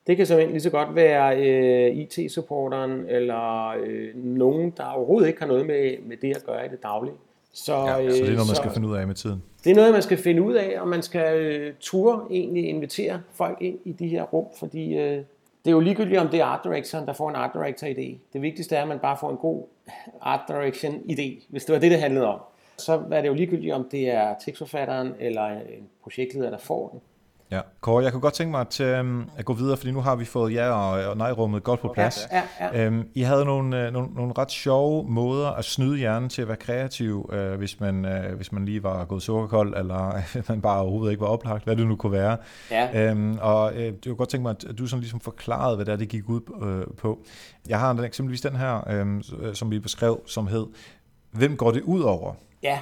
Det 0.07 0.17
kan 0.17 0.25
så 0.25 0.37
lige 0.37 0.59
så 0.59 0.69
godt 0.69 0.95
være 0.95 1.37
øh, 1.37 1.97
IT-supporteren, 1.97 3.05
eller 3.09 3.67
øh, 3.83 4.15
nogen, 4.15 4.73
der 4.77 4.85
overhovedet 4.85 5.27
ikke 5.27 5.39
har 5.39 5.47
noget 5.47 5.65
med, 5.65 5.97
med 6.05 6.17
det 6.17 6.35
at 6.35 6.43
gøre 6.45 6.65
i 6.65 6.69
det 6.69 6.83
daglige. 6.83 7.15
Så, 7.53 7.75
ja, 7.75 8.03
øh, 8.03 8.11
så 8.11 8.17
det 8.17 8.21
er 8.21 8.23
noget, 8.23 8.37
man 8.37 8.45
så, 8.45 8.55
skal 8.55 8.71
finde 8.71 8.87
ud 8.87 8.95
af 8.95 9.07
med 9.07 9.15
tiden. 9.15 9.43
Det 9.63 9.71
er 9.71 9.75
noget, 9.75 9.91
man 9.93 10.01
skal 10.01 10.17
finde 10.17 10.41
ud 10.41 10.53
af, 10.53 10.81
og 10.81 10.87
man 10.87 11.01
skal 11.01 11.37
øh, 11.37 11.73
ture 11.79 12.21
egentlig 12.31 12.69
invitere 12.69 13.21
folk 13.33 13.57
ind 13.61 13.79
i 13.85 13.91
de 13.91 14.07
her 14.07 14.23
rum, 14.23 14.45
fordi 14.59 14.97
øh, 14.97 15.23
det 15.65 15.67
er 15.67 15.71
jo 15.71 15.79
ligegyldigt, 15.79 16.19
om 16.19 16.27
det 16.27 16.39
er 16.39 16.45
art 16.45 16.59
directoren, 16.63 17.05
der 17.05 17.13
får 17.13 17.29
en 17.29 17.35
art 17.35 17.51
director 17.53 17.87
idé. 17.87 18.17
Det 18.33 18.41
vigtigste 18.41 18.75
er, 18.75 18.81
at 18.81 18.87
man 18.87 18.99
bare 18.99 19.17
får 19.19 19.31
en 19.31 19.37
god 19.37 19.63
art 20.21 20.39
direction 20.47 20.93
idé, 20.93 21.45
hvis 21.49 21.65
det 21.65 21.73
var 21.73 21.79
det, 21.79 21.91
det 21.91 21.99
handlede 21.99 22.27
om. 22.27 22.39
Så 22.77 23.01
er 23.11 23.21
det 23.21 23.27
jo 23.27 23.33
ligegyldigt, 23.33 23.73
om 23.73 23.87
det 23.91 24.09
er 24.09 24.35
tekstforfatteren 24.45 25.13
eller 25.19 25.47
en 25.47 25.89
projektleder, 26.03 26.49
der 26.49 26.57
får 26.57 26.89
den. 26.89 27.01
Ja, 27.51 27.61
Kåre, 27.81 28.03
jeg 28.03 28.11
kunne 28.11 28.21
godt 28.21 28.33
tænke 28.33 28.51
mig 28.51 28.61
at, 28.61 28.79
øh, 28.79 29.25
at 29.37 29.45
gå 29.45 29.53
videre, 29.53 29.77
fordi 29.77 29.91
nu 29.91 30.01
har 30.01 30.15
vi 30.15 30.25
fået 30.25 30.53
ja 30.53 30.69
og, 30.69 31.09
og 31.09 31.17
nej-rummet 31.17 31.63
godt 31.63 31.79
på 31.79 31.91
plads. 31.93 32.27
Ja, 32.31 32.43
ja. 32.59 32.85
Øhm, 32.85 33.09
I 33.13 33.21
havde 33.21 33.45
nogle, 33.45 33.85
øh, 33.85 33.93
nogle, 33.93 34.13
nogle 34.13 34.33
ret 34.37 34.51
sjove 34.51 35.09
måder 35.09 35.49
at 35.49 35.65
snyde 35.65 35.97
hjernen 35.97 36.29
til 36.29 36.41
at 36.41 36.47
være 36.47 36.57
kreativ, 36.57 37.29
øh, 37.33 37.53
hvis, 37.53 37.79
man, 37.79 38.05
øh, 38.05 38.35
hvis 38.35 38.51
man 38.51 38.65
lige 38.65 38.83
var 38.83 39.05
gået 39.05 39.21
sukkerkold, 39.21 39.77
eller 39.77 40.21
man 40.49 40.61
bare 40.61 40.81
overhovedet 40.81 41.11
ikke 41.11 41.21
var 41.21 41.27
oplagt, 41.27 41.63
hvad 41.63 41.75
det 41.75 41.87
nu 41.87 41.95
kunne 41.95 42.11
være. 42.11 42.37
Ja. 42.71 43.09
Øhm, 43.09 43.37
og 43.41 43.73
øh, 43.73 43.83
jeg 43.83 43.93
kunne 44.05 44.15
godt 44.15 44.29
tænke 44.29 44.43
mig, 44.43 44.55
at 44.69 44.77
du 44.77 44.87
sådan 44.87 45.01
ligesom 45.01 45.19
forklarede, 45.19 45.75
hvad 45.75 45.85
det 45.85 45.91
er, 45.91 45.97
det 45.97 46.09
gik 46.09 46.29
ud 46.29 46.41
øh, 46.61 46.95
på. 46.97 47.19
Jeg 47.69 47.79
har 47.79 48.03
eksempelvis 48.03 48.41
den 48.41 48.55
her, 48.55 48.89
øhm, 48.89 49.23
øh, 49.39 49.55
som 49.55 49.71
vi 49.71 49.79
beskrev, 49.79 50.21
som 50.25 50.47
hed, 50.47 50.65
hvem 51.31 51.57
går 51.57 51.71
det 51.71 51.81
ud 51.81 52.01
over? 52.01 52.33
Ja, 52.63 52.79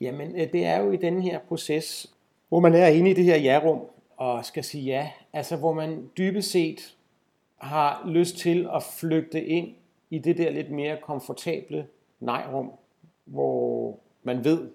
Jamen, 0.00 0.40
øh, 0.40 0.52
det 0.52 0.66
er 0.66 0.80
jo 0.80 0.90
i 0.90 0.96
den 0.96 1.22
her 1.22 1.38
proces, 1.48 2.06
hvor 2.48 2.60
man 2.60 2.74
er 2.74 2.86
inde 2.86 3.10
i 3.10 3.14
det 3.14 3.24
her 3.24 3.36
ja-rum 3.36 3.80
og 4.16 4.44
skal 4.44 4.64
sige 4.64 4.84
ja. 4.84 5.10
Altså 5.32 5.56
hvor 5.56 5.72
man 5.72 6.10
dybest 6.18 6.50
set 6.50 6.96
har 7.56 8.02
lyst 8.06 8.38
til 8.38 8.68
at 8.74 8.82
flygte 8.82 9.44
ind 9.44 9.74
i 10.10 10.18
det 10.18 10.38
der 10.38 10.50
lidt 10.50 10.70
mere 10.70 10.96
komfortable 11.02 11.86
nej-rum, 12.20 12.72
hvor 13.24 13.98
man 14.22 14.44
ved, 14.44 14.68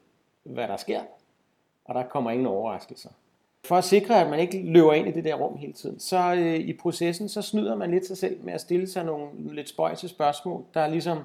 hvad 0.43 0.67
der 0.67 0.77
sker, 0.77 1.01
og 1.85 1.95
der 1.95 2.03
kommer 2.03 2.31
ingen 2.31 2.47
overraskelser. 2.47 3.09
For 3.65 3.75
at 3.75 3.83
sikre, 3.83 4.21
at 4.21 4.29
man 4.29 4.39
ikke 4.39 4.61
løber 4.63 4.93
ind 4.93 5.07
i 5.07 5.11
det 5.11 5.23
der 5.23 5.35
rum 5.35 5.57
hele 5.57 5.73
tiden, 5.73 5.99
så 5.99 6.33
øh, 6.33 6.55
i 6.55 6.73
processen, 6.73 7.29
så 7.29 7.41
snyder 7.41 7.75
man 7.75 7.91
lidt 7.91 8.07
sig 8.07 8.17
selv 8.17 8.43
med 8.43 8.53
at 8.53 8.61
stille 8.61 8.87
sig 8.87 9.05
nogle 9.05 9.53
lidt 9.55 9.69
spøjse 9.69 10.07
spørgsmål, 10.07 10.63
der 10.73 10.87
ligesom 10.87 11.19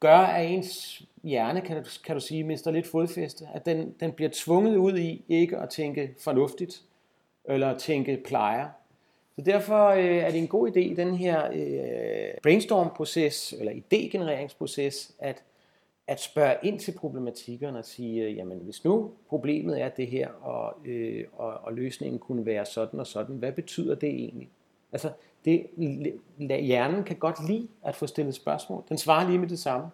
gør, 0.00 0.18
at 0.18 0.50
ens 0.50 1.02
hjerne, 1.22 1.60
kan 1.60 1.82
du, 1.82 1.88
kan 2.04 2.14
du 2.14 2.20
sige, 2.20 2.44
mister 2.44 2.70
lidt 2.70 2.86
fodfæste. 2.86 3.48
At 3.54 3.66
den, 3.66 3.94
den 4.00 4.12
bliver 4.12 4.30
tvunget 4.32 4.76
ud 4.76 4.98
i 4.98 5.24
ikke 5.28 5.58
at 5.58 5.68
tænke 5.68 6.14
fornuftigt, 6.20 6.82
eller 7.44 7.78
tænke 7.78 8.22
plejer. 8.26 8.68
Så 9.36 9.42
derfor 9.42 9.88
øh, 9.88 10.16
er 10.16 10.30
det 10.30 10.38
en 10.38 10.48
god 10.48 10.68
idé 10.68 10.78
i 10.78 10.94
den 10.94 11.14
her 11.14 11.50
øh, 11.52 12.34
brainstorm-proces, 12.42 13.54
eller 13.58 13.72
idégenereringsproces, 13.72 15.14
at, 15.18 15.42
at 16.06 16.20
spørge 16.20 16.54
ind 16.62 16.78
til 16.78 16.92
problematikkerne 16.92 17.78
og 17.78 17.84
sige, 17.84 18.24
øh, 18.24 18.36
jamen 18.36 18.58
hvis 18.58 18.84
nu 18.84 19.10
problemet 19.28 19.80
er 19.80 19.88
det 19.88 20.06
her, 20.06 20.28
og, 20.28 20.86
øh, 20.86 21.24
og, 21.32 21.52
og 21.62 21.72
løsningen 21.72 22.18
kunne 22.18 22.46
være 22.46 22.66
sådan 22.66 23.00
og 23.00 23.06
sådan, 23.06 23.36
hvad 23.36 23.52
betyder 23.52 23.94
det 23.94 24.08
egentlig? 24.08 24.48
Altså, 24.92 25.10
det, 25.44 25.66
hjernen 26.38 27.04
kan 27.04 27.16
godt 27.16 27.48
lide 27.48 27.68
at 27.84 27.96
få 27.96 28.06
stillet 28.06 28.34
spørgsmål. 28.34 28.82
Den 28.88 28.98
svarer 28.98 29.28
lige 29.28 29.38
med 29.38 29.48
det 29.48 29.58
samme. 29.58 29.86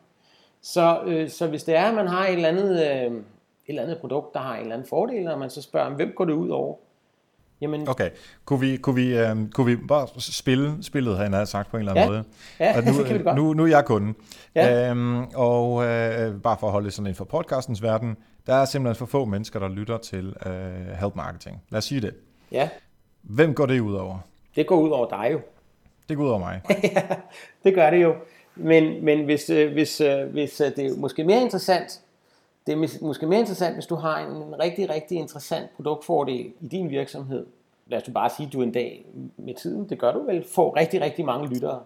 Så, 0.63 1.01
øh, 1.07 1.31
så 1.31 1.47
hvis 1.47 1.65
det 1.65 1.77
er, 1.77 1.85
at 1.85 1.95
man 1.95 2.09
har 2.09 2.27
et 2.27 2.33
eller, 2.33 2.49
andet, 2.49 2.71
øh, 2.71 3.13
et 3.13 3.23
eller 3.67 3.83
andet 3.83 3.99
produkt, 4.01 4.35
der 4.35 4.41
har 4.41 4.55
en 4.55 4.61
eller 4.61 4.75
anden 4.75 4.89
fordel, 4.89 5.29
og 5.29 5.39
man 5.39 5.51
så 5.51 5.63
spørger, 5.63 5.91
hvem 5.91 6.13
går 6.17 6.25
det 6.25 6.33
ud 6.33 6.49
over? 6.49 6.77
Jamen, 7.61 7.89
okay, 7.89 8.11
kunne 8.45 8.61
vi, 8.61 8.77
kunne, 8.77 8.95
vi, 8.95 9.19
øh, 9.19 9.37
kunne 9.55 9.67
vi 9.67 9.77
bare 9.77 10.07
spille 10.19 10.83
spillet, 10.83 11.17
havde 11.17 11.47
sagt 11.47 11.71
på 11.71 11.77
en 11.77 11.81
eller 11.81 11.93
anden 11.93 12.05
ja. 12.05 12.11
måde? 12.11 12.25
Ja, 12.61 12.81
nu, 12.93 12.99
det 12.99 13.07
kan 13.07 13.19
vi 13.19 13.23
godt. 13.23 13.37
Nu, 13.37 13.53
nu 13.53 13.63
er 13.63 13.69
jeg 13.69 13.85
kunden. 13.85 14.17
Ja. 14.55 14.91
Øhm, 14.91 15.25
og 15.35 15.85
øh, 15.85 16.43
bare 16.43 16.57
for 16.61 16.67
at 16.67 16.73
holde 16.73 16.91
sådan 16.91 17.07
inden 17.07 17.15
for 17.15 17.25
podcastens 17.25 17.83
verden, 17.83 18.17
der 18.47 18.55
er 18.55 18.65
simpelthen 18.65 18.99
for 18.99 19.07
få 19.07 19.25
mennesker, 19.25 19.61
der 19.61 19.69
lytter 19.69 19.99
til 19.99 20.35
øh, 20.47 20.53
help 21.01 21.17
marketing. 21.17 21.63
Lad 21.71 21.79
os 21.79 21.85
sige 21.85 22.01
det. 22.01 22.15
Ja. 22.53 22.69
Hvem 23.23 23.55
går 23.55 23.67
det 23.67 23.81
ud 23.81 23.95
over? 23.95 24.19
Det 24.57 24.67
går 24.67 24.77
ud 24.77 24.91
over 24.91 25.09
dig 25.09 25.29
jo. 25.33 25.41
Det 26.09 26.17
går 26.17 26.25
ud 26.25 26.29
over 26.29 26.39
mig. 26.39 26.61
ja, 26.83 27.03
det 27.65 27.75
gør 27.75 27.91
det 27.91 28.03
jo. 28.03 28.15
Men, 28.59 29.05
men 29.05 29.25
hvis, 29.25 29.51
øh, 29.51 29.73
hvis, 29.73 30.01
øh, 30.01 30.27
hvis 30.27 30.61
øh, 30.61 30.77
det 30.77 30.87
er 30.87 30.97
måske 30.97 31.25
mere 31.25 31.43
interessant, 31.43 32.03
det 32.67 32.73
er 32.73 33.05
måske 33.07 33.27
mere 33.27 33.41
interessant, 33.41 33.75
hvis 33.75 33.87
du 33.87 33.95
har 33.95 34.27
en 34.27 34.61
rigtig, 34.61 34.91
rigtig 34.91 35.19
interessant 35.19 35.71
produktfordel 35.77 36.53
i 36.61 36.69
din 36.69 36.91
virksomhed. 36.91 37.47
Lad 37.87 38.03
os 38.03 38.11
bare 38.15 38.31
sige, 38.31 38.47
at 38.47 38.53
du 38.53 38.63
en 38.63 38.73
dag 38.73 39.07
med 39.37 39.55
tiden, 39.55 39.89
det 39.89 39.99
gør 39.99 40.13
du 40.13 40.23
vel, 40.27 40.45
får 40.45 40.77
rigtig, 40.77 41.01
rigtig 41.01 41.25
mange 41.25 41.49
lyttere. 41.49 41.83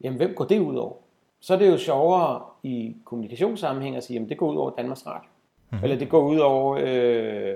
Jamen, 0.00 0.16
hvem 0.16 0.34
går 0.34 0.44
det 0.44 0.58
ud 0.58 0.76
over? 0.76 0.92
Så 1.40 1.54
er 1.54 1.58
det 1.58 1.68
jo 1.68 1.78
sjovere 1.78 2.42
i 2.62 2.96
kommunikationssammenhæng 3.04 3.96
at 3.96 4.04
sige, 4.04 4.20
at 4.20 4.28
det 4.28 4.38
går 4.38 4.52
ud 4.52 4.56
over 4.56 4.70
Danmarks 4.70 5.06
Radio. 5.06 5.28
Mm-hmm. 5.70 5.84
Eller 5.84 5.98
det 5.98 6.08
går 6.08 6.20
ud 6.20 6.38
over 6.38 6.78
øh, 6.80 7.54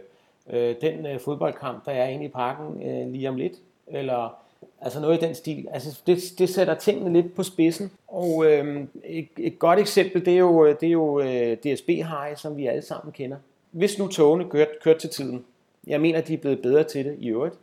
øh, 0.51 0.75
den 0.81 1.07
øh, 1.07 1.21
fodboldkamp, 1.21 1.87
der 1.87 1.93
er 1.93 2.09
inde 2.09 2.25
i 2.25 2.29
parken 2.29 2.83
øh, 2.83 3.13
lige 3.13 3.29
om 3.29 3.37
lidt. 3.37 3.55
Eller 3.87 4.44
Altså 4.81 5.01
noget 5.01 5.23
i 5.23 5.27
den 5.27 5.35
stil. 5.35 5.67
Altså 5.73 6.01
det, 6.07 6.19
det 6.39 6.49
sætter 6.49 6.75
tingene 6.75 7.13
lidt 7.13 7.35
på 7.35 7.43
spidsen. 7.43 7.91
Og 8.09 8.47
øh, 8.47 8.85
et, 9.05 9.29
et 9.39 9.59
godt 9.59 9.79
eksempel, 9.79 10.25
det 10.25 10.35
er 10.35 10.39
jo, 10.39 10.65
øh, 10.65 10.77
det 10.81 10.87
er 10.87 10.93
jo 10.93 11.21
øh, 11.21 11.57
DSB 11.57 11.89
High, 11.89 12.37
som 12.37 12.57
vi 12.57 12.67
alle 12.67 12.83
sammen 12.83 13.13
kender. 13.13 13.37
Hvis 13.71 13.99
nu 13.99 14.09
togene 14.09 14.45
kørte, 14.51 14.71
kørte 14.83 14.99
til 14.99 15.11
tiden. 15.11 15.45
Jeg 15.87 16.01
mener, 16.01 16.21
de 16.21 16.35
er 16.35 16.39
blevet 16.39 16.63
bedre 16.63 16.85
til 16.85 17.05
det 17.05 17.17
i 17.19 17.29
øvrigt. 17.29 17.55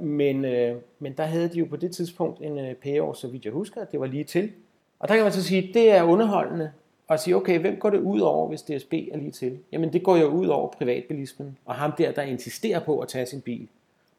Men, 0.00 0.44
øh, 0.44 0.76
men 0.98 1.12
der 1.12 1.24
havde 1.24 1.48
de 1.48 1.58
jo 1.58 1.64
på 1.64 1.76
det 1.76 1.92
tidspunkt 1.92 2.40
en 2.40 2.58
øh, 2.58 2.74
pæreår, 2.74 3.12
så 3.12 3.28
vidt 3.28 3.44
jeg 3.44 3.52
husker, 3.52 3.84
det 3.84 4.00
var 4.00 4.06
lige 4.06 4.24
til. 4.24 4.50
Og 4.98 5.08
der 5.08 5.14
kan 5.14 5.24
man 5.24 5.32
så 5.32 5.42
sige, 5.42 5.68
at 5.68 5.74
det 5.74 5.90
er 5.90 6.02
underholdende 6.02 6.72
at 7.10 7.20
sige, 7.20 7.36
okay, 7.36 7.58
hvem 7.58 7.76
går 7.76 7.90
det 7.90 7.98
ud 7.98 8.20
over, 8.20 8.48
hvis 8.48 8.62
DSB 8.62 8.92
er 8.92 9.16
lige 9.16 9.30
til? 9.30 9.58
Jamen 9.72 9.92
det 9.92 10.02
går 10.02 10.16
jo 10.16 10.26
ud 10.26 10.46
over 10.46 10.68
privatbilismen, 10.68 11.58
og 11.64 11.74
ham 11.74 11.92
der, 11.98 12.12
der 12.12 12.22
insisterer 12.22 12.80
på 12.80 12.98
at 12.98 13.08
tage 13.08 13.26
sin 13.26 13.40
bil. 13.40 13.68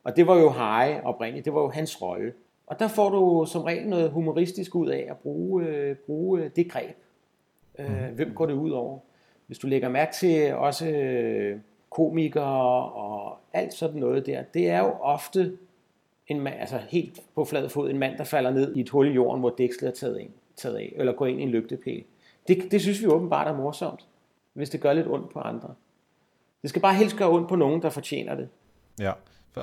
Og 0.08 0.16
det 0.16 0.28
var 0.28 0.36
jo 0.36 0.50
Harry 0.50 0.96
oprindeligt, 1.04 1.46
det 1.46 1.54
var 1.54 1.62
jo 1.62 1.70
hans 1.70 2.02
rolle. 2.02 2.34
Og 2.68 2.80
der 2.80 2.88
får 2.88 3.10
du 3.10 3.46
som 3.48 3.62
regel 3.62 3.88
noget 3.90 4.12
humoristisk 4.12 4.76
ud 4.76 4.88
af 4.88 5.08
at 5.10 5.18
bruge, 5.18 5.64
øh, 5.66 5.96
bruge 5.96 6.42
øh, 6.42 6.50
det 6.56 6.72
greb. 6.72 6.96
Øh, 7.80 7.90
mhm. 7.90 8.16
hvem 8.16 8.34
går 8.34 8.46
det 8.46 8.54
ud 8.54 8.72
over? 8.72 9.00
Hvis 9.48 9.60
du 9.60 9.68
lægger 9.68 9.90
mærke 9.90 10.14
til 10.14 10.56
også 10.56 10.90
øh, 10.90 11.60
komikere 11.90 12.92
og 12.92 13.38
alt 13.54 13.74
sådan 13.74 14.00
noget 14.00 14.26
der, 14.26 14.44
det 14.54 14.70
er 14.70 14.80
jo 14.80 14.92
ofte 15.02 15.58
en 16.28 16.42
mand, 16.42 16.56
altså 16.60 16.78
helt 16.90 17.20
på 17.36 17.46
flad 17.46 17.70
fod, 17.70 17.90
en 17.90 18.00
mand, 18.00 18.18
der 18.18 18.24
falder 18.24 18.52
ned 18.52 18.76
i 18.76 18.80
et 18.82 18.90
hul 18.90 19.08
i 19.08 19.12
jorden, 19.12 19.40
hvor 19.40 19.56
dækslet 19.58 19.88
er 19.88 19.94
taget, 19.94 20.20
ind, 20.20 20.30
taget 20.56 20.76
af, 20.76 20.94
eller 20.96 21.14
går 21.14 21.26
ind 21.26 21.40
i 21.40 21.44
en 21.44 21.50
lygtepæl. 21.50 22.04
Det, 22.48 22.72
det 22.72 22.82
synes 22.82 23.02
vi 23.02 23.08
åbenbart 23.08 23.48
er 23.48 23.58
morsomt, 23.58 24.06
hvis 24.54 24.70
det 24.70 24.82
gør 24.82 24.94
lidt 24.94 25.08
ondt 25.08 25.30
på 25.30 25.40
andre. 25.40 25.74
Det 26.62 26.70
skal 26.70 26.82
bare 26.82 26.94
helst 26.94 27.18
gøre 27.18 27.30
ondt 27.30 27.50
på 27.50 27.56
nogen, 27.56 27.82
der 27.82 27.90
fortjener 27.90 28.36
det. 28.36 28.50
Ja. 29.00 29.12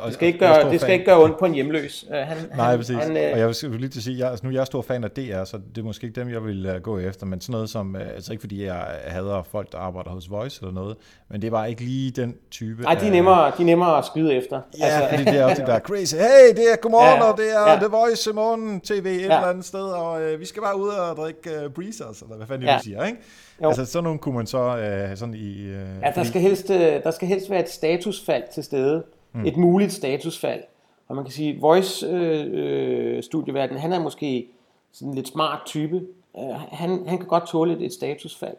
Og, 0.00 0.06
det 0.06 0.14
skal, 0.14 0.26
ikke 0.26 0.38
gøre, 0.38 0.70
det 0.70 0.80
skal 0.80 0.92
ikke 0.92 1.04
gøre 1.04 1.22
ondt 1.22 1.38
på 1.38 1.44
en 1.44 1.54
hjemløs. 1.54 2.04
Uh, 2.08 2.16
han, 2.16 2.36
Nej, 2.56 2.70
han, 2.70 2.78
præcis. 2.78 2.96
Han, 2.96 3.10
uh, 3.10 3.16
og 3.16 3.38
jeg 3.38 3.54
vil 3.62 3.80
lige 3.80 3.88
til 3.88 3.98
at 3.98 4.02
sige, 4.02 4.18
jeg, 4.18 4.30
altså, 4.30 4.46
nu 4.46 4.52
er 4.52 4.54
jeg 4.54 4.66
stor 4.66 4.82
fan 4.82 5.04
af 5.04 5.10
DR, 5.10 5.44
så 5.44 5.58
det 5.74 5.80
er 5.80 5.84
måske 5.84 6.06
ikke 6.06 6.20
dem, 6.20 6.30
jeg 6.30 6.44
vil 6.44 6.70
uh, 6.76 6.82
gå 6.82 6.98
efter, 6.98 7.26
men 7.26 7.40
sådan 7.40 7.52
noget 7.52 7.70
som, 7.70 7.94
uh, 7.94 8.00
altså 8.00 8.32
ikke 8.32 8.40
fordi 8.40 8.64
jeg 8.64 8.86
hader 9.06 9.42
folk, 9.42 9.72
der 9.72 9.78
arbejder 9.78 10.10
hos 10.10 10.30
Voice 10.30 10.60
eller 10.62 10.74
noget, 10.74 10.96
men 11.30 11.42
det 11.42 11.52
var 11.52 11.66
ikke 11.66 11.84
lige 11.84 12.10
den 12.10 12.34
type. 12.50 12.82
Nej, 12.82 12.94
de 12.94 13.06
er 13.06 13.10
nemmere, 13.10 13.52
de 13.58 13.62
er 13.62 13.66
nemmere 13.66 13.98
at 13.98 14.04
skyde 14.04 14.34
efter. 14.34 14.60
Ja, 14.78 14.84
altså, 14.84 15.08
fordi 15.10 15.24
det 15.24 15.40
er 15.40 15.44
også 15.44 15.62
det 15.62 15.66
der 15.66 15.78
crazy, 15.88 16.14
hey, 16.14 16.56
det 16.56 16.72
er 16.72 16.76
godmorgen, 16.76 17.22
ja, 17.22 17.30
og 17.30 17.38
det 17.38 17.54
er 17.54 17.70
ja. 17.70 17.76
The 17.76 17.86
Voice 17.86 18.32
morgen 18.32 18.80
tv 18.80 18.94
et 18.94 19.04
ja. 19.04 19.22
eller 19.22 19.46
andet 19.46 19.64
sted, 19.64 19.84
og 19.84 20.22
uh, 20.22 20.40
vi 20.40 20.44
skal 20.44 20.62
bare 20.62 20.80
ud 20.80 20.88
og 20.88 21.16
drikke 21.16 21.66
uh, 21.66 21.72
breezers, 21.72 22.20
eller 22.20 22.36
hvad 22.36 22.46
fanden 22.46 22.68
ja. 22.68 22.76
du 22.76 22.84
siger, 22.84 23.04
ikke? 23.04 23.18
Jo. 23.62 23.68
Altså 23.68 23.84
sådan 23.84 24.04
nogle 24.04 24.18
kunne 24.18 24.34
man 24.34 24.46
så 24.46 25.08
uh, 25.10 25.18
sådan 25.18 25.34
i... 25.34 25.64
Uh, 25.64 26.02
ja, 26.02 26.12
der 26.14 26.24
skal, 26.24 26.40
helst, 26.40 26.68
der 26.68 27.10
skal 27.10 27.28
helst 27.28 27.50
være 27.50 27.60
et 27.60 27.70
statusfald 27.70 28.42
til 28.54 28.64
stede 28.64 29.04
mm. 29.34 29.46
et 29.46 29.56
muligt 29.56 29.92
statusfald. 29.92 30.62
Og 31.08 31.16
man 31.16 31.24
kan 31.24 31.32
sige, 31.32 31.60
voice 31.60 32.06
øh, 32.06 33.22
studieverden, 33.22 33.78
han 33.78 33.92
er 33.92 33.98
måske 34.00 34.48
sådan 34.92 35.08
en 35.08 35.14
lidt 35.14 35.28
smart 35.28 35.60
type. 35.66 36.02
Uh, 36.32 36.54
han, 36.54 37.08
han 37.08 37.18
kan 37.18 37.26
godt 37.26 37.48
tåle 37.48 37.72
et, 37.72 37.82
et 37.82 37.92
statusfald. 37.92 38.56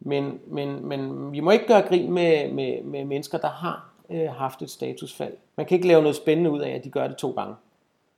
Men, 0.00 0.38
men, 0.46 0.88
men 0.88 1.32
vi 1.32 1.40
må 1.40 1.50
ikke 1.50 1.66
gøre 1.66 1.82
grin 1.82 2.12
med, 2.12 2.52
med, 2.52 2.82
med 2.82 3.04
mennesker, 3.04 3.38
der 3.38 3.48
har 3.48 3.90
øh, 4.10 4.28
haft 4.30 4.62
et 4.62 4.70
statusfald. 4.70 5.32
Man 5.56 5.66
kan 5.66 5.74
ikke 5.74 5.88
lave 5.88 6.02
noget 6.02 6.16
spændende 6.16 6.50
ud 6.50 6.60
af, 6.60 6.70
at 6.70 6.84
de 6.84 6.90
gør 6.90 7.08
det 7.08 7.16
to 7.16 7.30
gange. 7.30 7.54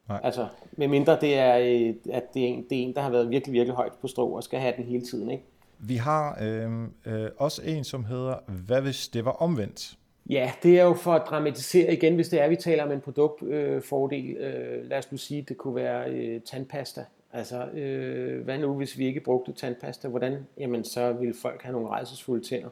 Nej. 0.09 0.21
Altså, 0.25 0.47
med 0.73 0.89
mindre 0.89 1.21
det 1.21 1.39
er, 1.39 1.59
øh, 1.59 1.95
at 2.13 2.35
det 2.35 2.43
er, 2.43 2.49
en, 2.49 2.65
det 2.71 2.79
er 2.79 2.83
en, 2.83 2.95
der 2.95 3.01
har 3.01 3.11
været 3.11 3.31
virkelig, 3.31 3.53
virkelig 3.53 3.75
højt 3.75 3.93
på 3.93 4.09
strå 4.09 4.29
og 4.29 4.43
skal 4.43 4.61
have 4.61 4.75
den 4.77 4.85
hele 4.85 5.05
tiden. 5.05 5.31
Ikke? 5.31 5.45
Vi 5.79 5.97
har 5.97 6.39
øh, 6.43 6.71
øh, 7.07 7.31
også 7.37 7.63
en, 7.65 7.85
som 7.85 8.05
hedder, 8.05 8.35
hvad 8.67 8.83
hvis 8.83 9.09
det 9.09 9.25
var 9.25 9.31
omvendt? 9.31 9.97
Ja, 10.31 10.53
det 10.63 10.81
er 10.81 10.85
jo 10.85 10.95
for 10.95 11.13
at 11.13 11.23
dramatisere 11.31 11.93
igen, 11.93 12.15
hvis 12.15 12.29
det 12.29 12.41
er, 12.41 12.45
at 12.45 12.51
vi 12.51 12.57
taler 12.57 12.85
om 12.85 12.93
en 12.93 13.01
produktfordel. 13.01 14.37
Øh, 14.37 14.79
øh, 14.79 14.91
lad 14.91 14.99
os 14.99 15.13
nu 15.13 15.19
sige, 15.19 15.43
det 15.43 15.57
kunne 15.57 15.75
være 15.75 16.11
øh, 16.11 16.41
tandpasta. 16.41 17.05
Altså, 17.33 17.67
øh, 17.67 18.45
hvad 18.45 18.59
nu, 18.59 18.75
hvis 18.75 18.99
vi 18.99 19.07
ikke 19.07 19.21
brugte 19.21 19.53
tandpasta? 19.53 20.09
Hvordan? 20.09 20.47
Jamen, 20.59 20.85
så 20.85 21.13
ville 21.13 21.35
folk 21.43 21.63
have 21.63 21.73
nogle 21.73 21.89
rejsesfulde 21.89 22.45
tænder. 22.45 22.69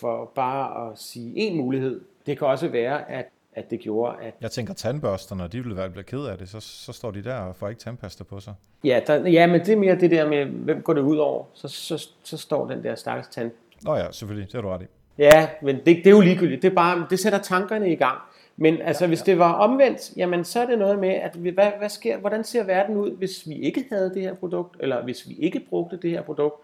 For 0.00 0.32
bare 0.34 0.90
at 0.90 0.98
sige 0.98 1.36
en 1.36 1.56
mulighed, 1.56 2.00
det 2.26 2.38
kan 2.38 2.46
også 2.46 2.68
være, 2.68 3.10
at 3.10 3.26
at 3.52 3.70
det 3.70 3.80
gjorde, 3.80 4.16
at... 4.22 4.34
Jeg 4.40 4.50
tænker, 4.50 4.74
tandbørsterne, 4.74 5.48
de 5.48 5.62
ville 5.62 5.76
være 5.76 5.90
blevet 5.90 6.06
ked 6.06 6.24
af 6.24 6.38
det, 6.38 6.48
så, 6.48 6.60
så 6.60 6.92
står 6.92 7.10
de 7.10 7.24
der 7.24 7.34
og 7.34 7.56
får 7.56 7.68
ikke 7.68 7.78
tandpasta 7.78 8.24
på 8.24 8.40
sig. 8.40 8.54
Ja, 8.84 9.00
der, 9.06 9.28
ja, 9.28 9.46
men 9.46 9.60
det 9.60 9.68
er 9.68 9.76
mere 9.76 10.00
det 10.00 10.10
der 10.10 10.28
med, 10.28 10.44
hvem 10.44 10.82
går 10.82 10.92
det 10.92 11.00
ud 11.00 11.16
over? 11.16 11.44
Så, 11.54 11.68
så, 11.68 12.08
så 12.22 12.36
står 12.36 12.68
den 12.68 12.84
der 12.84 12.94
stakkels 12.94 13.28
tand... 13.28 13.50
Nå 13.82 13.96
ja, 13.96 14.12
selvfølgelig, 14.12 14.46
det 14.46 14.54
har 14.54 14.62
du 14.62 14.68
ret 14.68 14.82
i. 14.82 14.86
Ja, 15.20 15.48
men 15.62 15.76
det, 15.76 15.86
det 15.86 16.06
er 16.06 16.10
jo 16.10 16.20
ligegyldigt. 16.20 16.62
Det, 16.62 16.70
er 16.70 16.74
bare, 16.74 17.06
det 17.10 17.18
sætter 17.18 17.38
tankerne 17.38 17.92
i 17.92 17.96
gang. 17.96 18.18
Men 18.56 18.82
altså, 18.82 19.04
ja, 19.04 19.08
hvis 19.08 19.22
det 19.22 19.38
var 19.38 19.52
omvendt, 19.52 20.16
jamen 20.16 20.44
så 20.44 20.60
er 20.60 20.66
det 20.66 20.78
noget 20.78 20.98
med, 20.98 21.08
at 21.08 21.34
hvad, 21.34 21.70
hvad 21.78 21.88
sker, 21.88 22.18
hvordan 22.18 22.44
ser 22.44 22.64
verden 22.64 22.96
ud, 22.96 23.10
hvis 23.10 23.48
vi 23.48 23.54
ikke 23.54 23.84
havde 23.90 24.14
det 24.14 24.22
her 24.22 24.34
produkt, 24.34 24.76
eller 24.80 25.04
hvis 25.04 25.28
vi 25.28 25.34
ikke 25.34 25.60
brugte 25.60 25.96
det 25.96 26.10
her 26.10 26.22
produkt. 26.22 26.54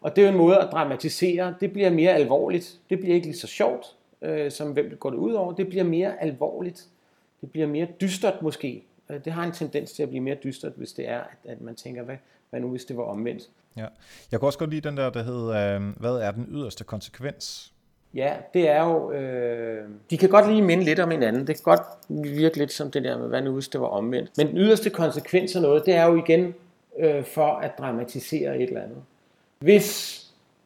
Og 0.00 0.16
det 0.16 0.22
er 0.22 0.26
jo 0.26 0.32
en 0.32 0.38
måde 0.38 0.58
at 0.58 0.68
dramatisere. 0.72 1.54
Det 1.60 1.72
bliver 1.72 1.90
mere 1.90 2.12
alvorligt. 2.12 2.78
Det 2.90 3.00
bliver 3.00 3.14
ikke 3.14 3.26
lige 3.26 3.38
så 3.38 3.46
sjovt, 3.46 3.86
øh, 4.22 4.50
som 4.50 4.72
hvem 4.72 4.90
det 4.90 5.00
går 5.00 5.10
det 5.10 5.16
ud 5.16 5.32
over. 5.32 5.52
Det 5.52 5.68
bliver 5.68 5.84
mere 5.84 6.22
alvorligt. 6.22 6.86
Det 7.40 7.50
bliver 7.50 7.66
mere 7.66 7.86
dystert 8.00 8.42
måske. 8.42 8.84
Øh, 9.10 9.24
det 9.24 9.32
har 9.32 9.44
en 9.44 9.52
tendens 9.52 9.92
til 9.92 10.02
at 10.02 10.08
blive 10.08 10.22
mere 10.22 10.36
dystert, 10.44 10.72
hvis 10.76 10.92
det 10.92 11.08
er, 11.08 11.18
at, 11.18 11.50
at 11.50 11.60
man 11.60 11.74
tænker, 11.74 12.02
hvad, 12.02 12.16
hvad 12.50 12.60
nu 12.60 12.68
hvis 12.68 12.84
det 12.84 12.96
var 12.96 13.02
omvendt. 13.02 13.42
Ja. 13.76 13.86
Jeg 14.32 14.40
kan 14.40 14.46
også 14.46 14.58
godt 14.58 14.70
lide 14.70 14.88
den 14.88 14.96
der, 14.96 15.10
der 15.10 15.22
hedder, 15.22 15.76
øh, 15.76 15.82
hvad 15.96 16.14
er 16.14 16.30
den 16.30 16.46
yderste 16.50 16.84
konsekvens? 16.84 17.72
Ja, 18.14 18.32
det 18.54 18.68
er 18.68 18.84
jo... 18.84 19.12
Øh, 19.12 19.88
de 20.10 20.18
kan 20.18 20.28
godt 20.28 20.48
lige 20.48 20.62
minde 20.62 20.84
lidt 20.84 21.00
om 21.00 21.10
hinanden. 21.10 21.46
Det 21.46 21.56
kan 21.56 21.62
godt 21.64 21.82
virke 22.08 22.58
lidt 22.58 22.72
som 22.72 22.90
det 22.90 23.04
der 23.04 23.18
med, 23.18 23.28
hvad 23.28 23.42
nu 23.42 23.52
hvis 23.52 23.68
det 23.68 23.80
var 23.80 23.86
omvendt. 23.86 24.30
Men 24.36 24.46
den 24.46 24.58
yderste 24.58 24.90
konsekvens 24.90 25.56
af 25.56 25.62
noget, 25.62 25.86
det 25.86 25.94
er 25.94 26.06
jo 26.06 26.16
igen 26.16 26.54
øh, 26.98 27.24
for 27.24 27.46
at 27.46 27.70
dramatisere 27.78 28.56
et 28.56 28.68
eller 28.68 28.82
andet. 28.82 28.98
Hvis... 29.58 30.18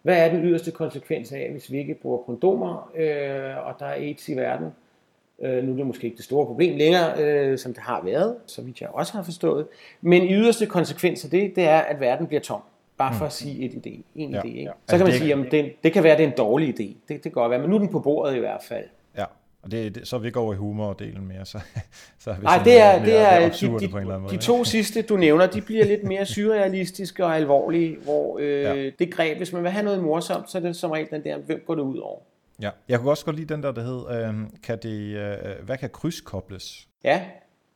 Hvad 0.03 0.19
er 0.19 0.31
den 0.31 0.45
yderste 0.45 0.71
konsekvens 0.71 1.33
af, 1.33 1.49
hvis 1.53 1.73
vi 1.73 1.79
ikke 1.79 1.95
bruger 1.95 2.19
kondomer, 2.19 2.91
øh, 2.97 3.67
og 3.67 3.75
der 3.79 3.87
er 3.87 3.95
AIDS 3.95 4.29
i 4.29 4.37
verden? 4.37 4.69
Øh, 5.43 5.65
nu 5.65 5.73
er 5.73 5.77
det 5.77 5.87
måske 5.87 6.05
ikke 6.05 6.17
det 6.17 6.25
store 6.25 6.47
problem 6.47 6.77
længere, 6.77 7.23
øh, 7.23 7.59
som 7.59 7.75
det 7.75 7.83
har 7.83 8.03
været, 8.05 8.37
så 8.47 8.63
vidt 8.63 8.81
jeg 8.81 8.89
også 8.93 9.13
har 9.13 9.23
forstået. 9.23 9.67
Men 10.01 10.23
i 10.23 10.35
yderste 10.35 10.67
konsekvens 10.67 11.25
af 11.25 11.31
det, 11.31 11.57
det 11.57 11.65
er, 11.65 11.79
at 11.79 12.01
verden 12.01 12.27
bliver 12.27 12.41
tom. 12.41 12.61
Bare 12.99 13.15
for 13.15 13.27
at 13.27 13.33
sige 13.33 13.65
et 13.65 13.73
idé, 13.73 14.03
en 14.15 14.31
ja, 14.31 14.41
idé. 14.41 14.47
Ikke? 14.47 14.63
Ja. 14.63 14.71
Så 14.89 14.97
kan 14.97 15.07
man 15.07 15.15
sige, 15.15 15.35
at 15.35 15.47
det, 15.51 15.73
det 15.85 15.93
kan 15.93 16.03
være, 16.03 16.13
at 16.13 16.19
det 16.19 16.25
er 16.25 16.31
en 16.31 16.37
dårlig 16.37 16.69
idé. 16.69 16.83
Det, 16.83 17.09
det 17.09 17.23
kan 17.23 17.33
godt 17.33 17.51
være, 17.51 17.61
men 17.61 17.71
nu 17.71 17.77
er 17.77 17.79
den 17.81 17.89
på 17.89 18.01
bordet 18.01 18.37
i 18.37 18.39
hvert 18.39 18.61
fald. 18.69 18.85
Ja, 19.17 19.25
Og 19.63 19.71
det, 19.71 19.95
det, 19.95 20.09
så 20.09 20.17
er 20.17 20.21
vi 20.21 20.27
ikke 20.27 20.41
over 20.41 20.55
i 20.55 20.57
humordelen 20.57 21.27
mere, 21.29 21.45
så, 21.47 21.61
så 22.19 22.31
er 22.31 22.35
vi 22.35 22.43
Nej, 22.43 22.63
det 22.65 22.81
er, 22.81 23.05
det 23.05 23.17
er 23.19 23.49
de, 23.49 23.51
de, 23.51 23.69
på 23.69 23.97
en 23.97 24.01
eller 24.01 24.15
anden 24.15 24.21
måde. 24.23 24.37
de 24.37 24.43
to 24.43 24.65
sidste, 24.75 25.03
du 25.03 25.17
nævner, 25.17 25.47
de 25.47 25.61
bliver 25.61 25.85
lidt 25.85 26.05
mere 26.05 26.27
surrealistiske 26.27 27.25
og 27.25 27.37
alvorlige, 27.37 27.97
hvor 28.05 28.39
øh, 28.39 28.63
ja. 28.63 28.91
det 28.99 29.15
greb, 29.15 29.37
hvis 29.37 29.53
man 29.53 29.63
vil 29.63 29.71
have 29.71 29.85
noget 29.85 30.03
morsomt, 30.03 30.51
så 30.51 30.59
er 30.59 30.63
det 30.63 30.77
som 30.77 30.91
regel 30.91 31.11
den 31.11 31.25
der, 31.25 31.39
hvem 31.39 31.63
går 31.67 31.75
det 31.75 31.83
ud 31.83 31.99
over? 31.99 32.19
Ja, 32.63 32.71
jeg 32.89 32.99
kunne 32.99 33.11
også 33.11 33.25
godt 33.25 33.37
lide 33.37 33.55
den 33.55 33.63
der, 33.63 33.73
der 33.73 33.83
hed, 33.83 34.29
øh, 34.29 34.35
kan 34.63 34.79
det, 34.83 35.17
øh, 35.17 35.65
hvad 35.67 35.77
kan 35.79 35.91
krydskobles? 35.91 36.89
Ja, 37.05 37.23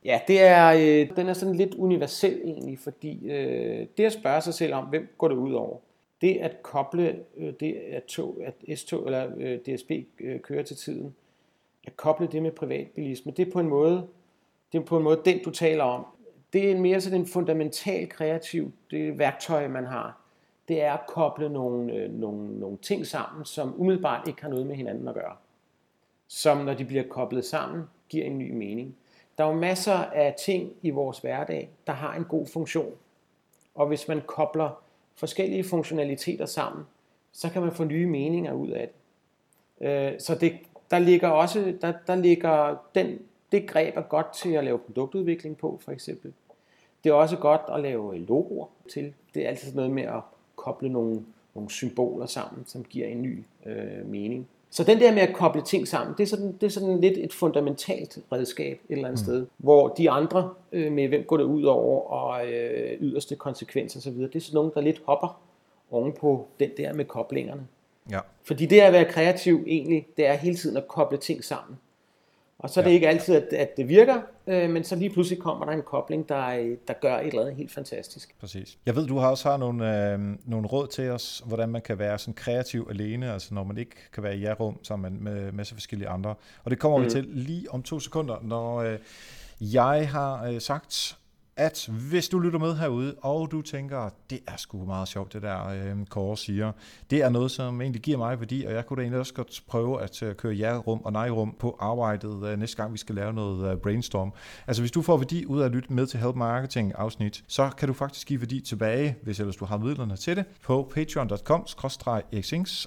ja 0.03 0.21
det 0.27 0.41
er, 0.41 0.67
øh, 0.67 1.15
den 1.15 1.29
er 1.29 1.33
sådan 1.33 1.55
lidt 1.55 1.75
universel 1.75 2.41
egentlig, 2.43 2.79
fordi 2.79 3.29
øh, 3.31 3.87
det 3.97 4.03
at 4.03 4.13
spørge 4.13 4.41
sig 4.41 4.53
selv 4.53 4.73
om, 4.73 4.85
hvem 4.85 5.13
går 5.17 5.27
det 5.27 5.35
ud 5.35 5.53
over, 5.53 5.77
det 6.21 6.37
at 6.37 6.63
koble 6.63 7.19
øh, 7.37 7.53
det 7.59 7.73
at, 7.73 8.03
tog, 8.03 8.37
at 8.45 8.79
S-tog 8.79 9.05
eller 9.05 9.31
øh, 9.37 9.59
DSB 9.59 9.91
øh, 10.19 10.39
kører 10.39 10.63
til 10.63 10.77
tiden, 10.77 11.15
at 11.87 11.97
koble 11.97 12.27
det 12.27 12.41
med 12.41 12.51
privatbilisme, 12.51 13.31
det 13.31 13.47
er 13.47 13.51
på 13.51 13.59
en 13.59 13.67
måde, 13.67 14.07
det 14.71 14.77
er 14.77 14.83
på 14.83 14.97
en 14.97 15.03
måde 15.03 15.21
den, 15.25 15.43
du 15.43 15.49
taler 15.49 15.83
om. 15.83 16.05
Det 16.53 16.71
er 16.71 16.79
mere 16.79 17.01
sådan 17.01 17.19
en 17.19 17.27
fundamental 17.27 18.09
kreativ 18.09 18.71
det 18.91 19.17
værktøj, 19.17 19.67
man 19.67 19.85
har. 19.85 20.21
Det 20.67 20.81
er 20.81 20.93
at 20.93 21.07
koble 21.07 21.49
nogle, 21.49 21.93
øh, 21.93 22.13
nogle, 22.13 22.59
nogle 22.59 22.77
ting 22.77 23.05
sammen, 23.05 23.45
som 23.45 23.81
umiddelbart 23.81 24.27
ikke 24.27 24.41
har 24.41 24.49
noget 24.49 24.67
med 24.67 24.75
hinanden 24.75 25.07
at 25.07 25.13
gøre. 25.13 25.35
Som 26.27 26.57
når 26.57 26.73
de 26.73 26.85
bliver 26.85 27.03
koblet 27.03 27.45
sammen, 27.45 27.83
giver 28.09 28.25
en 28.25 28.37
ny 28.37 28.51
mening. 28.51 28.95
Der 29.37 29.43
er 29.43 29.47
jo 29.47 29.53
masser 29.53 29.93
af 29.93 30.35
ting 30.45 30.73
i 30.81 30.89
vores 30.89 31.19
hverdag, 31.19 31.69
der 31.87 31.93
har 31.93 32.15
en 32.15 32.23
god 32.23 32.47
funktion. 32.47 32.93
Og 33.75 33.87
hvis 33.87 34.07
man 34.07 34.21
kobler 34.25 34.83
forskellige 35.15 35.63
funktionaliteter 35.63 36.45
sammen, 36.45 36.85
så 37.31 37.49
kan 37.49 37.61
man 37.61 37.71
få 37.71 37.83
nye 37.83 38.07
meninger 38.07 38.53
ud 38.53 38.69
af 38.69 38.87
det. 38.87 39.87
Øh, 39.87 40.19
så 40.19 40.35
det, 40.35 40.53
der 40.91 40.99
ligger 40.99 41.27
også, 41.27 41.73
der, 41.81 41.93
der 42.07 42.15
ligger 42.15 42.75
den, 42.95 43.19
det 43.51 43.67
greb 43.67 43.97
er 43.97 44.01
godt 44.01 44.33
til 44.33 44.53
at 44.53 44.63
lave 44.63 44.79
produktudvikling 44.79 45.57
på, 45.57 45.79
for 45.83 45.91
eksempel. 45.91 46.33
Det 47.03 47.09
er 47.09 47.13
også 47.13 47.37
godt 47.37 47.61
at 47.69 47.79
lave 47.79 48.17
logoer 48.17 48.67
til. 48.91 49.13
Det 49.33 49.45
er 49.45 49.49
altid 49.49 49.75
noget 49.75 49.91
med 49.91 50.03
at 50.03 50.21
koble 50.55 50.89
nogle, 50.89 51.25
nogle 51.55 51.69
symboler 51.69 52.25
sammen, 52.25 52.65
som 52.65 52.83
giver 52.83 53.07
en 53.07 53.21
ny 53.21 53.43
øh, 53.65 54.05
mening. 54.05 54.47
Så 54.69 54.83
den 54.83 54.99
der 54.99 55.13
med 55.13 55.21
at 55.21 55.35
koble 55.35 55.61
ting 55.61 55.87
sammen, 55.87 56.15
det 56.17 56.23
er 56.23 56.27
sådan, 56.27 56.51
det 56.51 56.63
er 56.63 56.69
sådan 56.69 57.01
lidt 57.01 57.17
et 57.17 57.33
fundamentalt 57.33 58.19
redskab 58.31 58.79
et 58.89 58.93
eller 58.93 59.07
andet 59.07 59.21
mm. 59.21 59.25
sted, 59.25 59.45
hvor 59.57 59.87
de 59.87 60.09
andre 60.09 60.49
øh, 60.71 60.91
med 60.91 61.07
hvem 61.07 61.23
går 61.23 61.37
det 61.37 61.43
ud 61.43 61.63
over 61.63 62.01
og 62.01 62.47
øh, 62.47 62.97
yderste 63.01 63.35
konsekvenser 63.35 63.99
osv., 63.99 64.21
det 64.21 64.35
er 64.35 64.39
sådan 64.39 64.55
nogen, 64.55 64.71
der 64.75 64.81
lidt 64.81 65.01
hopper 65.05 65.41
ovenpå 65.91 66.47
den 66.59 66.69
der 66.77 66.93
med 66.93 67.05
koblingerne. 67.05 67.67
Ja. 68.11 68.19
Fordi 68.43 68.65
det 68.65 68.79
at 68.79 68.93
være 68.93 69.05
kreativ 69.05 69.63
egentlig, 69.67 70.07
det 70.17 70.27
er 70.27 70.33
hele 70.33 70.55
tiden 70.55 70.77
at 70.77 70.87
koble 70.87 71.17
ting 71.17 71.43
sammen. 71.43 71.77
Og 72.59 72.69
så 72.69 72.79
er 72.79 72.83
det 72.83 72.91
ja. 72.91 72.95
ikke 72.95 73.07
altid, 73.07 73.35
at, 73.35 73.53
at 73.53 73.77
det 73.77 73.89
virker, 73.89 74.21
øh, 74.47 74.69
men 74.69 74.83
så 74.83 74.95
lige 74.95 75.09
pludselig 75.09 75.39
kommer 75.39 75.65
der 75.65 75.71
en 75.71 75.81
kobling, 75.81 76.29
der, 76.29 76.75
der 76.87 76.93
gør 77.01 77.17
et 77.17 77.27
eller 77.27 77.41
andet 77.41 77.55
helt 77.55 77.71
fantastisk. 77.71 78.35
Præcis. 78.39 78.77
Jeg 78.85 78.95
ved, 78.95 79.07
du 79.07 79.17
har 79.17 79.29
også 79.29 79.49
har 79.49 79.57
nogle, 79.57 80.11
øh, 80.13 80.19
nogle 80.45 80.67
råd 80.67 80.87
til 80.87 81.09
os, 81.09 81.43
hvordan 81.45 81.69
man 81.69 81.81
kan 81.81 81.99
være 81.99 82.19
sådan 82.19 82.33
kreativ 82.33 82.87
alene, 82.89 83.33
altså 83.33 83.53
når 83.53 83.63
man 83.63 83.77
ikke 83.77 83.95
kan 84.13 84.23
være 84.23 84.37
i 84.37 84.43
jer-rum 84.43 84.83
sammen 84.83 85.23
med, 85.23 85.33
med 85.33 85.51
masser 85.51 85.75
forskellige 85.75 86.09
andre. 86.09 86.35
Og 86.63 86.71
det 86.71 86.79
kommer 86.79 86.97
mm. 86.97 87.05
vi 87.05 87.09
til 87.09 87.23
lige 87.23 87.71
om 87.71 87.83
to 87.83 87.99
sekunder, 87.99 88.37
når 88.41 88.75
øh, 88.75 88.99
jeg 89.61 90.09
har 90.11 90.45
øh, 90.45 90.61
sagt 90.61 91.17
at 91.57 91.89
hvis 92.09 92.29
du 92.29 92.39
lytter 92.39 92.59
med 92.59 92.75
herude, 92.75 93.15
og 93.21 93.51
du 93.51 93.61
tænker, 93.61 94.09
det 94.29 94.39
er 94.47 94.57
sgu 94.57 94.85
meget 94.85 95.07
sjovt, 95.07 95.33
det 95.33 95.41
der 95.41 95.67
øh, 95.67 96.05
Kåre 96.09 96.37
siger, 96.37 96.71
det 97.09 97.23
er 97.23 97.29
noget, 97.29 97.51
som 97.51 97.81
egentlig 97.81 98.01
giver 98.01 98.17
mig 98.17 98.39
værdi, 98.39 98.65
og 98.65 98.73
jeg 98.73 98.85
kunne 98.85 98.97
da 98.97 99.01
egentlig 99.01 99.19
også 99.19 99.33
godt 99.33 99.63
prøve 99.67 100.01
at 100.01 100.23
øh, 100.23 100.35
køre 100.35 100.53
ja-rum 100.53 101.01
og 101.03 101.11
nej-rum 101.11 101.55
på 101.59 101.77
arbejdet 101.79 102.47
øh, 102.47 102.59
næste 102.59 102.77
gang, 102.77 102.93
vi 102.93 102.97
skal 102.97 103.15
lave 103.15 103.33
noget 103.33 103.71
øh, 103.71 103.77
brainstorm. 103.77 104.33
Altså 104.67 104.81
hvis 104.81 104.91
du 104.91 105.01
får 105.01 105.17
værdi 105.17 105.45
ud 105.45 105.61
af 105.61 105.65
at 105.65 105.71
lytte 105.71 105.93
med 105.93 106.07
til 106.07 106.19
Help 106.19 106.35
Marketing 106.35 106.93
afsnit, 106.95 107.43
så 107.47 107.69
kan 107.77 107.87
du 107.87 107.93
faktisk 107.93 108.27
give 108.27 108.41
værdi 108.41 108.61
tilbage, 108.61 109.15
hvis 109.21 109.39
ellers 109.39 109.55
du 109.55 109.65
har 109.65 109.77
midlerne 109.77 110.15
til 110.15 110.35
det, 110.35 110.45
på 110.63 110.91
patreon.com 110.93 111.65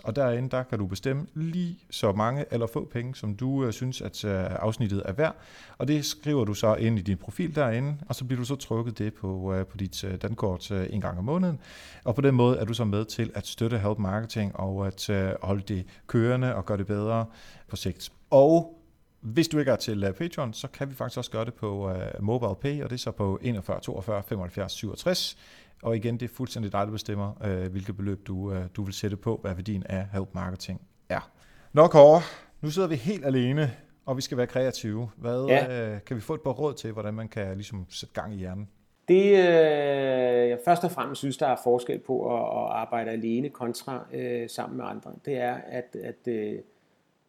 og 0.04 0.16
derinde 0.16 0.50
der 0.50 0.62
kan 0.62 0.78
du 0.78 0.86
bestemme 0.86 1.26
lige 1.34 1.78
så 1.90 2.12
mange 2.12 2.44
eller 2.50 2.66
få 2.66 2.88
penge, 2.92 3.14
som 3.14 3.34
du 3.34 3.64
øh, 3.64 3.72
synes, 3.72 4.00
at 4.00 4.24
øh, 4.24 4.44
afsnittet 4.50 5.02
er 5.04 5.12
værd, 5.12 5.36
og 5.78 5.88
det 5.88 6.04
skriver 6.04 6.44
du 6.44 6.54
så 6.54 6.74
ind 6.74 6.98
i 6.98 7.02
din 7.02 7.16
profil 7.16 7.54
derinde, 7.54 7.96
og 8.08 8.14
så 8.14 8.24
bliver 8.24 8.40
du 8.40 8.44
så 8.44 8.56
trukket 8.60 8.98
det 8.98 9.14
på, 9.14 9.28
uh, 9.28 9.66
på 9.66 9.76
dit 9.76 10.04
uh, 10.04 10.10
dankort 10.14 10.70
uh, 10.70 10.82
en 10.90 11.00
gang 11.00 11.18
om 11.18 11.24
måneden. 11.24 11.58
Og 12.04 12.14
på 12.14 12.20
den 12.20 12.34
måde 12.34 12.58
er 12.58 12.64
du 12.64 12.74
så 12.74 12.84
med 12.84 13.04
til 13.04 13.30
at 13.34 13.46
støtte 13.46 13.78
Help 13.78 13.98
Marketing 13.98 14.56
og 14.56 14.86
at 14.86 15.10
uh, 15.10 15.46
holde 15.46 15.62
det 15.62 15.86
kørende 16.06 16.54
og 16.54 16.66
gøre 16.66 16.78
det 16.78 16.86
bedre 16.86 17.26
på 17.68 17.76
sigt. 17.76 18.12
Og 18.30 18.80
hvis 19.20 19.48
du 19.48 19.58
ikke 19.58 19.70
er 19.70 19.76
til 19.76 20.08
uh, 20.08 20.14
Patreon, 20.14 20.52
så 20.52 20.68
kan 20.68 20.90
vi 20.90 20.94
faktisk 20.94 21.18
også 21.18 21.30
gøre 21.30 21.44
det 21.44 21.54
på 21.54 21.90
uh, 21.90 22.24
MobilePay, 22.24 22.82
og 22.82 22.90
det 22.90 22.96
er 22.96 23.00
så 23.00 23.10
på 23.10 23.38
41 23.42 23.80
42 23.80 24.22
75 24.22 24.72
67. 24.72 25.36
Og 25.82 25.96
igen, 25.96 26.20
det 26.20 26.30
er 26.30 26.34
fuldstændig 26.34 26.72
dig, 26.72 26.86
der 26.86 26.92
bestemmer, 26.92 27.32
uh, 27.44 27.72
hvilket 27.72 27.96
beløb 27.96 28.26
du, 28.26 28.36
uh, 28.36 28.56
du 28.76 28.84
vil 28.84 28.94
sætte 28.94 29.16
på, 29.16 29.38
hvad 29.42 29.54
værdien 29.54 29.82
af 29.86 30.08
Help 30.12 30.28
Marketing 30.34 30.80
er. 31.08 31.30
Nok 31.72 31.94
over. 31.94 32.20
Nu 32.60 32.70
sidder 32.70 32.88
vi 32.88 32.94
helt 32.94 33.26
alene 33.26 33.72
og 34.10 34.16
vi 34.16 34.22
skal 34.22 34.38
være 34.38 34.46
kreative. 34.46 35.10
Hvad 35.16 35.46
ja. 35.48 35.92
øh, 35.94 35.98
kan 36.06 36.16
vi 36.16 36.20
få 36.20 36.34
et 36.34 36.40
par 36.40 36.50
råd 36.50 36.74
til, 36.74 36.92
hvordan 36.92 37.14
man 37.14 37.28
kan 37.28 37.54
ligesom 37.54 37.86
sætte 37.88 38.14
gang 38.14 38.34
i 38.34 38.36
hjernen? 38.36 38.68
Det, 39.08 39.24
øh, 39.24 40.48
jeg 40.48 40.58
først 40.64 40.84
og 40.84 40.90
fremmest 40.90 41.18
synes, 41.18 41.36
der 41.36 41.46
er 41.46 41.56
forskel 41.64 41.98
på 41.98 42.34
at, 42.34 42.40
at 42.40 42.70
arbejde 42.70 43.10
alene 43.10 43.48
kontra 43.48 44.06
øh, 44.12 44.48
sammen 44.48 44.76
med 44.76 44.84
andre, 44.88 45.12
det 45.24 45.36
er, 45.36 45.54
at, 45.54 45.96
at 46.02 46.28
øh, 46.28 46.58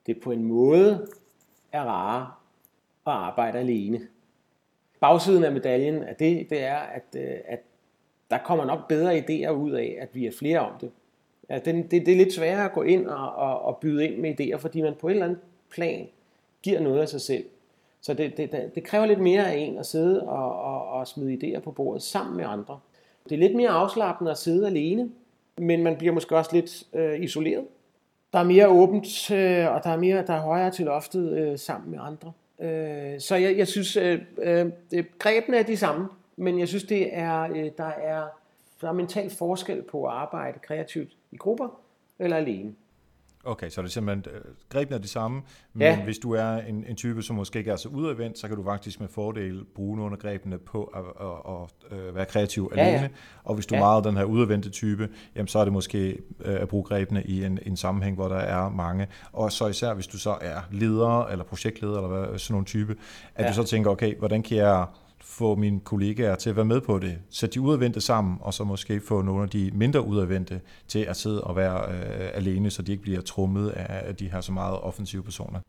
det 0.06 0.20
på 0.20 0.32
en 0.32 0.44
måde 0.44 1.08
er 1.72 1.84
rarere 1.84 2.32
at 3.08 3.14
arbejde 3.14 3.60
alene. 3.60 4.00
Bagsiden 5.00 5.44
af 5.44 5.52
medaljen 5.52 6.04
af 6.04 6.16
det, 6.16 6.50
det 6.50 6.64
er, 6.64 6.78
at, 6.78 7.06
øh, 7.16 7.38
at 7.46 7.60
der 8.32 8.38
kommer 8.38 8.66
nok 8.66 8.88
bedre 8.88 9.18
idéer 9.18 9.50
ud 9.50 9.72
af, 9.72 9.98
at 10.02 10.10
vi 10.14 10.26
er 10.26 10.32
flere 10.40 10.60
om 10.60 10.80
det. 10.82 10.92
Ja, 11.50 11.60
det, 11.60 11.92
det, 11.92 12.06
det 12.06 12.08
er 12.08 12.18
lidt 12.18 12.34
sværere 12.34 12.66
at 12.66 12.74
gå 12.74 12.82
ind 12.82 13.08
og, 13.08 13.36
og, 13.36 13.62
og 13.62 13.78
byde 13.82 14.08
ind 14.08 14.22
med 14.22 14.42
idéer, 14.42 14.58
fordi 14.58 14.82
man 14.82 14.96
på 15.00 15.08
et 15.08 15.12
eller 15.12 15.26
andet 15.26 15.40
plan 15.72 16.08
giver 16.64 16.80
noget 16.80 17.02
af 17.02 17.10
sig 17.10 17.22
selv. 17.22 17.46
Så 18.02 18.14
det, 18.14 18.38
det, 18.38 18.72
det 18.76 18.84
kræver 18.84 19.06
lidt 19.06 19.20
mere 19.20 19.52
af 19.52 19.58
en 19.58 19.78
at 19.78 19.86
sidde 19.86 20.24
og, 20.24 20.62
og, 20.62 20.90
og 20.90 21.08
smide 21.08 21.34
idéer 21.34 21.60
på 21.60 21.72
bordet 21.72 22.04
sammen 22.04 22.38
med 22.38 22.46
andre. 22.48 22.80
Det 23.24 23.36
er 23.36 23.40
lidt 23.40 23.56
mere 23.56 23.70
afslappende 23.70 24.32
at 24.32 24.38
sidde 24.38 24.68
alene, 24.68 25.10
men 25.58 25.84
man 25.84 25.96
bliver 25.98 26.14
måske 26.14 26.38
også 26.38 26.50
lidt 26.54 26.84
øh, 26.94 27.24
isoleret. 27.24 27.66
Der 28.34 28.40
er 28.40 28.44
mere 28.44 28.68
åbent, 28.68 29.32
øh, 29.32 29.74
og 29.74 29.84
der 29.84 29.90
er, 29.90 29.98
mere, 29.98 30.26
der 30.28 30.34
er 30.34 30.42
højere 30.42 30.72
til 30.72 30.86
loftet 30.86 31.38
øh, 31.38 31.60
sammen 31.60 31.92
med 31.92 32.00
andre. 32.02 32.32
Øh, 32.60 33.20
så 33.20 33.36
jeg, 33.36 33.58
jeg 33.58 33.68
synes, 33.68 33.98
øh, 33.98 34.22
øh, 34.38 34.72
grebene 35.20 35.58
er 35.58 35.64
de 35.64 35.78
samme, 35.78 36.08
men 36.36 36.60
jeg 36.60 36.68
synes, 36.68 36.84
det 36.84 37.10
er, 37.18 37.42
øh, 37.42 37.72
der, 37.78 37.84
er, 37.84 38.24
der 38.82 38.88
er 38.88 38.92
mental 38.92 39.30
forskel 39.30 39.82
på 39.82 40.06
at 40.06 40.14
arbejde 40.14 40.60
kreativt 40.60 41.12
i 41.32 41.38
grupper 41.38 41.80
eller 42.20 42.38
alene. 42.38 42.74
Okay, 43.44 43.70
så 43.70 43.82
det 43.82 43.88
er 43.88 43.92
simpelthen, 43.92 44.36
øh, 44.36 44.42
grebene 44.70 44.96
er 44.96 45.02
de 45.02 45.08
samme, 45.08 45.42
men 45.74 45.82
ja. 45.82 46.04
hvis 46.04 46.18
du 46.18 46.32
er 46.32 46.58
en, 46.58 46.86
en 46.88 46.96
type, 46.96 47.22
som 47.22 47.36
måske 47.36 47.60
ikke 47.60 47.72
er 47.72 47.76
så 47.76 47.90
udadvendt, 47.90 48.40
så 48.40 48.48
kan 48.48 48.58
du 48.58 48.64
faktisk 48.64 49.00
med 49.00 49.08
fordel 49.08 49.64
bruge 49.76 49.98
nogle 49.98 50.14
af 50.14 50.20
grebene 50.20 50.58
på 50.58 50.84
at, 50.84 51.02
at, 51.20 51.28
at, 51.50 51.98
at 52.02 52.08
øh, 52.08 52.16
være 52.16 52.26
kreativ 52.26 52.72
ja, 52.76 52.82
alene. 52.82 53.02
Ja. 53.02 53.08
Og 53.44 53.56
hvis 53.56 53.66
du 53.66 53.76
ja. 53.76 53.82
er 53.82 53.86
meget 53.86 54.04
den 54.04 54.18
her 54.18 54.24
udadvendte 54.24 54.70
type, 54.70 55.10
jamen 55.36 55.48
så 55.48 55.60
er 55.60 55.64
det 55.64 55.74
måske 55.74 56.18
øh, 56.46 56.62
at 56.62 56.68
bruge 56.68 56.84
grebene 56.84 57.24
i 57.24 57.44
en, 57.44 57.60
en 57.66 57.78
sammenhæng, 57.78 58.16
hvor 58.16 58.28
der 58.28 58.36
er 58.36 58.70
mange. 58.70 59.08
Og 59.34 59.52
så 59.52 59.68
især 59.68 59.94
hvis 59.94 60.08
du 60.08 60.18
så 60.18 60.38
er 60.42 60.60
leder 60.72 61.26
eller 61.26 61.46
projektleder 61.46 61.96
eller 61.96 62.10
hvad, 62.10 62.40
sådan 62.40 62.54
nogle 62.54 62.66
type, 62.66 62.96
at 63.36 63.46
ja. 63.46 63.50
du 63.50 63.56
så 63.56 63.64
tænker, 63.64 63.90
okay, 63.90 64.18
hvordan 64.18 64.44
kan 64.44 64.58
jeg 64.58 64.86
få 65.24 65.56
mine 65.56 65.80
kollegaer 65.80 66.36
til 66.36 66.50
at 66.50 66.56
være 66.56 66.66
med 66.66 66.82
på 66.82 67.00
det. 67.00 67.18
Sæt 67.30 67.54
de 67.54 67.62
udadvendte 67.62 68.02
sammen, 68.02 68.38
og 68.42 68.54
så 68.54 68.64
måske 68.64 69.02
få 69.08 69.22
nogle 69.22 69.44
af 69.44 69.50
de 69.50 69.72
mindre 69.74 70.06
udadvendte 70.06 70.62
til 70.88 71.00
at 71.00 71.18
sidde 71.18 71.44
og 71.44 71.56
være 71.56 71.92
øh, 71.92 72.30
alene, 72.34 72.70
så 72.70 72.82
de 72.82 72.92
ikke 72.92 73.04
bliver 73.04 73.22
trummet 73.22 73.70
af 73.70 74.16
de 74.16 74.32
her 74.32 74.42
så 74.42 74.52
meget 74.52 74.80
offensive 74.80 75.24
personer. 75.24 75.60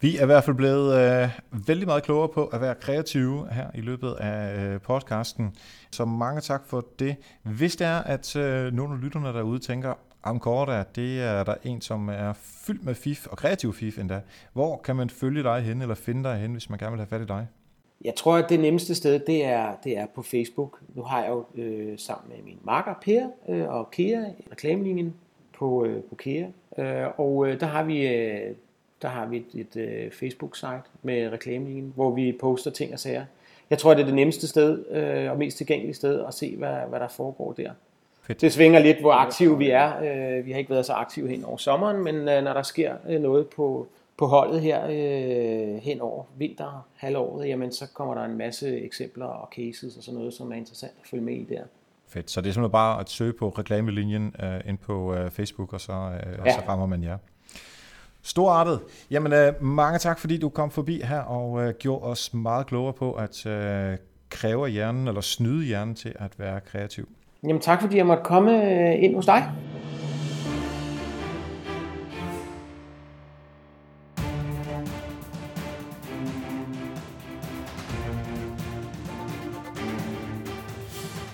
Vi 0.00 0.16
er 0.16 0.22
i 0.22 0.26
hvert 0.26 0.44
fald 0.44 0.56
blevet 0.56 0.98
øh, 0.98 1.28
vældig 1.66 1.86
meget 1.86 2.02
klogere 2.02 2.28
på 2.28 2.46
at 2.46 2.60
være 2.60 2.74
kreative 2.74 3.48
her 3.52 3.66
i 3.74 3.80
løbet 3.80 4.12
af 4.12 4.64
øh, 4.64 4.80
podcasten. 4.80 5.54
Så 5.90 6.04
mange 6.04 6.40
tak 6.40 6.62
for 6.66 6.86
det. 6.98 7.16
Hvis 7.42 7.76
det 7.76 7.86
er, 7.86 7.98
at 7.98 8.36
øh, 8.36 8.72
nogle 8.72 8.94
af 8.94 9.00
lytterne 9.00 9.28
derude 9.28 9.58
tænker, 9.58 9.94
Amcorda, 10.24 10.84
det 10.94 11.22
er 11.22 11.44
der 11.44 11.54
en, 11.64 11.80
som 11.80 12.08
er 12.08 12.32
fyldt 12.32 12.84
med 12.84 12.94
fif, 12.94 13.26
og 13.26 13.36
kreativ 13.36 13.74
fif 13.74 13.98
endda. 13.98 14.20
Hvor 14.52 14.80
kan 14.84 14.96
man 14.96 15.10
følge 15.10 15.42
dig 15.42 15.62
hen, 15.62 15.82
eller 15.82 15.94
finde 15.94 16.24
dig 16.24 16.38
hen, 16.38 16.52
hvis 16.52 16.70
man 16.70 16.78
gerne 16.78 16.90
vil 16.90 17.00
have 17.00 17.06
fat 17.06 17.20
i 17.20 17.26
dig? 17.26 17.46
Jeg 18.04 18.14
tror, 18.14 18.36
at 18.36 18.48
det 18.48 18.60
nemmeste 18.60 18.94
sted, 18.94 19.18
det 19.18 19.44
er, 19.44 19.74
det 19.84 19.98
er 19.98 20.06
på 20.06 20.22
Facebook. 20.22 20.78
Nu 20.94 21.02
har 21.02 21.22
jeg 21.22 21.30
jo 21.30 21.62
øh, 21.62 21.98
sammen 21.98 22.32
med 22.34 22.44
min 22.44 22.58
marker 22.62 22.94
Per 23.02 23.26
øh, 23.48 23.68
og 23.68 23.90
Kea, 23.90 24.24
reklamelinjen 24.52 25.14
på, 25.58 25.84
øh, 25.84 26.02
på 26.02 26.14
Kea. 26.14 26.46
Øh, 26.78 27.06
og 27.16 27.48
øh, 27.48 27.60
der 27.60 27.66
har 27.66 27.82
vi, 27.82 28.06
øh, 28.06 28.50
der 29.02 29.08
har 29.08 29.26
vi 29.26 29.36
et, 29.36 29.60
et 29.60 29.76
øh, 29.76 30.10
Facebook-site 30.10 30.82
med 31.02 31.32
reklamelinjen, 31.32 31.92
hvor 31.94 32.10
vi 32.10 32.36
poster 32.40 32.70
ting 32.70 32.92
og 32.92 32.98
sager. 32.98 33.24
Jeg 33.70 33.78
tror, 33.78 33.94
det 33.94 34.00
er 34.00 34.06
det 34.06 34.14
nemmeste 34.14 34.48
sted 34.48 34.84
øh, 34.90 35.30
og 35.30 35.38
mest 35.38 35.56
tilgængelige 35.56 35.94
sted 35.94 36.24
at 36.28 36.34
se, 36.34 36.56
hvad, 36.56 36.76
hvad 36.88 37.00
der 37.00 37.08
foregår 37.08 37.52
der. 37.52 37.70
Fedt. 38.22 38.40
Det 38.40 38.52
svinger 38.52 38.80
lidt, 38.80 39.00
hvor 39.00 39.12
aktive 39.12 39.58
vi 39.58 39.70
er. 39.70 39.92
Øh, 39.98 40.46
vi 40.46 40.52
har 40.52 40.58
ikke 40.58 40.70
været 40.70 40.86
så 40.86 40.92
aktive 40.92 41.28
hen 41.28 41.44
over 41.44 41.56
sommeren, 41.56 42.04
men 42.04 42.14
øh, 42.14 42.44
når 42.44 42.52
der 42.52 42.62
sker 42.62 42.94
øh, 43.08 43.20
noget 43.20 43.46
på, 43.46 43.86
på 44.22 44.26
holdet 44.26 44.60
her 44.60 44.80
øh, 44.84 45.82
hen 45.82 46.00
over 46.00 46.24
vinter, 46.36 46.86
halvåret, 46.96 47.48
jamen 47.48 47.72
så 47.72 47.86
kommer 47.94 48.14
der 48.14 48.24
en 48.24 48.38
masse 48.38 48.80
eksempler 48.80 49.26
og 49.26 49.48
cases 49.56 49.96
og 49.96 50.02
sådan 50.02 50.18
noget, 50.18 50.34
som 50.34 50.52
er 50.52 50.56
interessant 50.56 50.92
at 51.02 51.08
følge 51.10 51.24
med 51.24 51.34
i 51.34 51.44
der. 51.44 51.62
Fedt. 52.08 52.30
Så 52.30 52.40
det 52.40 52.48
er 52.48 52.52
simpelthen 52.52 52.72
bare 52.72 53.00
at 53.00 53.10
søge 53.10 53.32
på 53.32 53.48
reklamelinjen 53.48 54.34
uh, 54.42 54.68
ind 54.68 54.78
på 54.78 55.12
uh, 55.12 55.30
Facebook, 55.30 55.72
og 55.72 55.80
så, 55.80 55.92
og 55.92 56.46
Ja. 56.46 56.52
så 56.52 56.60
rammer 56.68 56.86
man 56.86 57.02
jer. 57.02 57.18
Storartet. 58.22 58.80
Jamen, 59.10 59.32
uh, 59.32 59.64
mange 59.64 59.98
tak, 59.98 60.18
fordi 60.18 60.38
du 60.38 60.48
kom 60.48 60.70
forbi 60.70 61.00
her 61.04 61.20
og 61.20 61.50
uh, 61.50 61.68
gjorde 61.70 62.04
os 62.04 62.34
meget 62.34 62.66
klogere 62.66 62.92
på 62.92 63.12
at 63.12 63.46
uh, 63.46 63.98
kræve 64.30 64.68
hjernen, 64.68 65.08
eller 65.08 65.20
snyde 65.20 65.64
hjernen 65.66 65.94
til 65.94 66.12
at 66.18 66.38
være 66.38 66.60
kreativ. 66.60 67.08
Jamen 67.46 67.60
tak 67.62 67.80
fordi 67.80 67.96
jeg 67.96 68.06
måtte 68.06 68.22
komme 68.22 68.64
øh, 68.64 69.02
ind 69.04 69.14
hos 69.14 69.26
dig. 69.26 69.50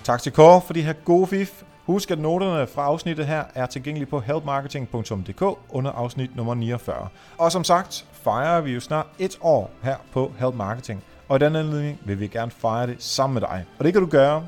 Tak 0.09 0.21
til 0.21 0.31
Kåre 0.31 0.61
for 0.61 0.73
de 0.73 0.81
her 0.81 0.93
gode 0.93 1.27
fif. 1.27 1.63
Husk, 1.85 2.11
at 2.11 2.19
noterne 2.19 2.67
fra 2.67 2.83
afsnittet 2.83 3.27
her 3.27 3.43
er 3.55 3.65
tilgængelige 3.65 4.09
på 4.09 4.19
helpmarketing.dk 4.19 5.41
under 5.69 5.91
afsnit 5.91 6.35
nummer 6.35 6.53
49. 6.53 7.07
Og 7.37 7.51
som 7.51 7.63
sagt, 7.63 8.05
fejrer 8.11 8.61
vi 8.61 8.73
jo 8.73 8.79
snart 8.79 9.05
et 9.19 9.37
år 9.41 9.71
her 9.83 9.95
på 10.11 10.31
Help 10.39 10.55
Marketing. 10.55 11.03
Og 11.27 11.35
i 11.35 11.39
den 11.39 11.55
anledning 11.55 11.99
vil 12.05 12.19
vi 12.19 12.27
gerne 12.27 12.51
fejre 12.51 12.87
det 12.87 13.03
sammen 13.03 13.33
med 13.33 13.41
dig. 13.41 13.65
Og 13.79 13.85
det 13.85 13.93
kan 13.93 14.01
du 14.01 14.07
gøre 14.07 14.47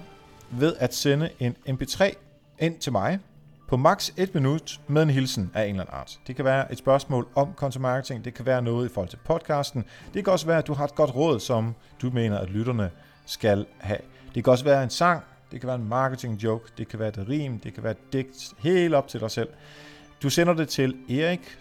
ved 0.52 0.76
at 0.80 0.96
sende 0.96 1.30
en 1.40 1.56
mp3 1.68 2.14
ind 2.60 2.78
til 2.78 2.92
mig 2.92 3.20
på 3.68 3.78
maks 3.78 4.14
1 4.18 4.36
minut 4.36 4.80
med 4.88 5.04
en 5.04 5.10
hilsen 5.10 5.52
af 5.54 5.64
en 5.64 5.70
eller 5.70 5.82
anden 5.82 5.96
art. 6.00 6.20
Det 6.28 6.36
kan 6.36 6.46
være 6.46 6.72
et 6.72 6.78
spørgsmål 6.78 7.28
om 7.36 7.54
content 7.56 7.82
marketing, 7.82 8.26
det 8.26 8.34
kan 8.34 8.46
være 8.46 8.62
noget 8.62 8.90
i 8.90 8.94
forhold 8.94 9.10
til 9.10 9.20
podcasten, 9.26 9.86
det 10.14 10.24
kan 10.24 10.34
også 10.34 10.46
være, 10.46 10.58
at 10.58 10.68
du 10.68 10.74
har 10.74 10.84
et 10.84 10.96
godt 10.96 11.16
råd, 11.16 11.40
som 11.40 11.76
du 12.02 12.10
mener, 12.10 12.38
at 12.38 12.50
lytterne 12.50 12.92
skal 13.26 13.66
have. 13.80 14.00
Det 14.36 14.44
kan 14.44 14.52
også 14.52 14.64
være 14.64 14.84
en 14.84 14.90
sang, 14.90 15.24
det 15.52 15.60
kan 15.60 15.68
være 15.68 15.76
en 15.76 15.90
marketing 15.90 16.44
joke, 16.44 16.72
det 16.78 16.88
kan 16.88 17.00
være 17.00 17.10
et 17.10 17.26
rim, 17.30 17.60
det 17.60 17.74
kan 17.74 17.84
være 17.84 17.92
et 17.92 18.14
digt, 18.14 18.54
helt 18.58 18.94
op 18.94 19.08
til 19.08 19.20
dig 19.20 19.32
selv. 19.32 19.50
Du 20.24 20.30
sender 20.30 20.54
det 20.54 20.70
til 20.70 20.96
erik 21.10 21.58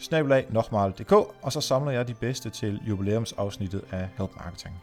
og 1.43 1.53
så 1.53 1.61
samler 1.61 1.93
jeg 1.93 2.09
de 2.09 2.14
bedste 2.14 2.51
til 2.51 2.80
jubilæumsafsnittet 2.88 3.82
af 3.91 4.09
Help 4.18 4.30
Marketing. 4.36 4.74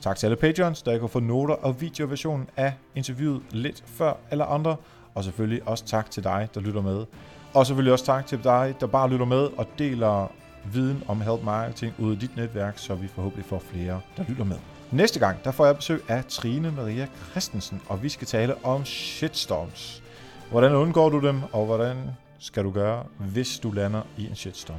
Tak 0.00 0.16
til 0.16 0.26
alle 0.26 0.36
patrons, 0.36 0.82
der 0.82 0.98
kan 0.98 1.08
få 1.08 1.20
noter 1.20 1.54
og 1.54 1.80
videoversionen 1.80 2.48
af 2.56 2.72
interviewet 2.94 3.42
lidt 3.50 3.84
før 3.86 4.12
eller 4.30 4.44
andre, 4.44 4.76
og 5.14 5.24
selvfølgelig 5.24 5.68
også 5.68 5.84
tak 5.84 6.10
til 6.10 6.24
dig, 6.24 6.48
der 6.54 6.60
lytter 6.60 6.82
med. 6.82 7.06
Og 7.54 7.66
selvfølgelig 7.66 7.92
også 7.92 8.04
tak 8.04 8.26
til 8.26 8.44
dig, 8.44 8.74
der 8.80 8.86
bare 8.86 9.10
lytter 9.10 9.26
med 9.26 9.48
og 9.58 9.66
deler 9.78 10.32
viden 10.72 11.02
om 11.08 11.20
Help 11.20 11.42
Marketing 11.44 11.94
ud 11.98 12.12
i 12.12 12.16
dit 12.16 12.36
netværk, 12.36 12.78
så 12.78 12.94
vi 12.94 13.08
forhåbentlig 13.08 13.46
får 13.46 13.58
flere, 13.58 14.00
der 14.16 14.24
lytter 14.28 14.44
med. 14.44 14.75
Næste 14.96 15.20
gang, 15.20 15.44
der 15.44 15.50
får 15.50 15.66
jeg 15.66 15.76
besøg 15.76 16.10
af 16.10 16.24
Trine 16.24 16.70
Maria 16.70 17.08
Christensen, 17.30 17.82
og 17.88 18.02
vi 18.02 18.08
skal 18.08 18.26
tale 18.26 18.64
om 18.64 18.84
shitstorms. 18.84 20.02
Hvordan 20.50 20.74
undgår 20.74 21.08
du 21.08 21.26
dem, 21.26 21.42
og 21.52 21.66
hvordan 21.66 21.96
skal 22.38 22.64
du 22.64 22.70
gøre, 22.70 23.04
hvis 23.18 23.58
du 23.58 23.70
lander 23.70 24.02
i 24.16 24.26
en 24.26 24.34
shitstorm? 24.34 24.78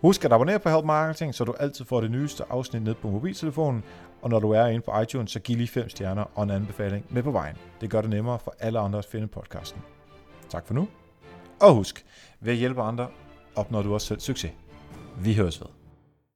Husk 0.00 0.24
at 0.24 0.32
abonnere 0.32 0.58
på 0.58 0.68
Help 0.68 0.84
Marketing, 0.84 1.34
så 1.34 1.44
du 1.44 1.54
altid 1.60 1.84
får 1.84 2.00
det 2.00 2.10
nyeste 2.10 2.44
afsnit 2.50 2.82
ned 2.82 2.94
på 2.94 3.10
mobiltelefonen, 3.10 3.84
og 4.22 4.30
når 4.30 4.38
du 4.38 4.50
er 4.50 4.66
inde 4.66 4.80
på 4.80 5.00
iTunes, 5.00 5.30
så 5.30 5.40
giv 5.40 5.56
lige 5.56 5.68
5 5.68 5.88
stjerner 5.88 6.24
og 6.34 6.42
en 6.42 6.50
anbefaling 6.50 7.06
med 7.10 7.22
på 7.22 7.30
vejen. 7.30 7.56
Det 7.80 7.90
gør 7.90 8.00
det 8.00 8.10
nemmere 8.10 8.38
for 8.38 8.54
alle 8.60 8.78
andre 8.78 8.98
at 8.98 9.04
finde 9.04 9.26
podcasten. 9.26 9.82
Tak 10.48 10.66
for 10.66 10.74
nu, 10.74 10.88
og 11.60 11.74
husk, 11.74 12.04
ved 12.40 12.52
at 12.52 12.58
hjælpe 12.58 12.82
andre, 12.82 13.08
opnår 13.56 13.82
du 13.82 13.94
også 13.94 14.06
selv 14.06 14.20
succes. 14.20 14.52
Vi 15.18 15.34
høres 15.34 15.60
ved. 15.60 15.68